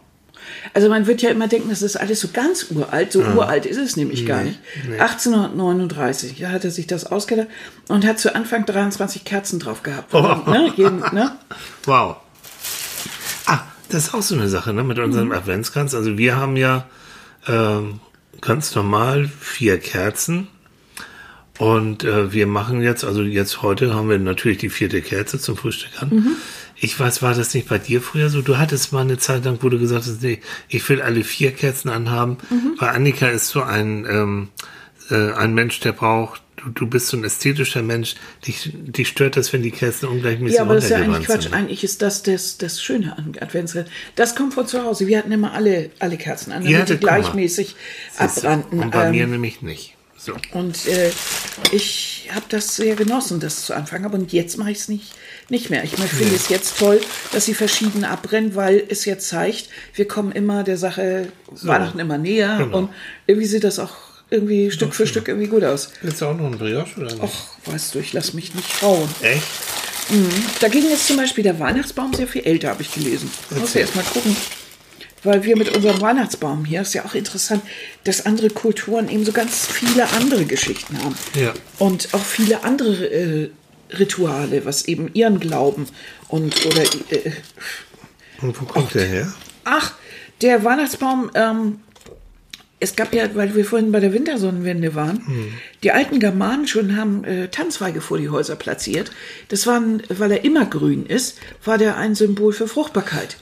Also 0.75 0.89
man 0.89 1.07
wird 1.07 1.23
ja 1.23 1.31
immer 1.31 1.49
denken, 1.49 1.69
das 1.71 1.83
ist 1.83 1.97
alles 1.97 2.21
so 2.21 2.29
ganz 2.33 2.67
uralt. 2.71 3.13
So 3.13 3.21
uralt 3.21 3.67
ist 3.67 3.79
es 3.79 3.97
nämlich 3.97 4.27
gar 4.27 4.43
nicht. 4.43 4.59
1839, 4.99 6.39
da 6.41 6.51
hat 6.51 6.65
er 6.65 6.71
sich 6.71 6.87
das 6.87 7.07
ausgedacht 7.07 7.49
und 7.89 8.07
hat 8.07 8.19
zu 8.19 8.35
Anfang 8.35 8.67
23 8.67 9.25
Kerzen 9.25 9.59
drauf 9.59 9.83
gehabt. 9.83 10.13
Oh. 10.15 10.21
Ne? 10.51 10.73
Jeden, 10.77 11.01
ne? 11.13 11.33
Wow. 11.85 12.17
Ah, 13.47 13.61
das 13.89 14.09
ist 14.09 14.15
auch 14.15 14.23
so 14.23 14.35
eine 14.35 14.49
Sache, 14.49 14.73
ne, 14.73 14.83
mit 14.83 14.99
unserem 14.99 15.33
Adventskranz. 15.33 15.95
Also 15.95 16.19
wir 16.19 16.37
haben 16.37 16.57
ja 16.57 16.87
ähm, 17.47 18.01
ganz 18.41 18.75
normal 18.75 19.31
vier 19.41 19.79
Kerzen. 19.79 20.49
Und 21.59 22.05
äh, 22.05 22.33
wir 22.33 22.47
machen 22.47 22.83
jetzt, 22.83 23.05
also 23.05 23.23
jetzt 23.23 23.63
heute 23.63 23.95
haben 23.95 24.11
wir 24.11 24.19
natürlich 24.19 24.59
die 24.59 24.69
vierte 24.69 25.01
Kerze 25.01 25.39
zum 25.39 25.57
Frühstück 25.57 26.03
an. 26.03 26.37
Ich 26.79 26.99
weiß, 27.01 27.23
war 27.23 27.35
das 27.35 27.55
nicht 27.55 27.69
bei 27.69 27.79
dir 27.79 28.03
früher 28.03 28.29
so? 28.29 28.43
Du 28.43 28.59
hattest 28.59 28.93
mal 28.93 29.01
eine 29.01 29.19
Zeit 29.19 29.45
lang, 29.45 29.59
wo 29.63 29.69
du 29.71 29.79
gesagt 29.79 30.07
hast, 30.07 30.23
nee, 30.23 30.41
ich 30.69 30.87
will 30.89 31.01
alle 31.01 31.25
vier 31.25 31.53
Kerzen 31.53 31.89
anhaben. 31.89 32.37
Weil 32.79 32.91
Annika 32.91 33.29
ist 33.29 33.49
so 33.49 33.63
ein, 33.63 34.05
ähm, 34.09 34.49
äh, 35.11 35.33
ein 35.33 35.55
Mensch, 35.55 35.81
der 35.81 35.93
braucht, 35.93 36.43
du, 36.57 36.69
du 36.71 36.87
bist 36.87 37.07
so 37.09 37.17
ein 37.17 37.25
ästhetischer 37.25 37.83
Mensch. 37.83 38.15
Dich, 38.47 38.71
dich 38.75 39.09
stört 39.09 39.37
das, 39.39 39.53
wenn 39.55 39.63
die 39.63 39.71
Kerzen 39.71 40.07
ungleichmäßig 40.07 40.57
Ja, 40.57 40.63
aber 40.63 40.75
das 40.75 40.85
ist 40.85 40.91
ja 40.91 40.99
eigentlich 40.99 41.27
Quatsch. 41.27 41.45
sind. 41.45 41.55
Eigentlich 41.55 41.83
ist 41.83 42.03
das 42.03 42.23
das, 42.23 42.59
das 42.59 42.83
Schöne 42.83 43.17
an 43.17 43.33
Adventskalender. 43.41 43.91
Das 44.15 44.37
kommt 44.37 44.53
von 44.53 44.67
zu 44.67 44.83
Hause. 44.83 45.07
Wir 45.07 45.17
hatten 45.19 45.33
immer 45.33 45.53
alle, 45.55 45.91
alle 45.99 46.19
Kerzen 46.19 46.53
an, 46.53 46.63
Ja, 46.65 46.73
damit 46.81 46.89
die 46.91 46.95
guck 46.97 47.03
mal. 47.05 47.21
gleichmäßig 47.21 47.75
abbrannten. 48.19 48.81
Und 48.81 48.91
bei 48.91 49.07
Ähm, 49.07 49.11
mir 49.13 49.27
nämlich 49.27 49.63
nicht. 49.63 49.95
So. 50.19 50.35
Und 50.53 50.87
äh, 50.89 51.11
ich 51.73 52.29
habe 52.35 52.47
das 52.49 52.77
sehr 52.77 52.97
genossen, 52.97 53.39
das 53.41 53.65
zu 53.65 53.75
anfangen. 53.75 54.05
Aber 54.05 54.19
und 54.19 54.33
jetzt 54.33 54.59
mache 54.59 54.73
ich 54.73 54.79
es 54.79 54.89
nicht, 54.89 55.15
nicht 55.49 55.71
mehr. 55.71 55.85
Ich 55.85 55.93
finde 55.93 56.35
es 56.35 56.49
jetzt 56.49 56.79
toll, 56.79 57.01
dass 57.33 57.45
sie 57.45 57.55
verschieden 57.55 58.05
abbrennen, 58.05 58.55
weil 58.55 58.83
es 58.89 59.05
jetzt 59.05 59.29
zeigt, 59.29 59.69
wir 59.95 60.09
kommen 60.09 60.33
immer 60.33 60.65
der 60.65 60.77
Sache 60.77 61.29
Weihnachten 61.63 61.99
immer 61.99 62.19
näher. 62.19 62.57
Genau. 62.59 62.79
Und 62.79 62.91
irgendwie 63.27 63.47
sieht 63.47 63.65
das 63.65 63.79
auch 63.79 63.95
irgendwie 64.29 64.71
Stück 64.71 64.95
für 64.95 65.07
Stück 65.07 65.29
irgendwie 65.29 65.47
gut 65.47 65.63
aus. 65.63 65.91
Willst 66.03 66.21
du 66.21 66.27
auch 66.27 66.37
noch 66.37 66.47
ein 66.47 66.59
Brioche 66.59 67.01
oder 67.01 67.15
nicht? 67.15 67.23
Ach, 67.23 67.73
weißt 67.73 67.95
du, 67.95 68.01
ich 68.01 68.13
lass 68.13 68.35
mich 68.35 68.55
nicht 68.55 68.81
trauen. 68.81 69.09
Echt? 69.23 69.45
Dagegen 70.61 70.91
ist 70.91 71.07
zum 71.07 71.17
Beispiel 71.17 71.45
der 71.45 71.59
Weihnachtsbaum 71.59 72.15
sehr 72.15 72.29
viel 72.29 72.43
älter, 72.43 72.71
habe 72.71 72.83
ich 72.83 72.93
gelesen. 72.93 73.31
Muss 73.51 73.61
Erzähl. 73.61 73.81
ja 73.83 73.87
erst 73.87 73.97
mal 73.97 74.05
gucken. 74.05 74.37
Weil 75.25 75.43
wir 75.43 75.57
mit 75.57 75.75
unserem 75.75 76.01
Weihnachtsbaum 76.01 76.65
hier, 76.65 76.83
ist 76.83 76.95
ja 76.95 77.05
auch 77.05 77.15
interessant, 77.15 77.63
dass 78.05 78.27
andere 78.27 78.51
Kulturen 78.51 79.09
eben 79.09 79.25
so 79.25 79.33
ganz 79.33 79.67
viele 79.67 80.09
andere 80.11 80.45
Geschichten 80.45 81.03
haben. 81.03 81.17
Ja. 81.35 81.53
Und 81.79 82.09
auch 82.13 82.25
viele 82.25 82.63
andere 82.63 83.07
äh, 83.07 83.51
Rituale, 83.99 84.65
was 84.65 84.87
eben 84.87 85.11
ihren 85.15 85.41
Glauben 85.41 85.87
und 86.29 86.65
oder 86.67 86.83
äh, 87.11 87.31
Und 88.43 88.61
wo 88.61 88.65
kommt 88.67 88.95
der 88.95 89.07
her? 89.07 89.33
ach, 89.65 89.95
der 90.43 90.65
Weihnachtsbaum, 90.65 91.31
ähm, 91.35 91.81
es 92.79 92.95
gab 92.95 93.15
ja, 93.15 93.35
weil 93.35 93.55
wir 93.55 93.65
vorhin 93.65 93.91
bei 93.91 94.01
der 94.01 94.13
Wintersonnenwende 94.13 94.95
waren, 94.95 95.27
Hm. 95.27 95.49
die 95.83 95.93
alten 95.93 96.21
Germanen 96.21 96.67
schon 96.69 96.97
haben 96.97 97.25
äh, 97.25 97.49
Tanzweige 97.49 98.01
vor 98.03 98.19
die 98.19 98.29
Häuser 98.29 98.55
platziert. 98.57 99.11
Das 99.49 99.67
waren, 99.67 100.03
weil 100.11 100.31
er 100.33 100.45
immer 100.45 100.67
grün 100.67 101.07
ist, 101.07 101.39
war 101.65 101.79
der 101.79 101.97
ein 101.97 102.15
Symbol 102.15 102.53
für 102.53 102.69
Fruchtbarkeit. 102.69 103.39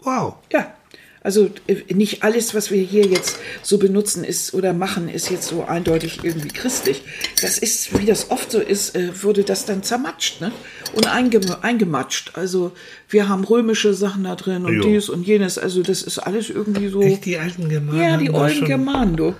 Wow. 0.00 0.34
Ja. 0.52 0.74
Also 1.22 1.50
äh, 1.66 1.94
nicht 1.94 2.22
alles, 2.22 2.54
was 2.54 2.70
wir 2.70 2.80
hier 2.82 3.06
jetzt 3.06 3.36
so 3.62 3.78
benutzen 3.78 4.24
ist 4.24 4.54
oder 4.54 4.72
machen, 4.72 5.08
ist 5.08 5.30
jetzt 5.30 5.48
so 5.48 5.64
eindeutig 5.64 6.20
irgendwie 6.22 6.48
christlich. 6.48 7.02
Das 7.42 7.58
ist, 7.58 7.98
wie 7.98 8.06
das 8.06 8.30
oft 8.30 8.50
so 8.52 8.60
ist, 8.60 8.94
äh, 8.94 9.22
wurde 9.22 9.44
das 9.44 9.64
dann 9.64 9.82
zermatscht 9.82 10.40
ne? 10.40 10.52
und 10.94 11.06
eingem 11.06 11.42
eingematscht. 11.62 12.32
Also 12.34 12.72
wir 13.08 13.28
haben 13.28 13.44
römische 13.44 13.94
Sachen 13.94 14.24
da 14.24 14.36
drin 14.36 14.64
und 14.64 14.74
Jo. 14.74 14.82
dies 14.82 15.08
und 15.08 15.26
jenes. 15.26 15.58
Also 15.58 15.82
das 15.82 16.02
ist 16.02 16.18
alles 16.18 16.50
irgendwie 16.50 16.88
so. 16.88 17.00
Echt, 17.02 17.24
die 17.24 17.38
alten 17.38 17.68
Germanen? 17.68 18.00
Ja, 18.00 18.16
die 18.16 18.54
schon- 18.54 18.66
Germanen, 18.66 19.16
du. 19.16 19.34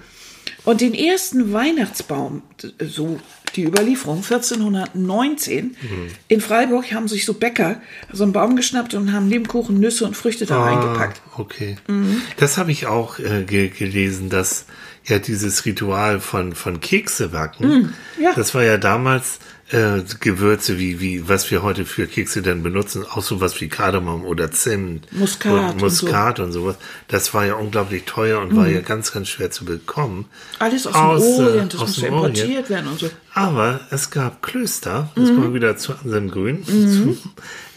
Und 0.64 0.80
den 0.80 0.94
ersten 0.94 1.52
Weihnachtsbaum, 1.52 2.42
so 2.80 3.18
die 3.56 3.64
Überlieferung, 3.64 4.18
1419, 4.18 5.76
in 6.28 6.40
Freiburg 6.40 6.92
haben 6.92 7.08
sich 7.08 7.24
so 7.24 7.34
Bäcker 7.34 7.80
so 8.12 8.24
einen 8.24 8.32
Baum 8.32 8.56
geschnappt 8.56 8.94
und 8.94 9.12
haben 9.12 9.28
Lebkuchen, 9.28 9.78
Nüsse 9.78 10.04
und 10.04 10.16
Früchte 10.16 10.46
da 10.46 10.62
reingepackt. 10.62 11.20
Ah, 11.26 11.40
okay. 11.40 11.76
Das 12.36 12.58
habe 12.58 12.70
ich 12.70 12.86
auch 12.86 13.18
äh, 13.18 13.44
ge 13.44 13.68
gelesen, 13.68 14.30
dass 14.30 14.66
ja 15.04 15.18
dieses 15.18 15.64
Ritual 15.64 16.20
von, 16.20 16.54
von 16.54 16.80
Kekse 16.80 17.28
backen, 17.28 17.94
ja. 18.20 18.32
das 18.34 18.54
war 18.54 18.62
ja 18.62 18.76
damals 18.76 19.38
äh, 19.70 20.02
Gewürze, 20.20 20.78
wie, 20.78 20.98
wie, 21.00 21.28
was 21.28 21.50
wir 21.50 21.62
heute 21.62 21.84
für 21.84 22.06
Kekse 22.06 22.40
dann 22.42 22.62
benutzen, 22.62 23.04
auch 23.08 23.22
sowas 23.22 23.60
wie 23.60 23.68
Kardamom 23.68 24.24
oder 24.24 24.50
Zimt. 24.50 25.06
Muskat 25.12 25.52
und, 25.52 25.64
und 25.72 25.80
Muskat 25.82 26.40
und, 26.40 26.52
sowas. 26.52 26.76
Das 27.08 27.34
war 27.34 27.44
ja 27.46 27.54
unglaublich 27.54 28.04
teuer 28.04 28.40
und 28.40 28.56
war 28.56 28.66
ja 28.68 28.80
ganz, 28.80 29.12
ganz 29.12 29.28
schwer 29.28 29.50
zu 29.50 29.64
bekommen. 29.64 30.26
Alles 30.58 30.86
aus, 30.86 30.94
Aus, 30.96 31.22
dem 31.36 31.44
äh, 31.44 31.48
Orient, 31.48 31.74
das 31.74 31.80
aus 31.82 31.88
muss 31.88 31.96
dem 31.96 32.04
ja 32.04 32.12
Orient. 32.12 32.38
importiert 32.38 32.70
werden 32.70 32.88
und 32.88 32.98
so. 32.98 33.10
Aber 33.34 33.80
es 33.90 34.10
gab 34.10 34.42
Klöster, 34.42 35.10
Mhm. 35.14 35.22
jetzt 35.22 35.28
kommen 35.34 35.42
wir 35.48 35.54
wieder 35.54 35.76
zu 35.76 35.92
unserem 36.02 36.30
Grün, 36.30 36.64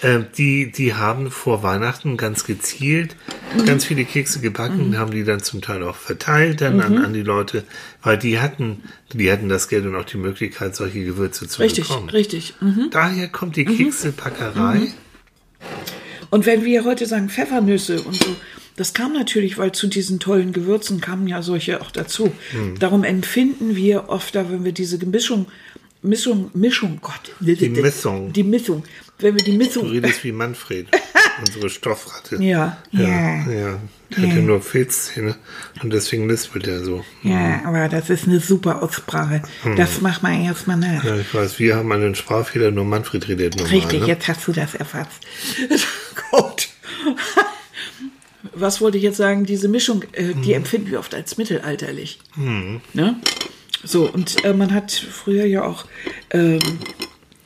äh, 0.02 0.20
die, 0.38 0.72
die 0.72 0.94
haben 0.96 1.30
vor 1.30 1.62
Weihnachten 1.62 2.18
ganz 2.18 2.46
gezielt 2.46 3.16
Mhm. 3.56 3.66
ganz 3.66 3.84
viele 3.86 4.06
Kekse 4.06 4.40
gebacken, 4.40 4.98
haben 4.98 5.12
die 5.12 5.24
dann 5.26 5.42
zum 5.42 5.62
Teil 5.62 5.84
auch 5.84 5.96
verteilt 5.98 6.62
dann 6.62 6.80
an, 6.80 6.96
Mhm. 6.96 7.06
an 7.06 7.14
die 7.14 7.22
Leute, 7.22 7.64
weil 8.02 8.18
die 8.18 8.40
hatten, 8.40 8.82
die 9.14 9.32
hatten 9.32 9.50
das 9.50 9.68
Geld 9.68 9.86
und 9.86 9.96
auch 9.96 10.06
die 10.06 10.18
Möglichkeit, 10.18 10.76
solche 10.76 11.04
Gewürze 11.04 11.48
zu 11.48 11.62
Richtig, 11.62 11.88
bekommen. 11.88 12.10
richtig. 12.10 12.54
Mhm. 12.62 12.88
Daher 12.92 13.28
kommt 13.28 13.56
die 13.56 13.66
Keksepackerei. 13.66 14.92
Und 16.30 16.46
wenn 16.46 16.64
wir 16.64 16.86
heute 16.86 17.06
sagen 17.06 17.30
Pfeffernüsse 17.30 18.02
und 18.02 18.16
so, 18.16 18.36
das 18.78 18.94
kam 18.94 19.14
natürlich, 19.14 19.58
weil 19.58 19.74
zu 19.74 19.88
diesen 19.88 20.20
tollen 20.20 20.54
Gewürzen 20.54 21.02
kamen 21.02 21.28
ja 21.28 21.42
solche 21.42 21.82
auch 21.82 21.92
dazu. 21.92 22.32
Hm. 22.52 22.80
Darum 22.80 23.04
empfinden 23.04 23.76
wir 23.76 24.10
oft, 24.10 24.34
da, 24.34 24.50
wenn 24.50 24.64
wir 24.64 24.72
diese 24.72 24.98
Mischung, 25.06 25.48
Mischung, 26.02 26.50
Mischung, 26.54 27.00
Gott, 27.02 27.32
die 27.42 27.70
Mischung. 27.70 28.34
die 28.34 28.44
Mischung, 28.44 28.84
wenn 29.20 29.36
wir 29.36 29.44
die 29.44 29.52
Du 29.52 29.58
Mischung, 29.58 29.90
redest 29.90 30.24
wie 30.24 30.32
Manfred, 30.32 30.88
unsere 31.40 31.70
Stoffratte. 31.70 32.36
ja, 32.42 32.78
Ja, 32.92 33.08
ja, 33.08 33.52
ja. 33.52 33.80
Der 34.18 34.30
hatte 34.30 34.42
nur 34.42 34.62
Filzzähne 34.62 35.36
und 35.82 35.94
deswegen 35.94 36.28
lispelt 36.28 36.68
er 36.68 36.84
so. 36.84 37.06
ja, 37.24 37.62
aber 37.64 37.88
das 37.88 38.10
ist 38.10 38.28
eine 38.28 38.42
super 38.42 38.84
Aussprache. 38.84 39.42
Hm. 39.64 39.76
Das 39.78 40.02
macht 40.02 40.22
man 40.22 40.44
erstmal 40.44 40.78
nach. 40.78 41.04
Ja, 41.04 41.16
ich 41.16 41.34
weiß, 41.34 41.60
wir 41.60 41.78
haben 41.78 41.92
einen 41.94 42.16
Sprachfehler, 42.16 42.72
nur 42.72 42.84
Manfred 42.84 43.28
redet 43.30 43.56
normal. 43.56 43.72
Richtig, 43.72 44.02
ne? 44.02 44.08
jetzt 44.08 44.28
hast 44.28 44.46
du 44.48 44.52
das 44.52 44.76
erfasst. 44.76 45.22
Gut. 46.32 46.68
was 48.54 48.82
wollte 48.82 48.98
ich 48.98 49.04
jetzt 49.04 49.18
sagen? 49.18 49.46
Diese 49.46 49.70
Mischung, 49.70 50.04
äh, 50.12 50.34
die 50.34 50.54
empfinden 50.54 50.92
wir 50.92 51.00
oft 51.00 51.16
als 51.16 51.38
mittelalterlich. 51.38 52.20
Ne? 52.94 53.16
So, 53.84 54.10
und 54.10 54.44
äh, 54.44 54.54
man 54.54 54.74
hat 54.74 54.92
früher 54.92 55.46
ja 55.46 55.64
auch, 55.64 55.86
ähm, 56.32 56.60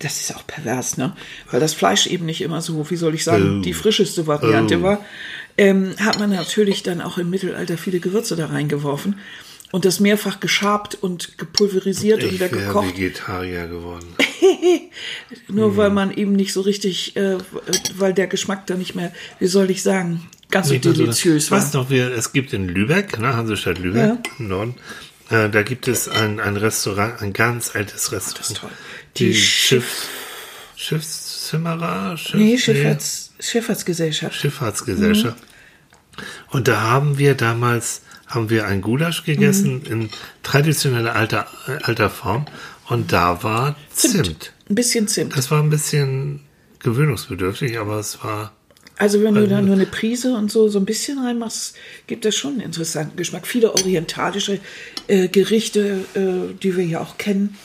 das 0.06 0.22
ist 0.22 0.36
auch 0.36 0.46
pervers, 0.48 0.98
ne? 0.98 1.16
Weil 1.52 1.60
das 1.60 1.74
Fleisch 1.74 2.08
eben 2.08 2.26
nicht 2.26 2.42
immer 2.42 2.62
so, 2.62 2.90
wie 2.90 2.96
soll 2.96 3.16
ich 3.16 3.24
sagen, 3.24 3.60
Oh. 3.60 3.62
die 3.62 3.74
frischeste 3.74 4.28
Variante 4.28 4.78
Oh. 4.80 4.84
war, 4.84 5.06
ähm, 5.58 5.96
hat 6.00 6.20
man 6.20 6.30
natürlich 6.30 6.84
dann 6.84 7.02
auch 7.02 7.18
im 7.18 7.30
Mittelalter 7.30 7.78
viele 7.78 8.00
Gewürze 8.00 8.36
da 8.36 8.46
reingeworfen 8.48 9.20
und 9.72 9.84
das 9.86 10.00
mehrfach 10.00 10.40
geschabt 10.40 10.96
und 11.02 11.38
gepulverisiert 11.38 12.22
und 12.24 12.28
Ich 12.30 12.34
wieder 12.36 12.52
wäre 12.52 12.68
gekocht. 12.68 12.90
Vegetarier 12.98 13.68
geworden. 13.68 14.08
Nur 15.48 15.70
Hm. 15.72 15.78
weil 15.78 15.90
man 15.90 16.12
eben 16.12 16.34
nicht 16.34 16.54
so 16.54 16.62
richtig, 16.62 17.16
äh, 17.16 17.38
weil 17.98 18.14
der 18.14 18.28
Geschmack 18.28 18.68
da 18.68 18.76
nicht 18.76 18.96
mehr, 18.96 19.12
wie 19.40 19.48
soll 19.48 19.70
ich 19.72 19.82
sagen, 19.84 20.28
ganz 20.52 20.70
so 20.70 20.78
deliziös 20.78 21.52
war. 21.52 21.58
Was 21.60 21.74
noch, 21.74 21.90
wir, 21.90 22.12
es 22.12 22.32
gibt 22.32 22.54
in 22.54 22.68
Lübeck, 22.68 23.20
ne, 23.20 23.36
Hansestadt 23.36 23.80
Lübeck 23.80 24.02
Ja. 24.04 24.18
im 24.40 24.48
Norden, 24.50 24.76
äh, 25.30 25.50
da 25.50 25.64
gibt 25.64 25.88
es 25.88 26.08
ein, 26.08 26.40
ein 26.40 26.56
Restaurant, 26.58 27.22
ein 27.22 27.34
ganz 27.34 27.76
altes 27.76 28.12
Restaurant. 28.12 28.40
Das 28.40 28.50
ist 28.52 28.58
toll. 28.58 28.70
Die, 29.18 29.28
Die 29.28 29.34
Schiff, 29.36 30.08
Schiffszimmerer? 30.76 32.18
Schiff, 32.18 32.34
Nee, 32.36 32.58
Schifffahrts, 32.58 33.32
Schifffahrtsgesellschaft. 33.40 34.36
Schifffahrtsgesellschaft. 34.36 35.38
Und 36.52 36.68
da 36.68 36.82
haben 36.82 37.18
wir 37.18 37.36
damals, 37.36 38.02
haben 38.28 38.50
wir 38.50 38.66
ein 38.68 38.82
Gulasch 38.82 39.24
gegessen 39.24 39.80
Mhm. 39.86 39.92
in 39.92 40.10
traditioneller 40.44 41.16
alter, 41.16 41.48
alter 41.84 42.10
Form. 42.10 42.46
Und 42.88 43.12
da 43.12 43.42
war 43.44 43.76
Zimt. 43.94 44.54
Ein 44.70 44.76
bisschen 44.76 45.08
Zimt. 45.08 45.36
Das 45.36 45.52
war 45.52 45.62
ein 45.62 45.70
bisschen 45.70 46.42
gewöhnungsbedürftig, 46.80 47.78
aber 47.80 48.00
es 48.00 48.24
war, 48.24 48.54
Also 48.98 49.22
wenn 49.24 49.36
du 49.36 49.48
da 49.48 49.62
nur 49.62 49.76
eine 49.76 49.86
Prise 49.88 50.36
und 50.36 50.52
so, 50.52 50.70
so 50.70 50.80
ein 50.80 50.86
bisschen 50.86 51.20
reinmachst, 51.20 51.76
gibt 52.08 52.24
das 52.26 52.36
schon 52.36 52.54
einen 52.54 52.62
interessanten 52.62 53.18
Geschmack. 53.18 53.46
Viele 53.48 53.74
orientalische 53.74 54.60
äh, 55.08 55.28
Gerichte, 55.28 56.06
äh, 56.14 56.54
die 56.62 56.78
wir 56.78 56.86
ja 56.86 57.02
auch 57.02 57.18
kennen, 57.18 57.58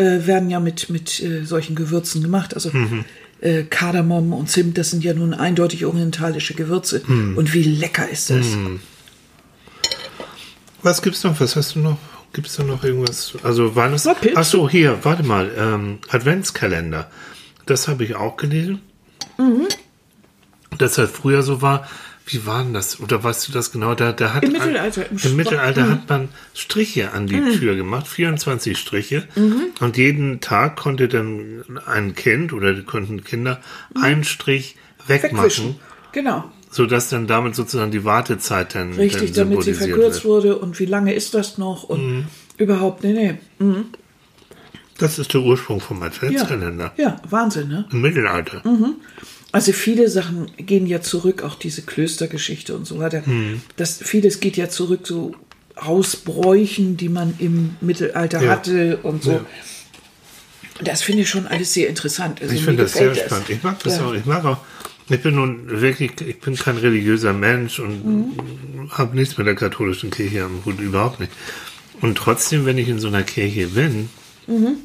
äh, 0.00 0.26
werden 0.26 0.50
ja 0.50 0.60
mit, 0.60 0.88
mit 0.88 1.22
äh, 1.22 1.44
solchen 1.44 1.76
Gewürzen 1.76 2.22
gemacht. 2.22 2.54
Also 2.54 2.70
äh, 3.40 3.64
Kardamom 3.64 4.32
und 4.32 4.50
Zimt, 4.50 4.78
das 4.78 4.90
sind 4.90 5.04
ja 5.04 5.14
nun 5.14 5.34
eindeutig 5.34 5.84
orientalische 5.84 6.54
Gewürze. 6.54 7.02
Und 7.06 7.52
wie 7.54 7.62
lecker 7.62 8.08
ist 8.08 8.30
das? 8.30 8.46
Was 10.82 11.02
gibt's 11.02 11.22
noch? 11.24 11.38
Was 11.40 11.56
hast 11.56 11.74
du 11.74 11.80
noch? 11.80 11.98
Gibt's 12.32 12.56
da 12.56 12.62
noch 12.62 12.84
irgendwas? 12.84 13.34
Also 13.42 13.74
war 13.74 13.90
das? 13.90 14.04
Na, 14.04 14.14
Pilze. 14.14 14.36
Ach 14.36 14.44
so, 14.44 14.68
hier, 14.68 14.98
warte 15.02 15.22
mal. 15.22 15.50
Ähm, 15.56 15.98
Adventskalender. 16.08 17.10
Das 17.66 17.88
habe 17.88 18.04
ich 18.04 18.14
auch 18.14 18.36
gelesen. 18.36 18.80
Mhm. 19.36 19.66
Das 20.78 20.96
halt 20.96 21.10
früher 21.10 21.42
so 21.42 21.60
war. 21.60 21.88
Wie 22.30 22.46
war 22.46 22.62
denn 22.62 22.74
das? 22.74 23.00
Oder 23.00 23.22
weißt 23.24 23.48
du 23.48 23.52
das 23.52 23.72
genau? 23.72 23.94
Da, 23.94 24.12
da 24.12 24.34
hat 24.34 24.44
Im 24.44 24.52
Mittelalter, 24.52 25.10
im 25.10 25.18
Im. 25.22 25.36
Mittelalter 25.36 25.84
Mhm. 25.86 25.90
hat 25.90 26.08
man 26.08 26.28
Striche 26.54 27.12
an 27.12 27.26
die 27.26 27.40
Tür 27.58 27.74
gemacht, 27.76 28.06
24 28.06 28.78
Striche. 28.78 29.26
Und 29.80 29.96
jeden 29.96 30.40
Tag 30.40 30.76
konnte 30.76 31.08
dann 31.08 31.64
ein 31.86 32.14
Kind 32.14 32.52
oder 32.52 32.72
die 32.74 32.82
konnten 32.84 33.24
Kinder 33.24 33.60
einen 34.00 34.24
Strich 34.24 34.76
wegmachen, 35.06 35.32
Mhm. 35.36 35.38
Wegwischen. 35.42 35.76
Genau. 36.12 36.44
sodass 36.72 37.08
dann 37.08 37.26
damit 37.26 37.54
sozusagen 37.56 37.90
die 37.90 38.04
Wartezeit 38.04 38.74
dann, 38.76 38.92
Richtig, 38.94 39.32
dann 39.32 39.50
damit 39.50 39.64
sie 39.64 39.74
verkürzt 39.74 40.22
wird. 40.22 40.24
wurde 40.24 40.58
und 40.58 40.78
wie 40.78 40.86
lange 40.86 41.14
ist 41.14 41.34
das 41.34 41.58
noch 41.58 41.82
und 41.84 42.26
überhaupt, 42.58 43.02
nee, 43.02 43.12
nee. 43.58 43.74
Das 44.98 45.18
ist 45.18 45.32
der 45.32 45.40
Ursprung 45.40 45.80
vom 45.80 46.00
Ja, 46.00 46.06
Adventskalender. 46.06 46.92
ja, 46.96 47.16
Wahnsinn, 47.28 47.68
ne? 47.68 47.86
Im 47.90 48.02
Mittelalter. 48.02 48.62
Also 49.52 49.72
viele 49.72 50.08
Sachen 50.08 50.50
gehen 50.58 50.86
ja 50.86 51.00
zurück, 51.00 51.42
auch 51.42 51.56
diese 51.56 51.82
Klöstergeschichte 51.82 52.76
und 52.76 52.86
so 52.86 52.98
weiter. 52.98 53.24
Hm. 53.26 53.62
Das, 53.76 53.98
vieles 53.98 54.40
geht 54.40 54.56
ja 54.56 54.68
zurück 54.68 55.00
so 55.06 55.34
aus 55.74 56.16
Bräuchen, 56.16 56.96
die 56.96 57.08
man 57.08 57.34
im 57.38 57.76
Mittelalter 57.80 58.42
Ja. 58.42 58.50
hatte 58.52 58.98
und 59.02 59.22
so. 59.24 59.32
Ja. 59.32 59.44
Das 60.84 61.02
finde 61.02 61.22
ich 61.22 61.28
schon 61.28 61.46
alles 61.46 61.74
sehr 61.74 61.88
interessant. 61.88 62.40
Also 62.40 62.54
Ich 62.54 62.64
finde 62.64 62.84
das 62.84 62.92
sehr 62.94 63.14
spannend. 63.14 63.50
Ich 63.50 63.62
mag 63.62 63.82
das 63.82 63.96
Ja. 63.98 64.06
auch. 64.06 64.14
Ich 64.14 64.24
mag 64.24 64.44
auch. 64.44 64.58
Ich 65.08 65.20
bin 65.20 65.34
nun 65.34 65.80
wirklich, 65.80 66.12
ich 66.20 66.38
bin 66.40 66.54
kein 66.54 66.76
religiöser 66.76 67.32
Mensch 67.32 67.80
und 67.80 68.04
Mhm. 68.06 68.90
habe 68.90 69.16
nichts 69.16 69.36
mit 69.36 69.46
der 69.48 69.56
katholischen 69.56 70.10
Kirche 70.10 70.44
am 70.44 70.64
Hut, 70.64 70.78
überhaupt 70.80 71.18
nicht. 71.18 71.32
Und 72.00 72.16
trotzdem, 72.16 72.64
wenn 72.64 72.78
ich 72.78 72.88
in 72.88 73.00
so 73.00 73.08
einer 73.08 73.24
Kirche 73.24 73.66
bin, 73.66 74.08
Mhm. 74.46 74.76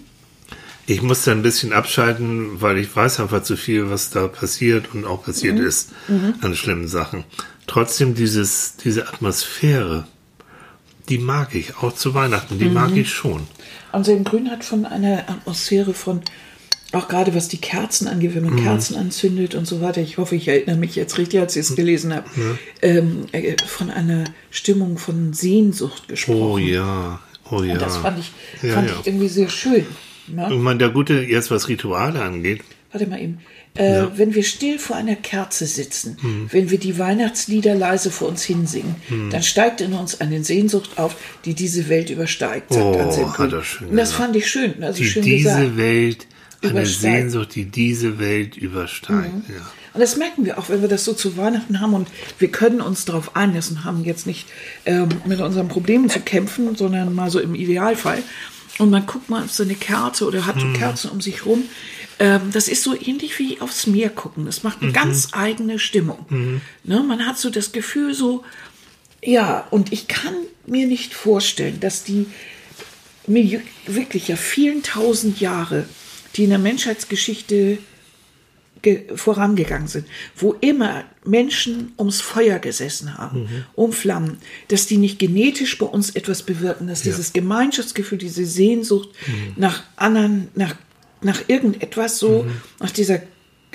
Ich 0.88 1.02
muss 1.02 1.24
da 1.24 1.32
ein 1.32 1.42
bisschen 1.42 1.74
abschalten, 1.74 2.62
weil 2.62 2.78
ich 2.78 2.96
weiß 2.96 3.20
einfach 3.20 3.44
zu 3.44 3.58
viel, 3.58 3.90
was 3.90 4.10
da 4.12 4.28
passiert 4.28 4.94
und 4.94 5.06
auch 5.06 5.24
passiert 5.24 5.58
Mhm. 5.58 5.66
ist 5.66 5.90
an 6.42 6.56
schlimmen 6.56 6.88
Sachen. 6.88 7.24
Trotzdem 7.68 8.14
dieses, 8.14 8.76
diese 8.84 9.08
Atmosphäre, 9.08 10.06
die 11.10 11.18
mag 11.18 11.56
ich, 11.56 11.78
auch 11.78 11.94
zu 11.94 12.14
Weihnachten, 12.14 12.60
die 12.60 12.66
Mhm. 12.66 12.74
mag 12.74 12.96
ich 12.96 13.12
schon. 13.12 13.48
Anselm 13.92 14.24
Grün 14.24 14.52
hat 14.52 14.64
von 14.64 14.86
einer 14.86 15.30
Atmosphäre 15.30 15.94
von, 15.94 16.22
auch 16.92 17.08
gerade 17.08 17.34
was 17.34 17.48
die 17.48 17.58
Kerzen 17.58 18.08
angeht, 18.08 18.36
wenn 18.36 18.44
Mhm. 18.44 18.56
man 18.56 18.64
Kerzen 18.64 18.96
anzündet 18.96 19.56
und 19.56 19.66
so 19.68 19.82
weiter. 19.82 20.02
Ich 20.02 20.18
hoffe, 20.18 20.36
ich 20.36 20.48
erinnere 20.48 20.78
mich 20.78 20.96
jetzt 20.96 21.18
richtig, 21.18 21.40
als 21.40 21.56
ich 21.56 21.62
es 21.62 21.76
gelesen 21.76 22.14
habe. 22.14 22.26
Ähm, 22.82 23.26
äh, 23.32 23.56
von 23.68 23.90
einer 23.90 24.26
Stimmung 24.52 24.98
von 25.00 25.34
Sehnsucht 25.34 26.08
gesprochen. 26.08 26.42
Oh 26.42 26.58
ja, 26.60 27.20
oh 27.50 27.64
ja. 27.64 27.74
Und 27.74 27.82
das 27.82 27.98
fand 27.98 28.20
ich, 28.20 28.32
Ja, 28.62 28.74
fand 28.76 28.90
ja. 28.90 28.96
ich 29.00 29.08
irgendwie 29.08 29.30
sehr 29.30 29.50
schön. 29.50 29.86
Ne? 30.28 30.48
Ich 30.52 30.60
meine, 30.60 30.80
der 30.80 30.90
Gute, 30.90 31.14
jetzt 31.22 31.52
was 31.52 31.68
Rituale 31.68 32.22
angeht, 32.22 32.62
Warte 32.92 33.08
mal 33.08 33.20
eben. 33.20 33.40
Äh, 33.74 34.06
Wenn 34.16 34.34
wir 34.36 34.44
still 34.44 34.80
vor 34.80 34.96
einer 34.96 35.18
Kerze 35.18 35.66
sitzen, 35.66 36.16
Hm. 36.22 36.48
wenn 36.50 36.72
wir 36.72 36.78
die 36.78 36.98
Weihnachtslieder 36.98 37.76
leise 37.76 38.10
vor 38.10 38.30
uns 38.30 38.44
hinsingen, 38.44 38.96
dann 39.32 39.44
steigt 39.44 39.82
in 39.82 39.92
uns 39.92 40.22
eine 40.22 40.42
Sehnsucht 40.46 40.92
auf, 40.98 41.18
die 41.44 41.56
diese 41.56 41.90
Welt 41.90 42.10
übersteigt, 42.10 42.72
sagt 42.72 42.86
Oh, 42.86 42.98
Anselm 42.98 43.38
hat 43.38 43.52
er 43.52 43.64
schön 43.66 43.90
Und 43.90 43.98
das 43.98 44.12
gesagt. 44.12 44.24
fand 44.24 44.36
ich 44.38 44.48
schön, 44.50 44.82
also 44.82 45.00
die 45.00 45.10
schön 45.10 45.24
diese 45.24 45.50
gesagt. 45.50 45.78
Welt, 45.78 46.28
eine. 46.64 46.86
Sehnsucht, 46.86 47.54
die 47.56 47.66
diese 47.66 48.18
Welt 48.18 48.56
übersteigt. 48.56 49.50
Ja. 49.50 49.56
Und 49.94 50.00
das 50.00 50.16
merken 50.16 50.46
wir 50.46 50.58
auch, 50.58 50.70
wenn 50.70 50.80
wir 50.82 50.88
das 50.90 51.04
so 51.04 51.12
zu 51.14 51.36
Weihnachten 51.36 51.82
haben 51.82 51.94
und 51.94 52.08
wir 52.40 52.48
können 52.50 52.80
uns 52.82 53.04
darauf 53.04 53.36
einlassen, 53.36 53.84
haben 53.84 54.06
jetzt 54.06 54.26
nicht 54.26 54.48
ähm, 54.86 55.10
mit 55.26 55.42
unseren 55.42 55.68
Problemen 55.68 56.10
zu 56.10 56.22
kämpfen, 56.22 56.76
sondern 56.78 57.14
mal 57.14 57.30
so 57.30 57.40
im 57.42 57.56
Idealfall. 57.56 58.24
Und 58.78 58.90
man 58.90 59.06
guckt 59.06 59.30
mal 59.30 59.44
auf 59.44 59.52
so 59.52 59.64
eine 59.64 59.76
Kerze 59.76 60.26
oder 60.28 60.46
hat 60.46 60.60
so 60.60 60.66
Kerzen 60.74 61.10
um 61.10 61.22
sich 61.22 61.46
rum. 61.46 61.64
Ähm, 62.20 62.52
das 62.52 62.68
ist 62.68 62.84
so 62.84 62.94
ähnlich 62.94 63.40
wie 63.40 63.62
aufs 63.62 63.88
Meer 63.88 64.10
gucken. 64.10 64.46
Das 64.46 64.64
macht 64.64 64.82
eine 64.82 64.92
ganz 64.92 65.30
eigene 65.32 65.80
Stimmung. 65.80 66.62
Ne? 66.84 67.02
Man 67.04 67.26
hat 67.26 67.38
so 67.38 67.50
das 67.50 67.72
Gefühl 67.72 68.14
so, 68.14 68.44
ja, 69.24 69.66
und 69.72 69.94
ich 69.94 70.08
kann 70.08 70.34
mir 70.66 70.88
nicht 70.88 71.14
vorstellen, 71.14 71.80
dass 71.80 72.04
die 72.04 72.26
wirklich 73.88 74.28
ja 74.28 74.36
vielen 74.36 74.84
tausend 74.84 75.40
Jahre, 75.40 75.88
die 76.36 76.44
in 76.44 76.50
der 76.52 76.60
Menschheitsgeschichte 76.60 77.56
ge- 77.56 77.78
vorangegangen 79.16 79.88
sind, 79.88 80.08
wo 80.36 80.56
immer 80.62 81.04
Menschen 81.24 81.94
ums 81.98 82.22
Feuer 82.22 82.60
gesessen 82.60 83.18
haben, 83.18 83.50
um 83.76 83.92
Flammen, 83.92 84.38
dass 84.68 84.86
die 84.86 84.98
nicht 84.98 85.20
genetisch 85.20 85.78
bei 85.78 85.86
uns 85.86 86.12
etwas 86.12 86.44
bewirken, 86.44 86.88
dass 86.88 87.02
dieses 87.02 87.34
Gemeinschaftsgefühl, 87.34 88.18
diese 88.18 88.46
Sehnsucht 88.46 89.10
nach 89.56 89.84
anderen, 89.96 90.50
nach, 90.56 90.76
nach 91.22 91.42
irgendetwas 91.48 92.20
so, 92.20 92.46
nach 92.80 92.92
dieser 92.92 93.22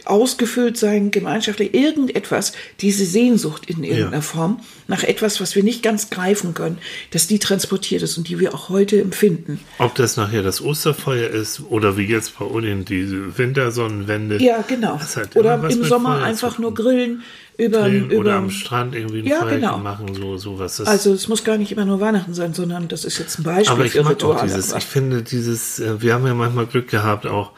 ausgefüllt 0.07 0.77
sein, 0.77 1.11
gemeinschaftlich, 1.11 1.75
irgendetwas, 1.75 2.53
diese 2.81 3.05
Sehnsucht 3.05 3.67
in 3.69 3.83
irgendeiner 3.85 4.17
Ja. 4.17 4.21
Form, 4.23 4.61
nach 4.89 5.03
etwas, 5.03 5.41
was 5.41 5.55
wir 5.55 5.63
nicht 5.63 5.83
ganz 5.83 6.11
greifen 6.11 6.55
können, 6.55 6.79
dass 7.11 7.27
die 7.27 7.39
transportiert 7.39 8.03
ist 8.03 8.19
und 8.19 8.29
die 8.29 8.39
wir 8.41 8.55
auch 8.55 8.69
heute 8.69 9.01
empfinden. 9.01 9.61
Ob 9.79 9.95
das 9.95 10.17
nachher 10.17 10.43
das 10.43 10.61
Osterfeuer 10.63 11.29
ist 11.31 11.61
oder 11.69 11.97
wie 11.97 12.05
jetzt 12.07 12.39
bei 12.39 12.45
Odin 12.45 12.85
diese 12.85 13.37
Wintersonnenwende. 13.39 14.43
Ja, 14.43 14.65
genau. 14.67 14.99
Oder 15.35 15.69
im 15.69 15.85
Sommer 15.85 16.17
Feuer 16.17 16.25
einfach 16.25 16.59
nur 16.59 16.75
grillen 16.75 17.23
über, 17.57 17.83
Grillen 17.83 18.11
über 18.11 18.21
oder 18.21 18.35
am 18.37 18.51
Strand 18.51 18.95
irgendwie 18.95 19.21
ein 19.21 19.27
Ja, 19.27 19.41
Feuerchen 19.41 19.61
genau. 19.61 19.79
machen, 19.79 20.15
so 20.15 20.39
sowas. 20.39 20.81
Also 20.81 21.13
es 21.13 21.29
muss 21.29 21.45
gar 21.45 21.59
nicht 21.59 21.73
immer 21.73 21.85
nur 21.85 22.01
Weihnachten 22.01 22.33
sein, 22.35 22.55
sondern 22.55 22.89
das 22.89 23.05
ist 23.05 23.19
jetzt 23.19 23.39
ein 23.39 23.43
Beispiel 23.43 23.71
aber 23.71 23.85
ich 23.85 23.93
für 23.93 23.99
mag 24.03 24.07
auch 24.07 24.31
Rituale. 24.31 24.43
dieses, 24.49 24.73
ich 24.73 24.85
finde 24.85 25.23
dieses, 25.23 25.79
äh, 25.79 26.01
wir 26.01 26.15
haben 26.15 26.27
ja 26.27 26.35
manchmal 26.35 26.67
Glück 26.67 26.89
gehabt, 26.89 27.27
auch 27.27 27.53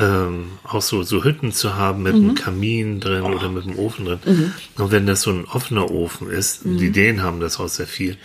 ähm, 0.00 0.46
auch 0.64 0.82
so, 0.82 1.02
so 1.02 1.22
Hütten 1.24 1.52
zu 1.52 1.74
haben 1.76 2.02
mit 2.02 2.14
Mhm. 2.16 2.20
einem 2.24 2.34
Kamin 2.34 3.00
drin 3.00 3.22
oder 3.22 3.48
mit 3.48 3.64
einem 3.64 3.78
Ofen 3.78 4.04
drin. 4.06 4.52
Und 4.76 4.90
wenn 4.90 5.06
das 5.06 5.22
so 5.22 5.30
ein 5.30 5.44
offener 5.46 5.90
Ofen 5.90 6.30
ist, 6.30 6.64
Mhm. 6.64 6.78
die 6.78 6.90
Dänen 6.90 7.22
haben 7.22 7.40
das 7.40 7.60
auch 7.60 7.68
sehr 7.68 7.86
viel. 7.86 8.16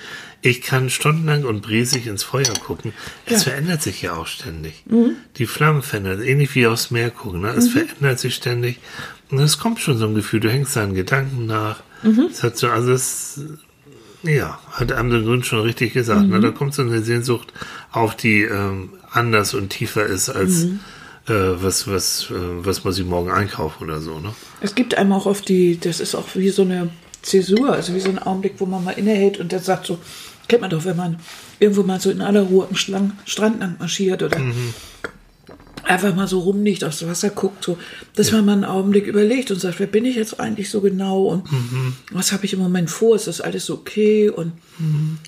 Ich 0.42 0.62
kann 0.62 0.90
stundenlang 0.92 1.44
und 1.44 1.62
bresig 1.62 2.06
ins 2.08 2.24
Feuer 2.24 2.54
gucken. 2.64 2.94
Es 3.26 3.44
verändert 3.46 3.82
sich 3.82 4.02
ja 4.04 4.14
auch 4.16 4.28
ständig. 4.28 4.84
Mhm. 4.88 5.12
Die 5.38 5.48
Flammen 5.48 5.82
verändern, 5.82 6.22
ähnlich 6.22 6.54
wie 6.56 6.68
aufs 6.68 6.92
Meer 6.92 7.10
gucken. 7.10 7.42
Ne? 7.42 7.50
Es 7.50 7.70
verändert 7.70 8.20
sich 8.20 8.36
ständig. 8.36 8.80
Und 9.32 9.40
es 9.40 9.58
kommt 9.58 9.80
schon 9.80 9.98
so 9.98 10.06
ein 10.06 10.14
Gefühl, 10.14 10.40
du 10.40 10.50
hängst 10.52 10.76
deinen 10.76 10.94
Gedanken 10.94 11.48
nach. 11.48 11.78
Mhm. 12.04 12.28
Es 12.32 12.44
hat 12.44 12.58
so, 12.58 12.68
also 12.70 12.92
es, 12.92 13.42
ja, 14.22 14.60
hat 14.72 14.92
Amsel 14.92 15.24
Grün 15.24 15.44
schon 15.44 15.62
richtig 15.62 15.94
gesagt. 15.94 16.24
Mhm. 16.24 16.30
Ne? 16.30 16.40
Da 16.42 16.52
kommt 16.52 16.76
so 16.76 16.84
eine 16.84 17.02
Sehnsucht 17.02 17.52
auf, 17.92 18.16
die 18.16 18.44
ähm, 18.44 18.90
anders 19.12 19.56
und 19.56 19.70
tiefer 19.70 20.06
ist 20.06 20.30
als 20.30 20.66
Mhm. 20.66 20.80
Äh, 21.28 21.34
was, 21.34 21.88
was, 21.88 22.28
äh, 22.30 22.34
was 22.66 22.84
man 22.84 22.94
sie 22.94 23.04
morgen 23.04 23.32
einkauft 23.32 23.82
oder 23.82 24.00
so. 24.02 24.20
Ne? 24.20 24.34
Es 24.62 24.76
gibt 24.76 24.98
einem 24.98 25.12
auch 25.14 25.26
oft 25.26 25.48
die, 25.50 25.80
das 25.80 26.00
ist 26.00 26.16
auch 26.16 26.28
wie 26.36 26.50
so 26.50 26.62
eine 26.62 26.90
Zäsur, 27.22 27.74
also 27.74 27.94
wie 27.96 28.00
so 28.00 28.10
ein 28.10 28.20
Augenblick, 28.20 28.54
wo 28.60 28.66
man 28.66 28.84
mal 28.84 28.92
innehält 28.92 29.40
und 29.40 29.52
dann 29.52 29.62
sagt 29.62 29.86
so, 29.88 29.98
kennt 30.48 30.62
man 30.62 30.70
doch, 30.70 30.86
wenn 30.86 30.96
man 30.98 31.18
irgendwo 31.60 31.82
mal 31.84 32.00
so 32.00 32.12
in 32.12 32.22
aller 32.22 32.42
Ruhe 32.44 32.68
am 32.70 32.76
Schlang, 32.76 33.14
Strand 33.26 33.60
lang 33.60 33.76
marschiert 33.80 34.22
oder 34.22 34.38
einfach 35.84 36.16
mal 36.16 36.28
so 36.28 36.40
rumliegt, 36.40 36.84
aufs 36.84 37.06
Wasser 37.06 37.30
guckt, 37.30 37.64
so, 37.64 37.78
dass 38.16 38.32
man 38.32 38.46
mal 38.46 38.54
einen 38.54 38.66
Augenblick 38.66 39.06
überlegt 39.08 39.52
und 39.52 39.60
sagt, 39.60 39.80
wer 39.80 39.86
bin 39.88 40.06
ich 40.06 40.16
jetzt 40.16 40.40
eigentlich 40.40 40.70
so 40.70 40.82
genau 40.82 41.26
und 41.26 41.48
was 42.12 42.32
habe 42.32 42.46
ich 42.46 42.54
im 42.54 42.60
Moment 42.60 42.90
vor, 42.90 43.16
ist 43.16 43.28
das 43.28 43.42
alles 43.42 43.70
okay 43.70 44.30
und 44.30 44.52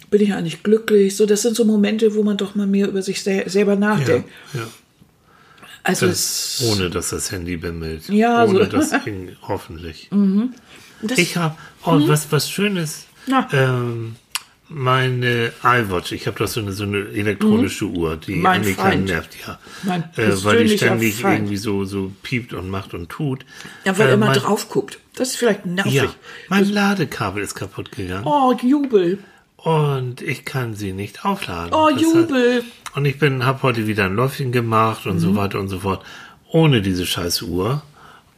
bin 0.10 0.22
ich 0.22 0.34
eigentlich 0.34 0.64
glücklich? 0.64 1.16
So, 1.16 1.26
das 1.26 1.42
sind 1.44 1.56
so 1.56 1.64
Momente, 1.66 2.16
wo 2.16 2.24
man 2.24 2.38
doch 2.38 2.56
mal 2.56 2.68
mehr 2.68 2.88
über 2.88 3.02
sich 3.02 3.22
sel 3.24 3.48
selber 3.50 3.74
Ja, 3.74 3.80
nachdenkt. 3.80 4.30
ja. 4.54 4.68
Also 5.88 6.08
Das, 6.08 6.64
ohne 6.70 6.90
dass 6.90 7.10
das 7.10 7.32
Handy 7.32 7.58
bimmelt. 7.58 8.10
Ja, 8.10 8.44
ohne 8.46 8.66
so. 8.66 8.78
das 8.78 8.92
Ding, 9.06 9.36
hoffentlich. 9.42 10.10
das, 11.02 11.18
Ich 11.18 11.38
habe, 11.38 11.56
oh, 11.86 12.00
was, 12.08 12.32
was 12.32 12.50
Schönes. 12.50 13.06
Ähm, 13.52 14.16
meine 14.70 15.54
iWatch, 15.64 16.12
ich 16.12 16.28
habe 16.28 16.38
doch 16.40 16.48
so 16.48 16.60
eine, 16.60 16.74
so 16.74 16.84
eine 16.84 16.98
elektronische 17.10 17.86
Uhr, 17.86 18.18
die 18.18 18.36
Mhm. 18.36 18.42
Mein 18.42 18.62
Annika 18.62 18.82
Freund. 18.90 19.06
nervt, 19.06 19.32
ja. 19.48 19.60
Mein 19.84 20.04
äh, 20.18 20.44
weil 20.44 20.66
die 20.66 20.78
ständig 20.78 21.16
Feind. 21.16 21.40
irgendwie 21.40 21.58
so, 21.58 21.86
so 21.86 22.12
piept 22.22 22.54
und 22.54 22.70
macht 22.70 22.94
und 22.94 23.08
tut. 23.10 23.46
ja, 23.86 23.98
weil 23.98 24.08
Äh, 24.08 24.10
er 24.10 24.14
immer 24.16 24.26
mein, 24.28 24.38
drauf 24.40 24.68
guckt. 24.70 25.00
Das 25.16 25.30
ist 25.30 25.38
vielleicht 25.38 25.66
nervig. 25.66 25.94
Ja, 25.94 26.14
mein 26.50 26.70
Ladekabel 26.70 27.42
ist 27.44 27.56
kaputt 27.56 27.92
gegangen 27.94 28.26
Oh, 28.26 28.54
Jubel. 28.62 29.20
Und 29.68 30.22
ich 30.22 30.46
kann 30.46 30.76
sie 30.76 30.94
nicht 30.94 31.26
aufladen. 31.26 31.74
Oh, 31.74 31.90
Das 31.92 32.02
Jubel. 32.02 32.64
und 32.96 33.04
ich 33.06 33.20
bin, 33.20 33.46
habe 33.46 33.64
heute 33.64 33.86
wieder 33.88 34.06
ein 34.06 34.16
Läufchen 34.16 34.52
gemacht 34.54 35.06
und 35.06 35.16
Mhm. 35.16 35.20
so 35.20 35.36
weiter 35.36 35.60
und 35.60 35.68
so 35.68 35.80
fort, 35.80 36.06
ohne 36.50 36.82
diese 36.82 37.06
scheiß 37.06 37.42
Uhr. 37.42 37.82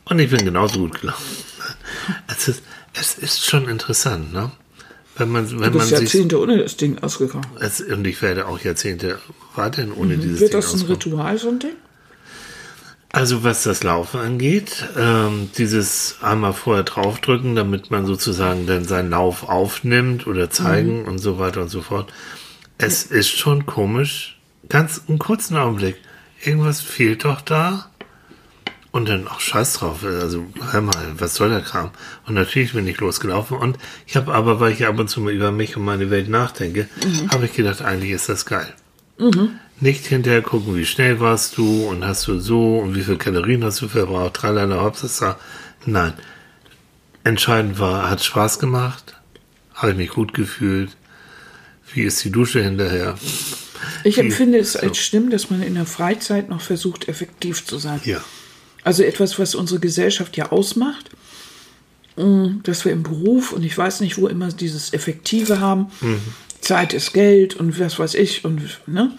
Und 0.05 0.17
ich 0.17 0.31
bin 0.31 0.43
genauso 0.43 0.79
gut 0.79 0.99
gelaufen. 1.01 1.35
Es 2.27 2.47
ist, 2.47 2.63
es 2.99 3.15
ist 3.19 3.45
schon 3.45 3.69
interessant, 3.69 4.33
ne? 4.33 4.51
Wenn 5.17 5.29
man, 5.29 5.43
wenn 5.51 5.57
Du 5.57 5.63
man 5.63 5.71
bist 5.73 5.89
sich, 5.89 5.99
Jahrzehnte 5.99 6.39
ohne 6.41 6.57
das 6.57 6.77
Ding 6.77 6.97
ausgekommen. 6.99 7.45
es, 7.59 7.81
und 7.81 8.07
ich 8.07 8.21
werde 8.23 8.47
auch 8.47 8.59
Jahrzehnte 8.61 9.19
weiterhin 9.55 9.91
ohne 9.91 10.17
dieses 10.17 10.37
Mhm. 10.37 10.41
Wird 10.41 10.53
Ding 10.53 10.59
das 10.61 10.69
ein 10.71 10.75
auskommen. 10.75 10.93
Ritual, 10.95 11.37
so 11.37 11.49
ein 11.49 11.59
Ding? 11.59 11.73
Also 13.19 13.43
was 13.43 13.63
das 13.63 13.83
Laufen 13.83 14.21
angeht, 14.21 14.87
ähm, 14.97 15.49
dieses 15.57 16.19
einmal 16.21 16.53
vorher 16.53 16.85
draufdrücken, 16.85 17.53
damit 17.53 17.91
man 17.91 18.05
sozusagen 18.05 18.65
dann 18.65 18.85
seinen 18.85 19.09
Lauf 19.09 19.43
aufnimmt 19.43 20.25
oder 20.25 20.49
zeigen 20.49 21.03
und 21.03 21.17
so 21.17 21.37
weiter 21.37 21.59
und 21.59 21.67
so 21.67 21.81
fort. 21.81 22.13
Es 22.77 23.03
ist 23.03 23.27
schon 23.27 23.65
komisch, 23.65 24.39
ganz 24.69 25.01
einen 25.09 25.19
kurzen 25.19 25.57
Augenblick. 25.57 25.97
Irgendwas 26.41 26.79
fehlt 26.79 27.25
doch 27.25 27.41
da. 27.41 27.89
Und 28.91 29.09
dann 29.09 29.27
auch 29.27 29.41
scheiß 29.41 29.73
drauf. 29.73 30.05
Also 30.05 30.45
hör 30.71 30.79
mal, 30.79 30.95
was 31.17 31.35
soll 31.35 31.49
der 31.49 31.59
Kram? 31.59 31.91
Und 32.25 32.35
natürlich 32.35 32.71
bin 32.71 32.87
ich 32.87 33.01
losgelaufen. 33.01 33.57
Und 33.57 33.77
ich 34.07 34.15
habe 34.15 34.33
aber, 34.33 34.61
weil 34.61 34.71
ich 34.71 34.87
ab 34.87 34.97
und 34.97 35.09
zu 35.09 35.19
mal 35.19 35.33
über 35.33 35.51
mich 35.51 35.75
und 35.75 35.83
meine 35.83 36.09
Welt 36.09 36.29
nachdenke, 36.29 36.87
habe 37.33 37.47
ich 37.47 37.53
gedacht, 37.53 37.81
eigentlich 37.81 38.11
ist 38.11 38.29
das 38.29 38.45
geil. 38.45 38.73
Nicht 39.81 40.05
hinterher 40.07 40.41
gucken, 40.41 40.75
wie 40.75 40.85
schnell 40.85 41.19
warst 41.19 41.57
du 41.57 41.85
und 41.87 42.03
hast 42.05 42.27
du 42.27 42.39
so 42.39 42.79
und 42.79 42.95
wie 42.95 43.01
viel 43.03 43.17
Kalorien 43.17 43.63
hast 43.63 43.81
du 43.81 43.87
verbraucht, 43.87 44.33
tralala, 44.35 44.81
hopsasa. 44.83 45.39
Nein. 45.85 46.13
Entscheidend 47.23 47.79
war, 47.79 48.09
hat 48.09 48.23
Spaß 48.23 48.59
gemacht, 48.59 49.15
habe 49.73 49.91
ich 49.91 49.97
mich 49.97 50.09
gut 50.09 50.33
gefühlt. 50.33 50.91
Wie 51.93 52.01
ist 52.01 52.23
die 52.23 52.31
Dusche 52.31 52.61
hinterher? 52.63 53.15
Ich 54.03 54.17
Wie- 54.17 54.21
empfinde 54.21 54.57
es 54.59 54.75
als 54.75 54.97
so. 54.97 55.03
schlimm, 55.03 55.29
dass 55.29 55.49
man 55.49 55.61
in 55.63 55.75
der 55.75 55.85
Freizeit 55.85 56.49
noch 56.49 56.61
versucht, 56.61 57.07
effektiv 57.07 57.65
zu 57.65 57.77
sein. 57.77 58.01
Ja. 58.03 58.21
Also 58.83 59.03
etwas, 59.03 59.39
was 59.39 59.55
unsere 59.55 59.79
Gesellschaft 59.79 60.35
ja 60.37 60.51
ausmacht, 60.51 61.09
mh, 62.17 62.55
dass 62.63 62.83
wir 62.85 62.91
im 62.91 63.03
Beruf 63.03 63.53
und 63.53 63.63
ich 63.63 63.77
weiß 63.77 64.01
nicht, 64.01 64.17
wo 64.17 64.27
immer 64.27 64.49
dieses 64.49 64.93
Effektive 64.93 65.59
haben. 65.59 65.87
Zeit 66.61 66.93
ist 66.93 67.13
Geld 67.13 67.55
und 67.55 67.79
was 67.79 67.97
weiß 67.97 68.15
ich 68.15 68.43
und 68.45 68.61
ne? 68.87 69.17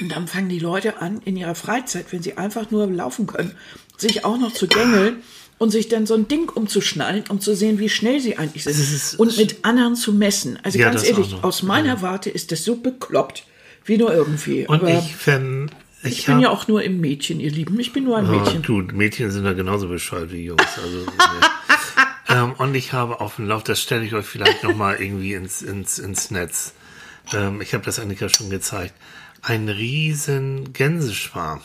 Und 0.00 0.10
dann 0.10 0.26
fangen 0.26 0.48
die 0.48 0.58
Leute 0.58 1.00
an, 1.00 1.20
in 1.24 1.36
ihrer 1.36 1.54
Freizeit, 1.54 2.06
wenn 2.10 2.22
sie 2.22 2.36
einfach 2.36 2.70
nur 2.70 2.86
laufen 2.86 3.26
können, 3.26 3.52
sich 3.96 4.24
auch 4.24 4.38
noch 4.38 4.52
zu 4.52 4.66
gängeln 4.66 5.16
und 5.58 5.70
sich 5.70 5.88
dann 5.88 6.04
so 6.06 6.14
ein 6.14 6.26
Ding 6.26 6.48
umzuschnallen, 6.48 7.24
um 7.28 7.40
zu 7.40 7.54
sehen, 7.54 7.78
wie 7.78 7.88
schnell 7.88 8.18
sie 8.20 8.36
eigentlich 8.36 8.64
sind. 8.64 9.20
Und 9.20 9.36
mit 9.36 9.64
anderen 9.64 9.94
zu 9.94 10.12
messen. 10.12 10.58
Also 10.64 10.78
Ja, 10.78 10.90
ganz 10.90 11.04
ehrlich, 11.04 11.36
aus 11.42 11.62
meiner 11.62 12.02
Warte 12.02 12.28
ist 12.28 12.50
das 12.50 12.64
so 12.64 12.76
bekloppt, 12.76 13.44
wie 13.84 13.96
nur 13.96 14.12
irgendwie. 14.12 14.66
Und 14.66 14.80
Aber 14.80 14.98
ich 14.98 15.14
fände, 15.14 15.72
ich, 16.02 16.18
ich 16.18 16.26
bin 16.26 16.40
ja 16.40 16.50
auch 16.50 16.66
nur 16.66 16.82
im 16.82 17.00
Mädchen, 17.00 17.38
ihr 17.38 17.52
Lieben. 17.52 17.78
Ich 17.78 17.92
bin 17.92 18.02
nur 18.04 18.16
ein 18.18 18.28
Oh, 18.28 18.32
Mädchen. 18.32 18.62
du, 18.62 18.78
Mädchen 18.92 19.30
sind 19.30 19.44
da 19.44 19.52
genauso 19.52 19.88
bescheuert 19.88 20.32
wie 20.32 20.44
Jungs. 20.44 20.62
Also, 20.82 21.06
ähm, 22.28 22.52
und 22.58 22.74
ich 22.74 22.92
habe 22.92 23.20
auf 23.20 23.36
dem 23.36 23.46
Lauf, 23.46 23.62
das 23.62 23.80
stelle 23.80 24.04
ich 24.04 24.12
euch 24.12 24.26
vielleicht 24.26 24.64
noch 24.64 24.74
mal 24.74 24.96
irgendwie 25.00 25.34
ins, 25.34 25.62
ins, 25.62 26.00
ins 26.00 26.32
Netz. 26.32 26.72
Ähm, 27.32 27.60
ich 27.60 27.74
habe 27.74 27.84
das 27.84 28.00
Annika 28.00 28.28
schon 28.28 28.50
gezeigt. 28.50 28.92
Ein 29.46 29.68
riesen 29.68 30.72
Gänseschwarm 30.72 31.60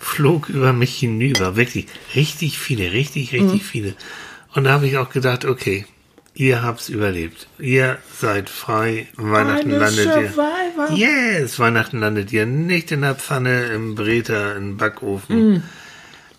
flog 0.00 0.48
über 0.48 0.72
mich 0.72 0.96
hinüber. 0.98 1.56
Wirklich 1.56 1.86
richtig 2.14 2.58
viele, 2.58 2.92
richtig, 2.92 3.32
richtig 3.32 3.62
Mhm. 3.62 3.66
viele. 3.66 3.94
Und 4.54 4.64
da 4.64 4.70
habe 4.72 4.86
ich 4.88 4.96
auch 4.96 5.10
gedacht, 5.10 5.44
okay, 5.44 5.86
ihr 6.34 6.62
habt's 6.62 6.88
überlebt. 6.88 7.46
Ihr 7.58 7.98
seid 8.18 8.48
frei. 8.50 9.06
Weihnachten 9.16 9.68
Eine 9.72 9.78
landet 9.78 10.06
ihr. 10.06 10.12
Survivor. 10.32 10.90
Yes, 10.96 11.58
Weihnachten 11.58 12.00
landet 12.00 12.32
ihr 12.32 12.46
nicht 12.46 12.90
in 12.90 13.02
der 13.02 13.14
Pfanne, 13.14 13.66
im 13.66 13.94
Breter, 13.94 14.56
im 14.56 14.76
Backofen. 14.76 15.62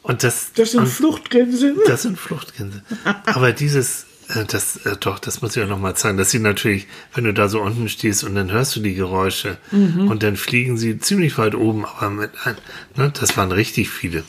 Und 0.01 0.23
das. 0.23 0.51
Das 0.55 0.71
sind 0.71 0.81
und 0.81 0.87
Fluchtgänse. 0.87 1.75
das 1.87 2.01
sind 2.03 2.17
Fluchtgänse. 2.19 2.83
Aber 3.25 3.51
dieses, 3.53 4.05
das, 4.47 4.77
äh, 4.85 4.95
doch, 4.99 5.19
das 5.19 5.41
muss 5.41 5.55
ich 5.57 5.63
auch 5.63 5.67
noch 5.67 5.79
mal 5.79 5.95
zeigen. 5.95 6.17
dass 6.17 6.29
sie 6.31 6.39
natürlich, 6.39 6.87
wenn 7.15 7.23
du 7.23 7.33
da 7.33 7.49
so 7.49 7.61
unten 7.61 7.89
stehst 7.89 8.23
und 8.23 8.35
dann 8.35 8.51
hörst 8.51 8.75
du 8.75 8.79
die 8.79 8.93
Geräusche 8.93 9.57
Mhm. 9.71 10.07
und 10.09 10.21
dann 10.23 10.35
fliegen 10.35 10.77
sie 10.77 10.99
ziemlich 10.99 11.37
weit 11.37 11.55
oben, 11.55 11.85
aber 11.85 12.09
mit, 12.09 12.31
ein, 12.43 12.55
ne, 12.95 13.11
das 13.19 13.35
waren 13.37 13.51
richtig 13.51 13.89
viele. 13.89 14.23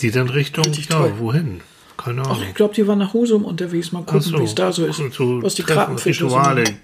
Die 0.00 0.10
dann 0.10 0.28
Richtung, 0.28 0.64
Richtig 0.64 0.88
ja, 0.90 1.18
wohin? 1.18 1.60
Keine 1.96 2.22
Ahnung. 2.22 2.38
Ach, 2.42 2.46
ich 2.48 2.54
glaube, 2.54 2.74
die 2.74 2.86
waren 2.86 2.98
nach 2.98 3.14
Husum 3.14 3.44
unterwegs. 3.46 3.92
Mal 3.92 4.02
gucken, 4.02 4.32
Ach 4.34 4.40
wie 4.40 4.44
es 4.44 4.54
da 4.54 4.70
so 4.72 4.84
ist. 4.84 4.96
so 5.14 5.42
was 5.42 5.54
die 5.54 5.62
Treffen, 5.62 5.76
Krabbenfische 5.78 6.24
Rituale. 6.24 6.66
sind. 6.66 6.78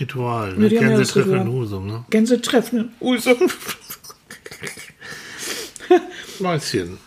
Ritual. 0.00 0.50
Ja, 0.52 0.58
Ne? 0.58 0.68
die 0.70 0.78
haben 0.78 0.84
ja 0.90 0.96
Gänsetreffen 0.96 1.34
in. 1.34 1.48
Husum, 1.52 1.86
ne? 1.86 2.04
Gänse 2.10 2.40
treffen 2.40 2.78
in 2.78 2.90
Husum. 3.06 3.36
Mäuschen. 6.40 6.98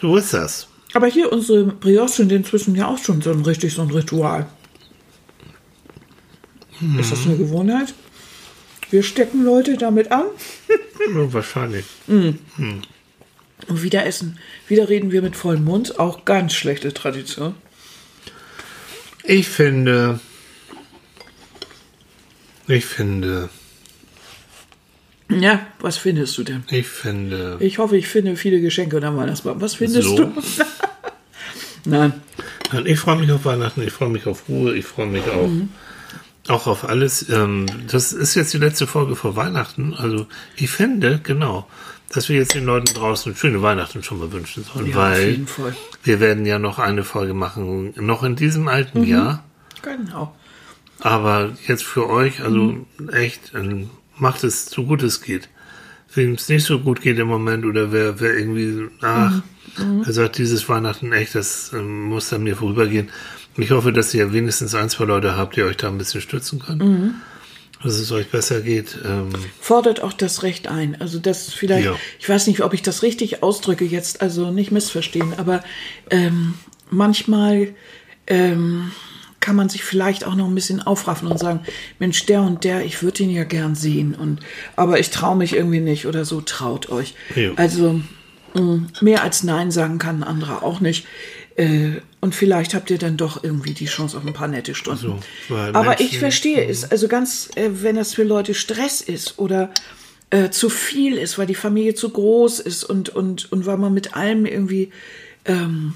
So 0.00 0.16
ist 0.16 0.32
das. 0.34 0.68
Aber 0.96 1.08
hier 1.08 1.30
unsere 1.30 1.64
Brioche 1.64 2.08
sind 2.08 2.32
inzwischen 2.32 2.74
ja 2.74 2.88
auch 2.88 2.96
schon 2.96 3.20
so 3.20 3.30
ein 3.30 3.42
richtig 3.42 3.74
so 3.74 3.82
ein 3.82 3.90
Ritual. 3.90 4.46
Ist 6.98 7.12
das 7.12 7.26
eine 7.26 7.36
Gewohnheit? 7.36 7.92
Wir 8.90 9.02
stecken 9.02 9.44
Leute 9.44 9.76
damit 9.76 10.10
an 10.10 10.24
Ja, 11.14 11.32
wahrscheinlich. 11.34 11.84
und 12.08 12.40
wieder 13.68 14.06
essen. 14.06 14.38
Wieder 14.68 14.88
reden 14.88 15.10
wir 15.12 15.20
mit 15.20 15.36
vollem 15.36 15.64
Mund. 15.64 15.98
Auch 15.98 16.24
ganz 16.24 16.54
schlechte 16.54 16.94
Tradition. 16.94 17.54
Ich 19.22 19.48
finde, 19.48 20.18
ich 22.68 22.86
finde, 22.86 23.50
Ja, 25.28 25.66
was 25.80 25.96
findest 25.98 26.38
du 26.38 26.44
denn? 26.44 26.62
ich 26.70 26.86
finde, 26.86 27.56
Ich 27.60 27.78
hoffe, 27.78 27.96
ich 27.96 28.06
finde 28.08 28.36
viele 28.36 28.60
Geschenke 28.60 29.04
am 29.04 29.16
Weihnachtsbaum. 29.16 29.60
Was 29.60 29.74
findest 29.74 30.08
So? 30.08 30.16
du? 30.16 30.32
Nein. 31.84 32.12
Nein, 32.72 32.86
ich 32.86 32.98
freue 32.98 33.16
mich 33.16 33.30
auf 33.30 33.44
Weihnachten, 33.44 33.82
ich 33.82 33.92
freue 33.92 34.08
mich 34.08 34.26
auf 34.26 34.48
Ruhe, 34.48 34.74
ich 34.76 34.84
freue 34.84 35.06
mich 35.06 35.22
auch, 35.28 35.50
auch 36.52 36.66
auf 36.66 36.88
alles. 36.88 37.28
Ähm, 37.28 37.66
das 37.90 38.12
ist 38.12 38.34
jetzt 38.34 38.52
die 38.54 38.58
letzte 38.58 38.86
Folge 38.86 39.14
vor 39.16 39.36
Weihnachten. 39.36 39.94
Also 39.94 40.26
ich 40.56 40.70
finde, 40.70 41.20
genau, 41.22 41.66
dass 42.12 42.28
wir 42.28 42.36
jetzt 42.36 42.54
den 42.54 42.64
Leuten 42.64 42.92
draußen 42.94 43.34
schöne 43.36 43.62
Weihnachten 43.62 44.02
schon 44.02 44.18
mal 44.18 44.32
wünschen 44.32 44.64
sollen, 44.64 44.86
Ja, 44.86 44.96
auf 44.96 45.02
weil 45.02 45.30
jeden 45.30 45.46
Fall. 45.46 45.76
wir 46.02 46.18
werden 46.20 46.44
ja 46.46 46.58
noch 46.58 46.78
eine 46.80 47.04
Folge 47.04 47.34
machen, 47.34 47.94
noch 47.96 48.22
in 48.24 48.34
diesem 48.36 48.66
alten 48.68 49.04
Jahr. 49.04 49.44
Genau. 49.82 50.34
Aber 51.00 51.50
jetzt 51.68 51.84
für 51.84 52.08
euch, 52.08 52.40
also 52.42 52.86
echt, 53.12 53.52
ähm, 53.54 53.90
macht 54.18 54.44
es 54.44 54.66
so 54.66 54.84
gut 54.84 55.02
es 55.02 55.22
geht. 55.22 55.48
Wem 56.14 56.34
es 56.34 56.48
nicht 56.48 56.64
so 56.64 56.78
gut 56.80 57.00
geht 57.02 57.18
im 57.18 57.28
Moment 57.28 57.64
oder 57.64 57.92
wer, 57.92 58.20
wer 58.20 58.36
irgendwie, 58.38 58.88
ach, 59.02 59.42
er 60.06 60.12
sagt, 60.12 60.38
dieses 60.38 60.68
Weihnachten 60.68 61.12
echt, 61.12 61.34
das 61.34 61.72
ähm, 61.74 62.04
muss 62.04 62.32
an 62.32 62.42
mir 62.44 62.56
vorübergehen. 62.56 63.10
Ich 63.58 63.70
hoffe, 63.70 63.92
dass 63.92 64.14
ihr 64.14 64.32
wenigstens 64.32 64.74
ein, 64.74 64.88
zwei 64.88 65.04
Leute 65.04 65.36
habt, 65.36 65.56
die 65.56 65.62
euch 65.62 65.76
da 65.76 65.88
ein 65.88 65.98
bisschen 65.98 66.20
stützen 66.20 66.58
können. 66.60 67.20
Dass 67.82 67.94
es 67.98 68.10
euch 68.10 68.28
besser 68.30 68.62
geht. 68.62 68.96
Ähm, 69.04 69.28
Fordert 69.60 70.02
auch 70.02 70.14
das 70.14 70.42
Recht 70.42 70.66
ein. 70.68 70.98
Also 71.00 71.18
das 71.18 71.52
vielleicht, 71.52 71.84
Ja. 71.84 71.94
ich 72.18 72.28
weiß 72.28 72.46
nicht, 72.46 72.62
ob 72.62 72.72
ich 72.72 72.82
das 72.82 73.02
richtig 73.02 73.42
ausdrücke 73.42 73.84
jetzt, 73.84 74.22
also 74.22 74.50
nicht 74.50 74.70
missverstehen, 74.72 75.34
aber 75.36 75.62
ähm, 76.10 76.54
manchmal 76.90 77.74
ähm, 78.26 78.92
kann 79.46 79.54
man 79.54 79.68
sich 79.68 79.84
vielleicht 79.84 80.24
auch 80.24 80.34
noch 80.34 80.48
ein 80.48 80.56
bisschen 80.56 80.82
aufraffen 80.82 81.28
und 81.28 81.38
sagen, 81.38 81.60
Mensch, 82.00 82.26
der 82.26 82.42
und 82.42 82.64
der, 82.64 82.84
ich 82.84 83.04
würde 83.04 83.22
ihn 83.22 83.30
ja 83.30 83.44
gern 83.44 83.76
sehen, 83.76 84.12
und 84.16 84.40
aber 84.74 84.98
ich 84.98 85.10
traue 85.10 85.36
mich 85.36 85.54
irgendwie 85.54 85.78
nicht 85.78 86.04
oder 86.06 86.24
so, 86.24 86.40
traut 86.40 86.88
euch. 86.90 87.14
Ja. 87.36 87.52
Also 87.54 88.00
mh, 88.54 88.88
mehr 89.02 89.22
als 89.22 89.44
Nein 89.44 89.70
sagen 89.70 89.98
kann 89.98 90.16
ein 90.16 90.24
anderer 90.24 90.64
auch 90.64 90.80
nicht. 90.80 91.06
Äh, 91.54 92.00
und 92.20 92.34
vielleicht 92.34 92.74
habt 92.74 92.90
ihr 92.90 92.98
dann 92.98 93.16
doch 93.16 93.44
irgendwie 93.44 93.72
die 93.72 93.84
Chance 93.86 94.16
auf 94.18 94.26
ein 94.26 94.32
paar 94.32 94.48
nette 94.48 94.74
Stunden. 94.74 95.00
So, 95.48 95.54
Aber 95.54 95.90
Menschen- 95.90 96.06
ich 96.06 96.18
verstehe 96.18 96.64
es. 96.66 96.90
Also 96.90 97.06
ganz, 97.06 97.48
äh, 97.54 97.70
wenn 97.84 97.94
das 97.94 98.14
für 98.14 98.24
Leute 98.24 98.52
Stress 98.52 99.00
ist 99.00 99.38
oder 99.38 99.70
äh, 100.30 100.50
zu 100.50 100.68
viel 100.70 101.18
ist, 101.18 101.38
weil 101.38 101.46
die 101.46 101.54
Familie 101.54 101.94
zu 101.94 102.10
groß 102.10 102.58
ist 102.58 102.82
und, 102.82 103.10
und, 103.10 103.52
und 103.52 103.64
weil 103.64 103.76
man 103.78 103.94
mit 103.94 104.16
allem 104.16 104.44
irgendwie, 104.44 104.90
ähm, 105.44 105.94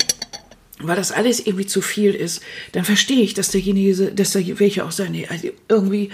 weil 0.83 0.97
das 0.97 1.12
alles 1.12 1.45
irgendwie 1.45 1.66
zu 1.66 1.81
viel 1.81 2.14
ist, 2.14 2.43
dann 2.72 2.85
verstehe 2.85 3.22
ich, 3.22 3.35
dass 3.35 3.51
derjenige, 3.51 4.12
dass 4.12 4.33
da 4.33 4.41
welche 4.59 4.85
auch 4.85 4.91
sagen, 4.93 5.12
nee, 5.12 5.26
also 5.28 5.49
irgendwie, 5.68 6.11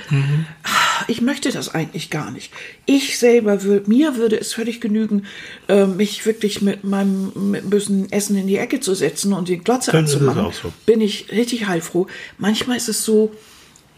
ah, 0.62 1.04
ich 1.08 1.20
möchte 1.20 1.50
das 1.50 1.74
eigentlich 1.74 2.10
gar 2.10 2.30
nicht. 2.30 2.52
Ich 2.84 3.18
selber 3.18 3.62
würde, 3.62 3.88
mir 3.88 4.16
würde 4.16 4.38
es 4.38 4.52
völlig 4.52 4.80
genügen, 4.80 5.26
äh, 5.68 5.86
mich 5.86 6.24
wirklich 6.26 6.62
mit 6.62 6.84
meinem 6.84 7.32
mit 7.50 7.64
ein 7.64 7.70
bisschen 7.70 8.10
Essen 8.12 8.36
in 8.36 8.46
die 8.46 8.56
Ecke 8.56 8.80
zu 8.80 8.94
setzen 8.94 9.32
und 9.32 9.48
den 9.48 9.62
Glotze 9.64 9.92
Dann 9.92 10.04
anzumachen. 10.04 10.42
auch 10.42 10.54
so. 10.54 10.72
Bin 10.84 11.00
ich 11.00 11.30
richtig 11.32 11.66
heilfroh. 11.66 12.06
Manchmal 12.38 12.76
ist 12.76 12.88
es 12.88 13.04
so, 13.04 13.32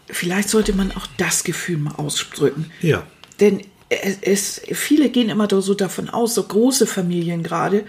vielleicht 0.07 0.49
sollte 0.49 0.73
man 0.73 0.91
auch 0.91 1.07
das 1.17 1.43
Gefühl 1.43 1.77
mal 1.77 1.95
ausdrücken. 1.95 2.71
Ja. 2.81 3.05
Denn 3.39 3.61
es, 3.89 4.17
es, 4.21 4.61
viele 4.73 5.09
gehen 5.09 5.29
immer 5.29 5.47
so 5.61 5.73
davon 5.73 6.09
aus, 6.09 6.35
so 6.35 6.43
große 6.43 6.85
Familien 6.85 7.41
gerade, 7.43 7.83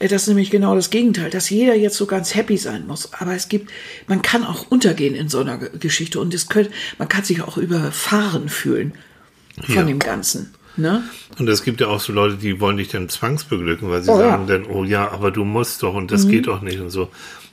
äh, 0.00 0.08
das 0.08 0.22
ist 0.22 0.28
nämlich 0.28 0.50
genau 0.50 0.74
das 0.74 0.90
Gegenteil, 0.90 1.30
dass 1.30 1.48
jeder 1.50 1.74
jetzt 1.76 1.96
so 1.96 2.06
ganz 2.06 2.34
happy 2.34 2.56
sein 2.56 2.86
muss. 2.86 3.12
Aber 3.14 3.34
es 3.34 3.48
gibt, 3.48 3.70
man 4.08 4.22
kann 4.22 4.44
auch 4.44 4.70
untergehen 4.70 5.14
in 5.14 5.28
so 5.28 5.38
einer 5.40 5.58
Ge- 5.58 5.70
Geschichte 5.78 6.18
und 6.20 6.34
es 6.34 6.48
könnte, 6.48 6.70
man 6.98 7.08
kann 7.08 7.22
sich 7.24 7.42
auch 7.42 7.56
überfahren 7.58 8.48
fühlen 8.48 8.94
von 9.64 9.74
Ja. 9.74 9.82
dem 9.84 9.98
Ganzen. 10.00 10.52
Ne? 10.78 11.02
Und 11.38 11.48
es 11.48 11.62
gibt 11.62 11.80
ja 11.80 11.86
auch 11.86 12.00
so 12.00 12.12
Leute, 12.12 12.36
die 12.36 12.60
wollen 12.60 12.76
dich 12.76 12.88
dann 12.88 13.08
zwangsbeglücken, 13.08 13.88
weil 13.88 14.02
sie 14.02 14.10
Oh, 14.10 14.18
sagen 14.18 14.48
ja. 14.48 14.58
Mhm. 14.58 14.64
dann, 14.64 14.66
oh 14.66 14.84
ja, 14.84 15.10
aber 15.10 15.30
du 15.30 15.44
musst 15.44 15.82
doch 15.82 15.94
und 15.94 16.10
das 16.12 16.28
geht 16.28 16.48
doch 16.48 16.60
nicht 16.60 16.80
und 16.80 16.90
so. 16.90 17.08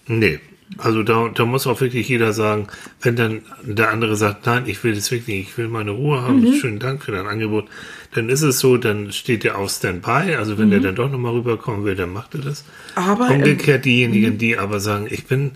Nee. 0.07 0.39
Also 0.77 1.03
da, 1.03 1.29
da 1.33 1.45
muss 1.45 1.67
auch 1.67 1.79
wirklich 1.81 2.07
jeder 2.09 2.33
sagen, 2.33 2.67
wenn 3.01 3.15
dann 3.15 3.41
der 3.63 3.89
andere 3.91 4.15
sagt, 4.15 4.45
nein, 4.45 4.63
ich 4.65 4.83
will 4.83 4.95
das 4.95 5.11
wirklich, 5.11 5.49
ich 5.49 5.57
will 5.57 5.67
meine 5.67 5.91
Ruhe 5.91 6.21
haben, 6.21 6.41
Mhm. 6.41 6.53
schönen 6.55 6.79
Dank 6.79 7.03
für 7.03 7.11
dein 7.11 7.27
Angebot, 7.27 7.65
dann 8.13 8.29
ist 8.29 8.41
es 8.41 8.59
so, 8.59 8.77
dann 8.77 9.11
steht 9.11 9.43
der 9.43 9.57
auf 9.57 9.69
Standby, 9.71 10.35
also 10.35 10.57
wenn 10.57 10.69
der 10.71 10.79
dann 10.79 10.95
doch 10.95 11.09
nochmal 11.11 11.33
rüberkommen 11.33 11.83
will, 11.85 11.95
dann 11.95 12.11
macht 12.13 12.33
er 12.35 12.41
das. 12.41 12.63
Mhm. 12.95 13.01
Aber, 13.03 13.29
ähm, 13.29 13.37
Umgekehrt 13.37 13.85
diejenigen, 13.85 14.37
die 14.37 14.57
aber 14.57 14.79
sagen, 14.79 15.07
ich 15.09 15.25
bin, 15.25 15.51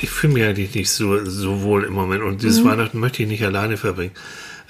ich 0.00 0.10
fühle 0.10 0.34
mich 0.34 0.44
eigentlich 0.44 0.74
nicht 0.74 0.90
so, 0.90 1.24
so 1.24 1.62
wohl 1.62 1.84
im 1.84 1.92
Moment 1.92 2.22
und 2.22 2.42
dieses 2.42 2.60
Mhm. 2.62 2.68
Weihnachten 2.68 3.00
möchte 3.00 3.22
ich 3.22 3.28
nicht 3.28 3.44
alleine 3.44 3.76
verbringen. 3.76 4.12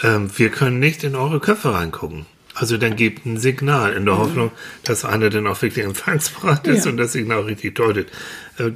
Ähm, 0.02 0.30
wir 0.36 0.48
können 0.50 0.78
nicht 0.80 1.04
in 1.04 1.14
eure 1.14 1.40
Köpfe 1.40 1.72
reingucken. 1.74 2.26
Also 2.56 2.76
dann 2.76 2.94
gebt 2.94 3.26
ein 3.26 3.36
Signal 3.38 3.92
in 3.94 4.04
der 4.06 4.16
Hoffnung, 4.16 4.52
dass 4.84 5.04
einer 5.04 5.28
dann 5.28 5.46
auch 5.48 5.60
wirklich 5.60 5.84
empfangsbereit 5.84 6.66
ist 6.68 6.84
Ja. 6.84 6.90
und 6.92 6.96
das 6.98 7.12
Signal 7.12 7.40
richtig 7.42 7.74
deutet. 7.74 8.08
Äh, 8.58 8.70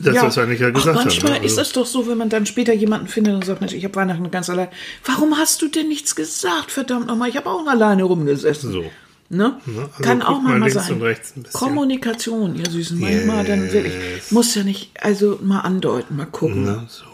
das, 0.00 0.14
was 0.22 0.36
ja 0.36 0.42
Ach, 0.44 0.48
gesagt 0.48 0.86
haben. 0.86 0.94
manchmal 0.96 1.40
ne? 1.40 1.44
ist 1.46 1.58
es 1.58 1.72
doch 1.72 1.86
so, 1.86 2.06
wenn 2.08 2.18
man 2.18 2.28
dann 2.28 2.46
später 2.46 2.72
jemanden 2.72 3.08
findet 3.08 3.34
und 3.34 3.44
sagt, 3.44 3.60
Mensch, 3.60 3.72
ich 3.74 3.84
habe 3.84 3.94
Weihnachten 3.96 4.30
ganz 4.30 4.48
allein. 4.50 4.68
Warum 5.04 5.36
hast 5.36 5.60
du 5.62 5.68
denn 5.68 5.88
nichts 5.88 6.14
gesagt? 6.16 6.70
Verdammt 6.70 7.06
nochmal, 7.06 7.28
ich 7.28 7.36
habe 7.36 7.48
auch 7.48 7.66
alleine 7.66 8.04
rumgesessen. 8.04 8.72
so. 8.72 8.84
Ne? 9.30 9.60
Also 9.66 9.88
Kann 10.02 10.22
auch 10.22 10.40
mal 10.40 10.58
manchmal 10.58 10.86
links 11.10 11.34
sein. 11.34 11.44
Kommunikation, 11.52 12.56
ihr 12.56 12.70
Süßen. 12.70 12.98
Manchmal 12.98 13.44
dann 13.44 13.70
wirklich. 13.70 13.92
Muss 14.30 14.54
ja 14.54 14.62
nicht, 14.64 14.90
also 15.02 15.38
mal 15.42 15.60
andeuten, 15.60 16.16
mal 16.16 16.24
gucken. 16.26 16.64
Ne? 16.64 16.86
So. 16.88 17.04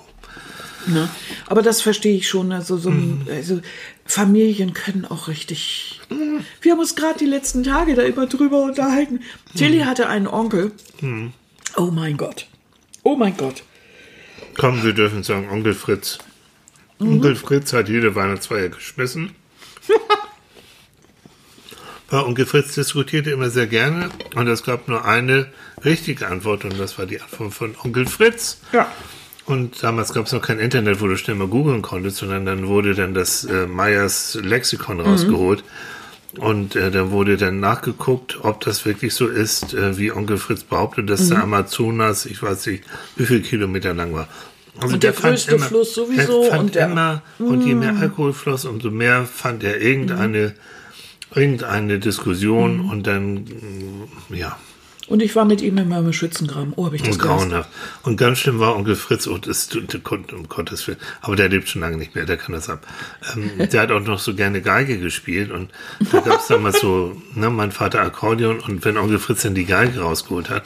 Ne? 0.92 1.08
Aber 1.46 1.62
das 1.62 1.80
verstehe 1.80 2.14
ich 2.16 2.28
schon. 2.28 2.52
Also, 2.52 2.76
so 2.76 2.90
Mhm. 2.90 3.22
also 3.28 3.60
Familien 4.04 4.74
können 4.74 5.06
auch 5.06 5.26
richtig. 5.28 6.00
Wir 6.60 6.72
haben 6.72 6.78
uns 6.78 6.94
gerade 6.94 7.18
die 7.18 7.24
letzten 7.26 7.64
Tage 7.64 7.94
da 7.94 8.02
immer 8.02 8.26
drüber 8.26 8.62
unterhalten. 8.62 9.20
Tilly 9.56 9.78
Mhm. 9.78 9.86
hatte 9.86 10.06
einen 10.08 10.26
Onkel. 10.28 10.70
Oh 11.76 11.90
mein 11.90 12.16
Gott. 12.16 12.46
Oh 13.04 13.14
mein 13.16 13.36
Gott. 13.36 13.62
Komm, 14.56 14.82
wir 14.82 14.94
dürfen 14.94 15.22
sagen, 15.22 15.48
Onkel 15.50 15.74
Fritz. 15.74 16.18
Mhm. 16.98 17.14
Onkel 17.14 17.36
Fritz 17.36 17.72
hat 17.72 17.88
jede 17.88 18.14
Weihnachtsfeier 18.14 18.70
geschmissen. 18.70 19.34
Weil 22.10 22.22
Onkel 22.24 22.46
Fritz 22.46 22.74
diskutierte 22.74 23.30
immer 23.30 23.50
sehr 23.50 23.66
gerne 23.66 24.08
und 24.34 24.48
es 24.48 24.64
gab 24.64 24.88
nur 24.88 25.04
eine 25.04 25.52
richtige 25.84 26.26
Antwort 26.26 26.64
und 26.64 26.78
das 26.78 26.98
war 26.98 27.06
die 27.06 27.20
Antwort 27.20 27.52
von 27.52 27.76
Onkel 27.84 28.06
Fritz. 28.06 28.60
Ja. 28.72 28.90
Und 29.46 29.82
damals 29.82 30.14
gab 30.14 30.24
es 30.24 30.32
noch 30.32 30.40
kein 30.40 30.58
Internet, 30.58 31.02
wo 31.02 31.06
du 31.06 31.18
schnell 31.18 31.36
mal 31.36 31.48
googeln 31.48 31.82
konntest, 31.82 32.16
sondern 32.16 32.46
dann 32.46 32.66
wurde 32.66 32.94
dann 32.94 33.12
das 33.12 33.44
äh, 33.44 33.66
Meyers 33.66 34.38
Lexikon 34.40 35.00
rausgeholt. 35.00 35.62
Und 36.38 36.76
äh, 36.76 36.90
dann 36.90 37.10
wurde 37.10 37.36
dann 37.36 37.60
nachgeguckt, 37.60 38.38
ob 38.42 38.60
das 38.60 38.84
wirklich 38.84 39.14
so 39.14 39.26
ist, 39.28 39.74
äh, 39.74 39.96
wie 39.98 40.12
Onkel 40.12 40.36
Fritz 40.38 40.62
behauptet, 40.64 41.08
dass 41.10 41.28
der 41.28 41.42
Amazonas, 41.42 42.26
ich 42.26 42.42
weiß 42.42 42.66
nicht, 42.66 42.84
wie 43.16 43.26
viel 43.26 43.40
Kilometer 43.42 43.94
lang 43.94 44.12
war. 44.14 44.28
Also 44.80 44.94
Und 44.94 45.02
der 45.04 45.12
größte 45.12 45.58
Fluss 45.58 45.94
sowieso 45.94 46.42
Der 46.50 46.58
und 46.58 46.74
der- 46.74 46.86
immer, 46.90 47.22
und 47.38 47.64
je 47.64 47.74
mehr 47.74 47.96
Alkohol 47.96 48.32
floss, 48.32 48.64
umso 48.64 48.90
mehr 48.90 49.24
fand 49.24 49.62
er 49.62 49.80
irgendeine, 49.80 50.54
irgendeine 51.34 51.98
Diskussion 52.00 52.80
und 52.90 53.06
dann, 53.06 53.44
ja, 54.30 54.56
Und 55.06 55.20
ich 55.20 55.36
war 55.36 55.44
mit 55.44 55.60
ihm 55.60 55.76
immer 55.76 55.98
im 55.98 56.12
Schützengraben. 56.14 56.72
Oh, 56.76 56.86
habe 56.86 56.96
ich 56.96 57.02
das 57.02 57.18
grauenhaft. 57.18 57.68
Und 58.04 58.16
ganz 58.16 58.38
schlimm 58.38 58.58
war 58.58 58.74
Onkel 58.74 58.96
Fritz, 58.96 59.26
oh, 59.26 59.36
das 59.36 59.68
tut, 59.68 59.94
um 60.32 60.48
Gottes 60.48 60.86
Willen, 60.88 60.98
aber 61.20 61.36
der 61.36 61.50
lebt 61.50 61.68
schon 61.68 61.82
lange 61.82 61.98
nicht 61.98 62.14
mehr, 62.14 62.24
der 62.24 62.38
kann 62.38 62.54
das 62.54 62.70
ab. 62.70 62.86
Ähm, 63.36 63.68
der 63.70 63.82
hat 63.82 63.90
auch 63.90 64.00
noch 64.00 64.18
so 64.18 64.34
gerne 64.34 64.62
Geige 64.62 64.98
gespielt 64.98 65.50
und 65.50 65.70
da 66.10 66.20
gab 66.20 66.40
es 66.40 66.46
damals 66.46 66.80
so, 66.80 67.20
ne, 67.34 67.50
mein 67.50 67.70
Vater 67.70 68.00
Akkordeon 68.00 68.60
und 68.60 68.82
wenn 68.86 68.96
Onkel 68.96 69.18
Fritz 69.18 69.42
dann 69.42 69.54
die 69.54 69.66
Geige 69.66 70.00
rausgeholt 70.00 70.48
hat, 70.48 70.62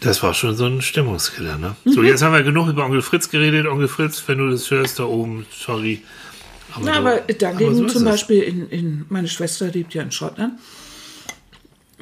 das 0.00 0.22
war 0.22 0.34
schon 0.34 0.54
so 0.56 0.66
ein 0.66 0.82
Stimmungskiller, 0.82 1.56
ne? 1.56 1.76
So, 1.84 2.00
Mhm. 2.00 2.06
jetzt 2.06 2.22
haben 2.22 2.32
wir 2.34 2.42
genug 2.42 2.68
über 2.68 2.84
Onkel 2.84 3.00
Fritz 3.00 3.30
geredet. 3.30 3.66
Onkel 3.66 3.88
Fritz, 3.88 4.22
wenn 4.26 4.38
du 4.38 4.50
das 4.50 4.70
hörst 4.70 4.98
da 4.98 5.04
oben, 5.04 5.46
sorry. 5.56 6.02
Na, 6.82 6.92
du- 6.92 6.98
aber 6.98 7.20
dagegen 7.38 7.74
so 7.76 7.86
ist 7.86 7.92
zum 7.92 8.02
es. 8.06 8.10
Beispiel 8.10 8.42
in, 8.42 8.68
in, 8.68 9.04
meine 9.08 9.28
Schwester 9.28 9.68
lebt 9.68 9.94
ja 9.94 10.02
in 10.02 10.10
Schottland. 10.10 10.54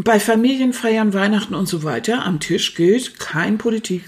Bei 0.05 0.19
Familienfeiern, 0.21 1.15
Weihnachten 1.15 1.55
und 1.55 1.67
so 1.67 1.83
weiter 1.83 2.25
am 2.25 2.41
Tisch 2.41 2.75
gilt 2.75 3.19
kein 3.19 3.59
Politik, 3.59 4.05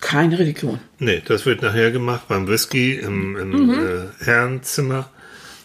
keine 0.00 0.38
Religion. 0.38 0.78
Nee, 0.98 1.22
das 1.24 1.46
wird 1.46 1.62
nachher 1.62 1.90
gemacht 1.90 2.28
beim 2.28 2.46
Whisky 2.48 2.94
im, 2.94 3.36
im 3.36 3.70
äh, 3.70 4.24
Herrenzimmer. 4.24 5.10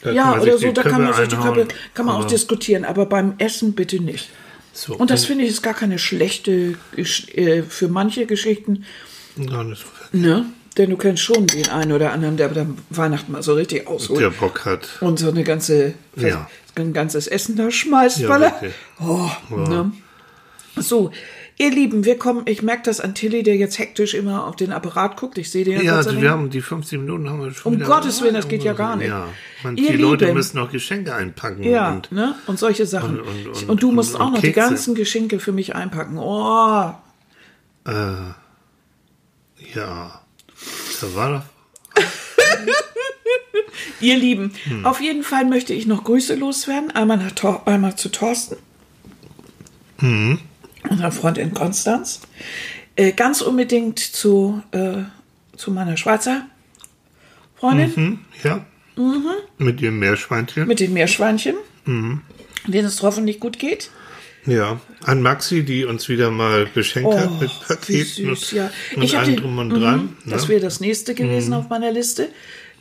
Da 0.01 0.09
Mhm. 0.09 0.15
Ja, 0.15 0.39
oder 0.39 0.57
so, 0.57 0.71
da 0.71 0.83
kann 0.83 1.03
man, 1.03 1.13
sich 1.13 1.29
die 1.29 1.35
Köpfe, 1.35 1.67
kann 1.93 2.05
man 2.05 2.15
auch 2.15 2.25
diskutieren, 2.25 2.83
aber 2.83 3.05
beim 3.05 3.35
Essen 3.37 3.73
bitte 3.73 4.01
nicht. 4.01 4.29
So, 4.73 4.95
Und 4.95 5.11
das 5.11 5.25
finde 5.25 5.45
ich 5.45 5.51
ist 5.51 5.61
gar 5.61 5.75
keine 5.75 5.99
schlechte, 5.99 6.75
äh, 6.97 7.61
für 7.61 7.87
manche 7.87 8.25
Geschichten, 8.25 8.85
Gar 9.49 9.63
nicht 9.63 9.81
so 9.81 10.17
ne? 10.17 10.45
Denn 10.77 10.89
du 10.89 10.97
kennst 10.97 11.21
schon 11.21 11.45
den 11.45 11.69
einen 11.69 11.91
oder 11.91 12.11
anderen, 12.11 12.37
der 12.37 12.49
dann 12.49 12.77
Weihnachten 12.89 13.31
mal 13.31 13.43
so 13.43 13.53
richtig 13.53 13.87
ausholt. 13.87 14.19
der 14.19 14.31
Bock 14.31 14.65
hat. 14.65 14.87
und 15.01 15.19
so 15.19 15.29
eine 15.29 15.43
ganze, 15.43 15.93
Ja. 16.15 16.49
Ein 16.75 16.93
ganzes 16.93 17.27
Essen 17.27 17.55
da 17.55 17.71
schmeißt, 17.71 18.19
Ja, 18.19 18.29
weil 18.29 18.43
er, 18.43 18.61
oh, 18.99 19.29
ne? 19.55 19.91
So, 20.75 21.11
ihr 21.57 21.69
Lieben, 21.69 22.03
wir 22.03 22.17
kommen, 22.17 22.47
ich 22.47 22.63
merke 22.63 22.81
das 22.85 22.99
an 22.99 23.13
Tilly, 23.13 23.43
der 23.43 23.55
jetzt 23.57 23.77
hektisch 23.77 24.15
immer 24.15 24.47
auf 24.47 24.55
den 24.55 24.71
Apparat 24.71 25.17
guckt. 25.17 25.37
Ich 25.37 25.51
sehe 25.51 25.63
den 25.63 25.83
Ja, 25.83 25.97
also 25.97 26.09
Dank. 26.09 26.21
wir 26.23 26.31
haben 26.31 26.49
die 26.49 26.61
15 26.61 27.01
Minuten 27.01 27.29
haben 27.29 27.41
wir 27.43 27.51
schon 27.53 27.75
Um. 27.75 27.83
Gottes 27.83 28.23
Willen, 28.23 28.33
das 28.33 28.47
geht 28.47 28.63
ja 28.63 28.73
gar 28.73 28.95
nicht. 28.95 29.09
Ja, 29.09 29.27
man, 29.63 29.77
Ihr 29.77 29.91
die 29.91 29.97
Leute 29.97 30.25
Lieben. 30.25 30.37
müssen 30.37 30.57
noch 30.57 30.71
Geschenke 30.71 31.13
einpacken. 31.13 31.61
ja, 31.63 31.91
und, 31.91 32.11
ne? 32.11 32.33
Und 32.47 32.57
solche 32.57 32.87
Sachen. 32.87 33.19
und- 33.21 33.47
und- 33.47 33.69
Und, 33.69 33.83
du 33.83 33.91
musst 33.91 34.15
auch 34.19 34.31
noch 34.31 34.39
die 34.41 34.47
Kekse. 34.51 34.59
ganzen 34.61 34.95
Geschenke 34.95 35.39
für 35.39 35.51
mich 35.51 35.75
einpacken. 35.75 36.17
Oh, 36.17 36.91
ja. 37.85 38.35
Da 41.01 41.15
war 41.15 41.45
doch. 41.95 42.03
ihr 44.01 44.17
Lieben, 44.17 44.53
Hm. 44.65 44.85
auf 44.85 45.01
jeden 45.01 45.23
Fall 45.23 45.45
möchte 45.45 45.73
ich 45.73 45.85
noch 45.87 46.03
Grüße 46.03 46.35
loswerden. 46.35 46.91
Einmal, 46.91 47.17
nach 47.17 47.31
Tor, 47.31 47.67
einmal 47.67 47.95
zu 47.95 48.09
Thorsten, 48.09 48.57
Hm. 49.99 50.39
unser 50.89 51.11
Freund 51.11 51.37
in 51.37 51.53
Konstanz. 51.53 52.21
Äh, 52.95 53.11
ganz 53.13 53.41
unbedingt 53.41 53.99
zu, 53.99 54.61
äh, 54.71 55.03
zu 55.57 55.71
meiner 55.71 55.97
Schweizer 55.97 56.45
Freundin. 57.55 57.95
Hm, 57.95 58.19
ja. 58.43 58.65
Mit 59.57 59.81
dem 59.81 59.97
Meerschweinchen. 59.99 60.67
mit 60.67 60.79
den 60.79 60.93
Meerschweinchen, 60.93 61.55
Mhm. 61.85 62.21
denen 62.67 62.85
es 62.87 63.01
hoffentlich 63.01 63.39
gut 63.39 63.57
geht. 63.57 63.89
ja. 64.45 64.79
An 65.05 65.21
Maxi, 65.21 65.63
die 65.63 65.83
uns 65.85 66.07
wieder 66.09 66.29
mal 66.31 66.65
beschenkt 66.73 67.13
hat 67.13 67.31
mit 67.41 67.49
wie 67.49 67.65
Paketen 67.67 68.35
süß, 68.35 68.51
ja. 68.51 68.69
und 68.95 69.03
Ich 69.03 69.15
hab 69.15 69.23
allem 69.23 69.35
drum 69.37 69.57
und 69.57 69.69
Mhm, 69.69 69.79
dran. 69.81 70.17
Das 70.25 70.43
ne? 70.43 70.49
wäre 70.49 70.61
das 70.61 70.79
nächste 70.79 71.13
gewesen 71.15 71.49
Mhm. 71.49 71.53
auf 71.55 71.69
meiner 71.69 71.91
Liste. 71.91 72.29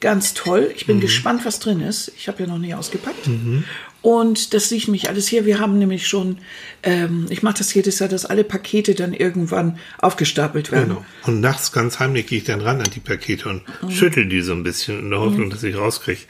Ganz 0.02 0.34
toll. 0.34 0.70
Ich 0.76 0.84
bin 0.86 0.98
gespannt, 1.00 1.44
was 1.46 1.60
drin 1.60 1.80
ist. 1.80 2.10
Ich 2.16 2.26
habe 2.28 2.42
ja 2.42 2.48
noch 2.48 2.58
nicht 2.58 2.74
ausgepackt. 2.74 3.28
Mhm. 3.28 3.62
Und 4.02 4.52
das 4.52 4.68
liegt 4.72 4.88
nämlich 4.88 5.08
alles 5.08 5.28
hier. 5.28 5.46
Wir 5.46 5.60
haben 5.60 5.78
nämlich 5.78 6.08
schon, 6.08 6.38
ähm, 6.82 7.26
ich 7.30 7.44
mache 7.44 7.58
das 7.58 7.72
jedes 7.72 8.00
Jahr, 8.00 8.08
dass 8.08 8.26
alle 8.26 8.42
Pakete 8.42 8.96
dann 8.96 9.14
irgendwann 9.14 9.78
aufgestapelt 10.00 10.72
werden. 10.72 10.88
Genau. 10.88 11.04
Und 11.24 11.40
nachts 11.40 11.70
ganz 11.70 12.00
heimlich 12.00 12.26
gehe 12.26 12.38
ich 12.38 12.44
dann 12.44 12.60
ran 12.60 12.80
an 12.80 12.90
die 12.92 12.98
Pakete 12.98 13.48
und 13.48 13.62
Mhm. 13.80 13.90
schüttel 13.92 14.26
die 14.28 14.42
so 14.42 14.52
ein 14.54 14.64
bisschen 14.64 14.98
in 14.98 15.10
der 15.10 15.20
Hoffnung, 15.20 15.50
dass 15.50 15.62
ich 15.62 15.76
rauskriege, 15.76 16.22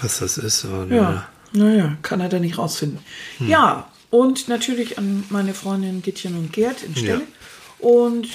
was 0.00 0.20
das 0.20 0.38
ist. 0.38 0.64
Und, 0.64 0.92
Ja, 0.92 1.26
naja, 1.52 1.96
kann 2.02 2.20
er 2.20 2.28
da 2.28 2.38
nicht 2.38 2.56
rausfinden. 2.56 3.00
Ja, 3.40 3.88
Und 4.10 4.46
natürlich 4.46 4.96
an 4.98 5.24
meine 5.30 5.52
Freundin 5.52 6.00
Gittchen 6.02 6.36
und 6.38 6.52
Gerd 6.52 6.84
in 6.84 6.94
Stelle. 6.94 7.22
Ja. 7.22 7.86
Und 7.88 8.28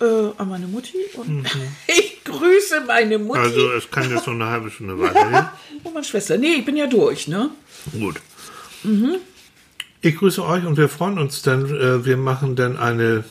äh, 0.00 0.30
an 0.36 0.48
meine 0.48 0.66
Mutti. 0.66 0.98
Und 1.14 1.46
ich 1.86 2.24
grüße 2.24 2.82
meine 2.86 3.18
Mutti 3.18 3.40
Also 3.40 3.72
es 3.72 3.90
kann 3.90 4.10
jetzt 4.10 4.26
noch 4.26 4.34
eine 4.34 4.46
halbe 4.46 4.70
Stunde 4.70 4.98
weitergehen. 4.98 5.48
und 5.84 5.94
meine 5.94 6.04
Schwester. 6.04 6.36
Nee, 6.38 6.54
ich 6.54 6.64
bin 6.64 6.76
ja 6.76 6.86
durch, 6.86 7.28
ne? 7.28 7.50
Gut. 7.92 8.16
Ich 10.00 10.16
grüße 10.16 10.44
euch 10.44 10.64
und 10.64 10.76
wir 10.76 10.88
freuen 10.88 11.18
uns 11.18 11.42
dann. 11.42 11.66
Äh, 11.66 12.04
wir 12.04 12.16
machen 12.16 12.56
dann 12.56 12.76
eine. 12.76 13.24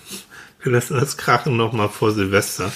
Wir 0.62 0.72
lassen 0.72 0.96
das 0.96 1.18
krachen 1.18 1.56
nochmal 1.56 1.90
vor 1.90 2.12
Silvester. 2.12 2.72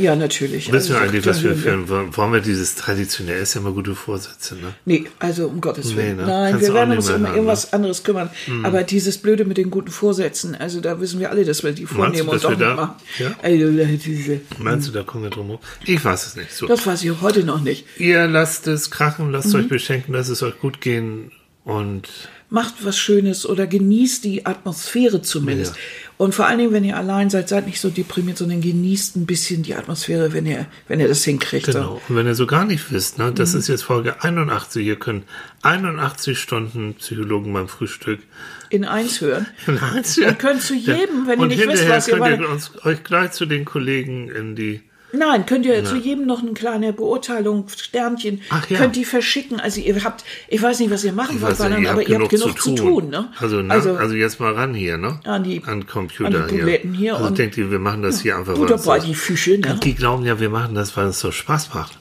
Ja, 0.00 0.16
natürlich. 0.16 0.72
Wissen 0.72 0.90
wir 0.90 0.96
Also, 0.96 1.08
eigentlich, 1.08 1.24
da 1.24 1.30
was 1.30 1.42
wir 1.42 1.54
führen 1.56 1.88
wollen? 1.88 2.32
Wir 2.32 2.40
dieses 2.40 2.74
traditionell? 2.74 3.42
Ist 3.42 3.54
ja 3.54 3.60
immer 3.60 3.72
gute 3.72 3.94
Vorsätze, 3.94 4.54
ne? 4.54 4.74
Nee, 4.84 5.04
also 5.18 5.48
um 5.48 5.60
Gottes 5.60 5.94
Willen. 5.96 6.16
Nee, 6.16 6.22
ne? 6.22 6.28
Nein, 6.28 6.50
Kannst 6.52 6.60
wir 6.62 6.68
du 6.68 6.74
werden 6.74 6.96
uns 6.96 7.10
um 7.10 7.20
hören, 7.22 7.34
irgendwas 7.34 7.72
anderes 7.72 8.02
kümmern. 8.04 8.30
Aber 8.62 8.82
dieses 8.82 9.18
Blöde 9.18 9.44
mit 9.44 9.58
den 9.58 9.70
guten 9.70 9.90
Vorsätzen, 9.90 10.54
also 10.54 10.80
da 10.80 11.00
wissen 11.00 11.20
wir 11.20 11.30
alle, 11.30 11.44
dass 11.44 11.62
wir 11.62 11.72
die 11.72 11.86
vornehmen 11.86 12.26
dass 12.28 12.44
und 12.44 12.44
doch 12.44 12.58
wir 12.58 12.66
da- 12.66 12.74
machen. 12.76 12.94
ja? 13.18 13.32
Also, 13.42 14.40
Meinst 14.58 14.88
du, 14.88 14.92
da 14.92 15.02
kommen 15.02 15.24
wir 15.24 15.30
drum 15.30 15.50
rum? 15.50 15.58
Ich 15.84 16.04
weiß 16.04 16.26
es 16.26 16.36
nicht. 16.36 16.52
So. 16.52 16.66
das 16.66 16.86
weiß 16.86 17.02
ich 17.04 17.20
heute 17.20 17.44
noch 17.44 17.60
nicht. 17.60 17.84
Ihr 17.98 18.26
lasst 18.26 18.66
es 18.66 18.90
krachen, 18.90 19.30
lasst 19.32 19.52
Mhm. 19.52 19.60
euch 19.60 19.68
beschenken, 19.68 20.12
lasst 20.14 20.30
es 20.30 20.42
euch 20.42 20.58
gut 20.60 20.80
gehen 20.80 21.30
und 21.64 22.08
Macht 22.52 22.84
was 22.84 22.98
Schönes 22.98 23.46
oder 23.46 23.66
genießt 23.66 24.24
die 24.24 24.44
Atmosphäre 24.44 25.22
zumindest. 25.22 25.74
Ja. 25.74 25.80
Und 26.18 26.34
vor 26.34 26.46
allen 26.46 26.58
Dingen, 26.58 26.72
wenn 26.72 26.84
ihr 26.84 26.96
allein 26.98 27.30
seid, 27.30 27.48
seid 27.48 27.66
nicht 27.66 27.80
so 27.80 27.88
deprimiert, 27.88 28.36
sondern 28.36 28.60
genießt 28.60 29.16
ein 29.16 29.24
bisschen 29.24 29.62
die 29.62 29.74
Atmosphäre, 29.74 30.34
wenn 30.34 30.44
ihr, 30.44 30.66
wenn 30.86 31.00
ihr 31.00 31.08
das 31.08 31.24
hinkriegt. 31.24 31.66
genau. 31.66 32.00
Und 32.08 32.14
wenn 32.16 32.26
ihr 32.26 32.34
so 32.34 32.46
gar 32.46 32.66
nicht 32.66 32.92
wisst, 32.92 33.18
ne, 33.18 33.30
Mhm. 33.30 33.34
das 33.36 33.54
ist 33.54 33.68
jetzt 33.68 33.82
Folge 33.84 34.22
81, 34.22 34.86
ihr 34.86 34.96
könnt 34.96 35.24
81 35.62 36.38
Stunden 36.38 36.94
Psychologen 36.94 37.52
beim 37.54 37.68
Frühstück 37.68 38.20
In 38.68 38.84
eins 38.84 39.20
hören. 39.20 39.46
Nein, 39.66 40.04
Und 40.28 40.38
könnt 40.38 40.62
zu 40.62 40.74
jedem, 40.74 41.26
wenn 41.26 41.38
ihr 41.38 41.42
und 41.42 41.48
nicht 41.48 41.66
wisst, 41.66 41.88
was 41.88 42.06
ihr 42.08 42.18
könnt 42.18 42.26
ihr 42.28 42.38
wollt- 42.40 42.48
uns, 42.50 42.70
euch 42.84 43.02
gleich 43.02 43.32
zu 43.32 43.46
den 43.46 43.64
Kollegen 43.64 44.28
in 44.28 44.54
die 44.56 44.82
Nein, 45.12 45.44
könnt 45.46 45.66
ihr 45.66 45.84
zu 45.84 45.96
jedem 45.96 46.26
noch 46.26 46.40
eine 46.42 46.52
kleine 46.52 46.92
Beurteilung, 46.92 47.66
Sternchen, 47.68 48.40
Ach 48.50 48.68
ja. 48.70 48.78
könnt 48.78 48.96
die 48.96 49.04
verschicken. 49.04 49.60
Also 49.60 49.80
ihr 49.80 50.02
habt, 50.04 50.24
ich 50.48 50.62
weiß 50.62 50.78
nicht, 50.80 50.90
was 50.90 51.04
ihr 51.04 51.12
machen 51.12 51.40
wollt, 51.42 51.58
Weihnachten, 51.58 51.86
aber 51.86 52.02
ihr 52.06 52.18
habt 52.18 52.30
genug 52.30 52.60
zu 52.60 52.74
tun. 52.74 53.10
ne? 53.10 53.28
Also, 53.38 53.60
ne? 53.62 53.72
also, 53.72 53.94
also, 53.96 54.14
jetzt 54.14 54.40
mal 54.40 54.52
ran 54.54 54.72
hier, 54.74 54.96
ne? 54.96 55.20
An 55.24 55.44
die- 55.44 55.62
an 55.66 55.86
Computer 55.86 56.42
an 56.44 56.48
die 56.48 56.56
Buletten 56.58 56.94
hier 56.94 57.14
Also 57.16 57.26
und- 57.28 57.38
denkt 57.38 57.56
ihr, 57.58 57.70
wir 57.70 57.78
machen 57.78 58.02
das 58.02 58.20
hier 58.22 58.36
einfach, 58.38 58.54
Butter 58.54 58.70
weil 58.70 58.74
uns 58.76 58.84
bei 58.86 58.96
das- 58.96 59.06
die 59.06 59.14
Fische, 59.14 59.58
ne? 59.58 59.78
Die 59.82 59.94
glauben 59.94 60.24
ja, 60.24 60.40
wir 60.40 60.48
machen 60.50 60.74
das, 60.74 60.96
weil 60.96 61.06
es 61.08 61.20
so 61.20 61.30
Spaß 61.30 61.74
macht. 61.74 61.98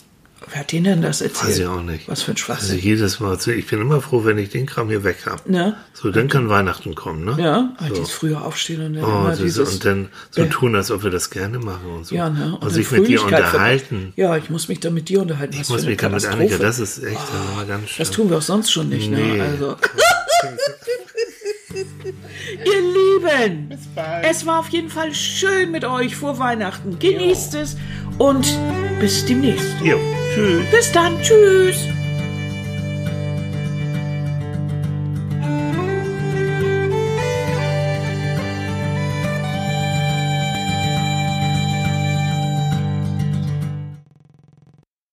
Wer 0.52 0.60
hat 0.60 0.72
denen 0.74 0.84
denn 0.84 1.02
das 1.02 1.22
erzählt? 1.22 1.50
Weiß 1.50 1.60
ich 1.60 1.66
auch 1.66 1.82
nicht. 1.82 2.08
Was 2.10 2.24
für 2.24 2.32
ein 2.32 2.36
Also 2.36 2.44
Schwachsinn. 2.44 2.80
jedes 2.80 3.20
Mal, 3.22 3.38
ich 3.56 3.68
bin 3.68 3.80
immer 3.80 4.02
froh, 4.02 4.26
wenn 4.26 4.38
ich 4.38 4.50
den 4.50 4.66
Kram 4.66 4.90
hier 4.90 5.04
weg 5.06 5.26
habe. 5.26 5.50
Ne? 5.50 5.78
So, 5.94 6.12
dann 6.12 6.28
kann 6.28 6.50
Weihnachten 6.50 6.94
kommen, 6.94 7.24
ne? 7.24 7.38
ja, 7.42 7.70
halt 7.78 7.96
So. 7.96 8.02
dieses 8.02 8.12
früher 8.14 8.44
aufstehen 8.44 8.86
und 8.86 8.94
dann 8.96 9.04
Oh, 9.06 9.08
immer 9.22 9.30
das, 9.30 9.40
dieses, 9.40 9.74
und 9.76 9.86
dann 9.86 10.10
so 10.30 10.42
Äh, 10.42 10.50
tun, 10.50 10.76
als 10.76 10.92
ob 10.92 11.04
wir 11.04 11.10
das 11.10 11.30
gerne 11.30 11.58
machen 11.60 11.90
und 11.96 12.06
so. 12.06 12.16
ja, 12.16 12.30
ne? 12.30 12.54
Und, 12.56 12.64
dann 12.64 12.70
sich 12.70 12.92
mit 12.92 13.08
dir 13.08 13.24
unterhalten. 13.24 14.12
Ja, 14.18 14.36
ich 14.36 14.50
muss 14.50 14.68
mich 14.68 14.82
dann 14.82 14.94
mit 14.94 15.08
dir 15.08 15.22
unterhalten. 15.22 15.54
Ich 15.54 15.62
Was 15.62 15.70
muss 15.70 15.78
für 15.82 15.84
eine 15.84 15.92
mich 15.92 16.00
damit 16.02 16.24
Katastrophe. 16.24 16.44
einigen. 16.44 16.62
Das 16.62 16.80
ist 16.80 17.02
echt 17.04 17.18
oh, 17.18 17.54
immer 17.54 17.66
ganz 17.66 17.90
schön. 17.90 17.96
Das 18.00 18.12
tun 18.12 18.30
wir 18.30 18.38
auch 18.38 18.42
sonst 18.42 18.72
schon 18.72 18.90
nicht, 18.90 19.10
Nee. 19.10 19.38
ne? 19.38 19.44
Also. 19.44 19.76
Ihr 22.66 22.82
Lieben, 22.82 23.70
es 24.24 24.46
war 24.46 24.60
auf 24.60 24.68
jeden 24.70 24.90
Fall 24.90 25.14
schön 25.14 25.72
mit 25.72 25.86
euch 25.86 26.16
vor 26.16 26.38
Weihnachten. 26.38 27.00
Genießt 27.00 27.56
es 27.56 27.78
und 28.18 28.58
bis 29.00 29.26
demnächst. 29.26 29.74
Jo, 29.84 29.98
tschüss. 30.34 30.64
Bis 30.72 30.92
dann, 30.92 31.20
tschüss. 31.22 31.88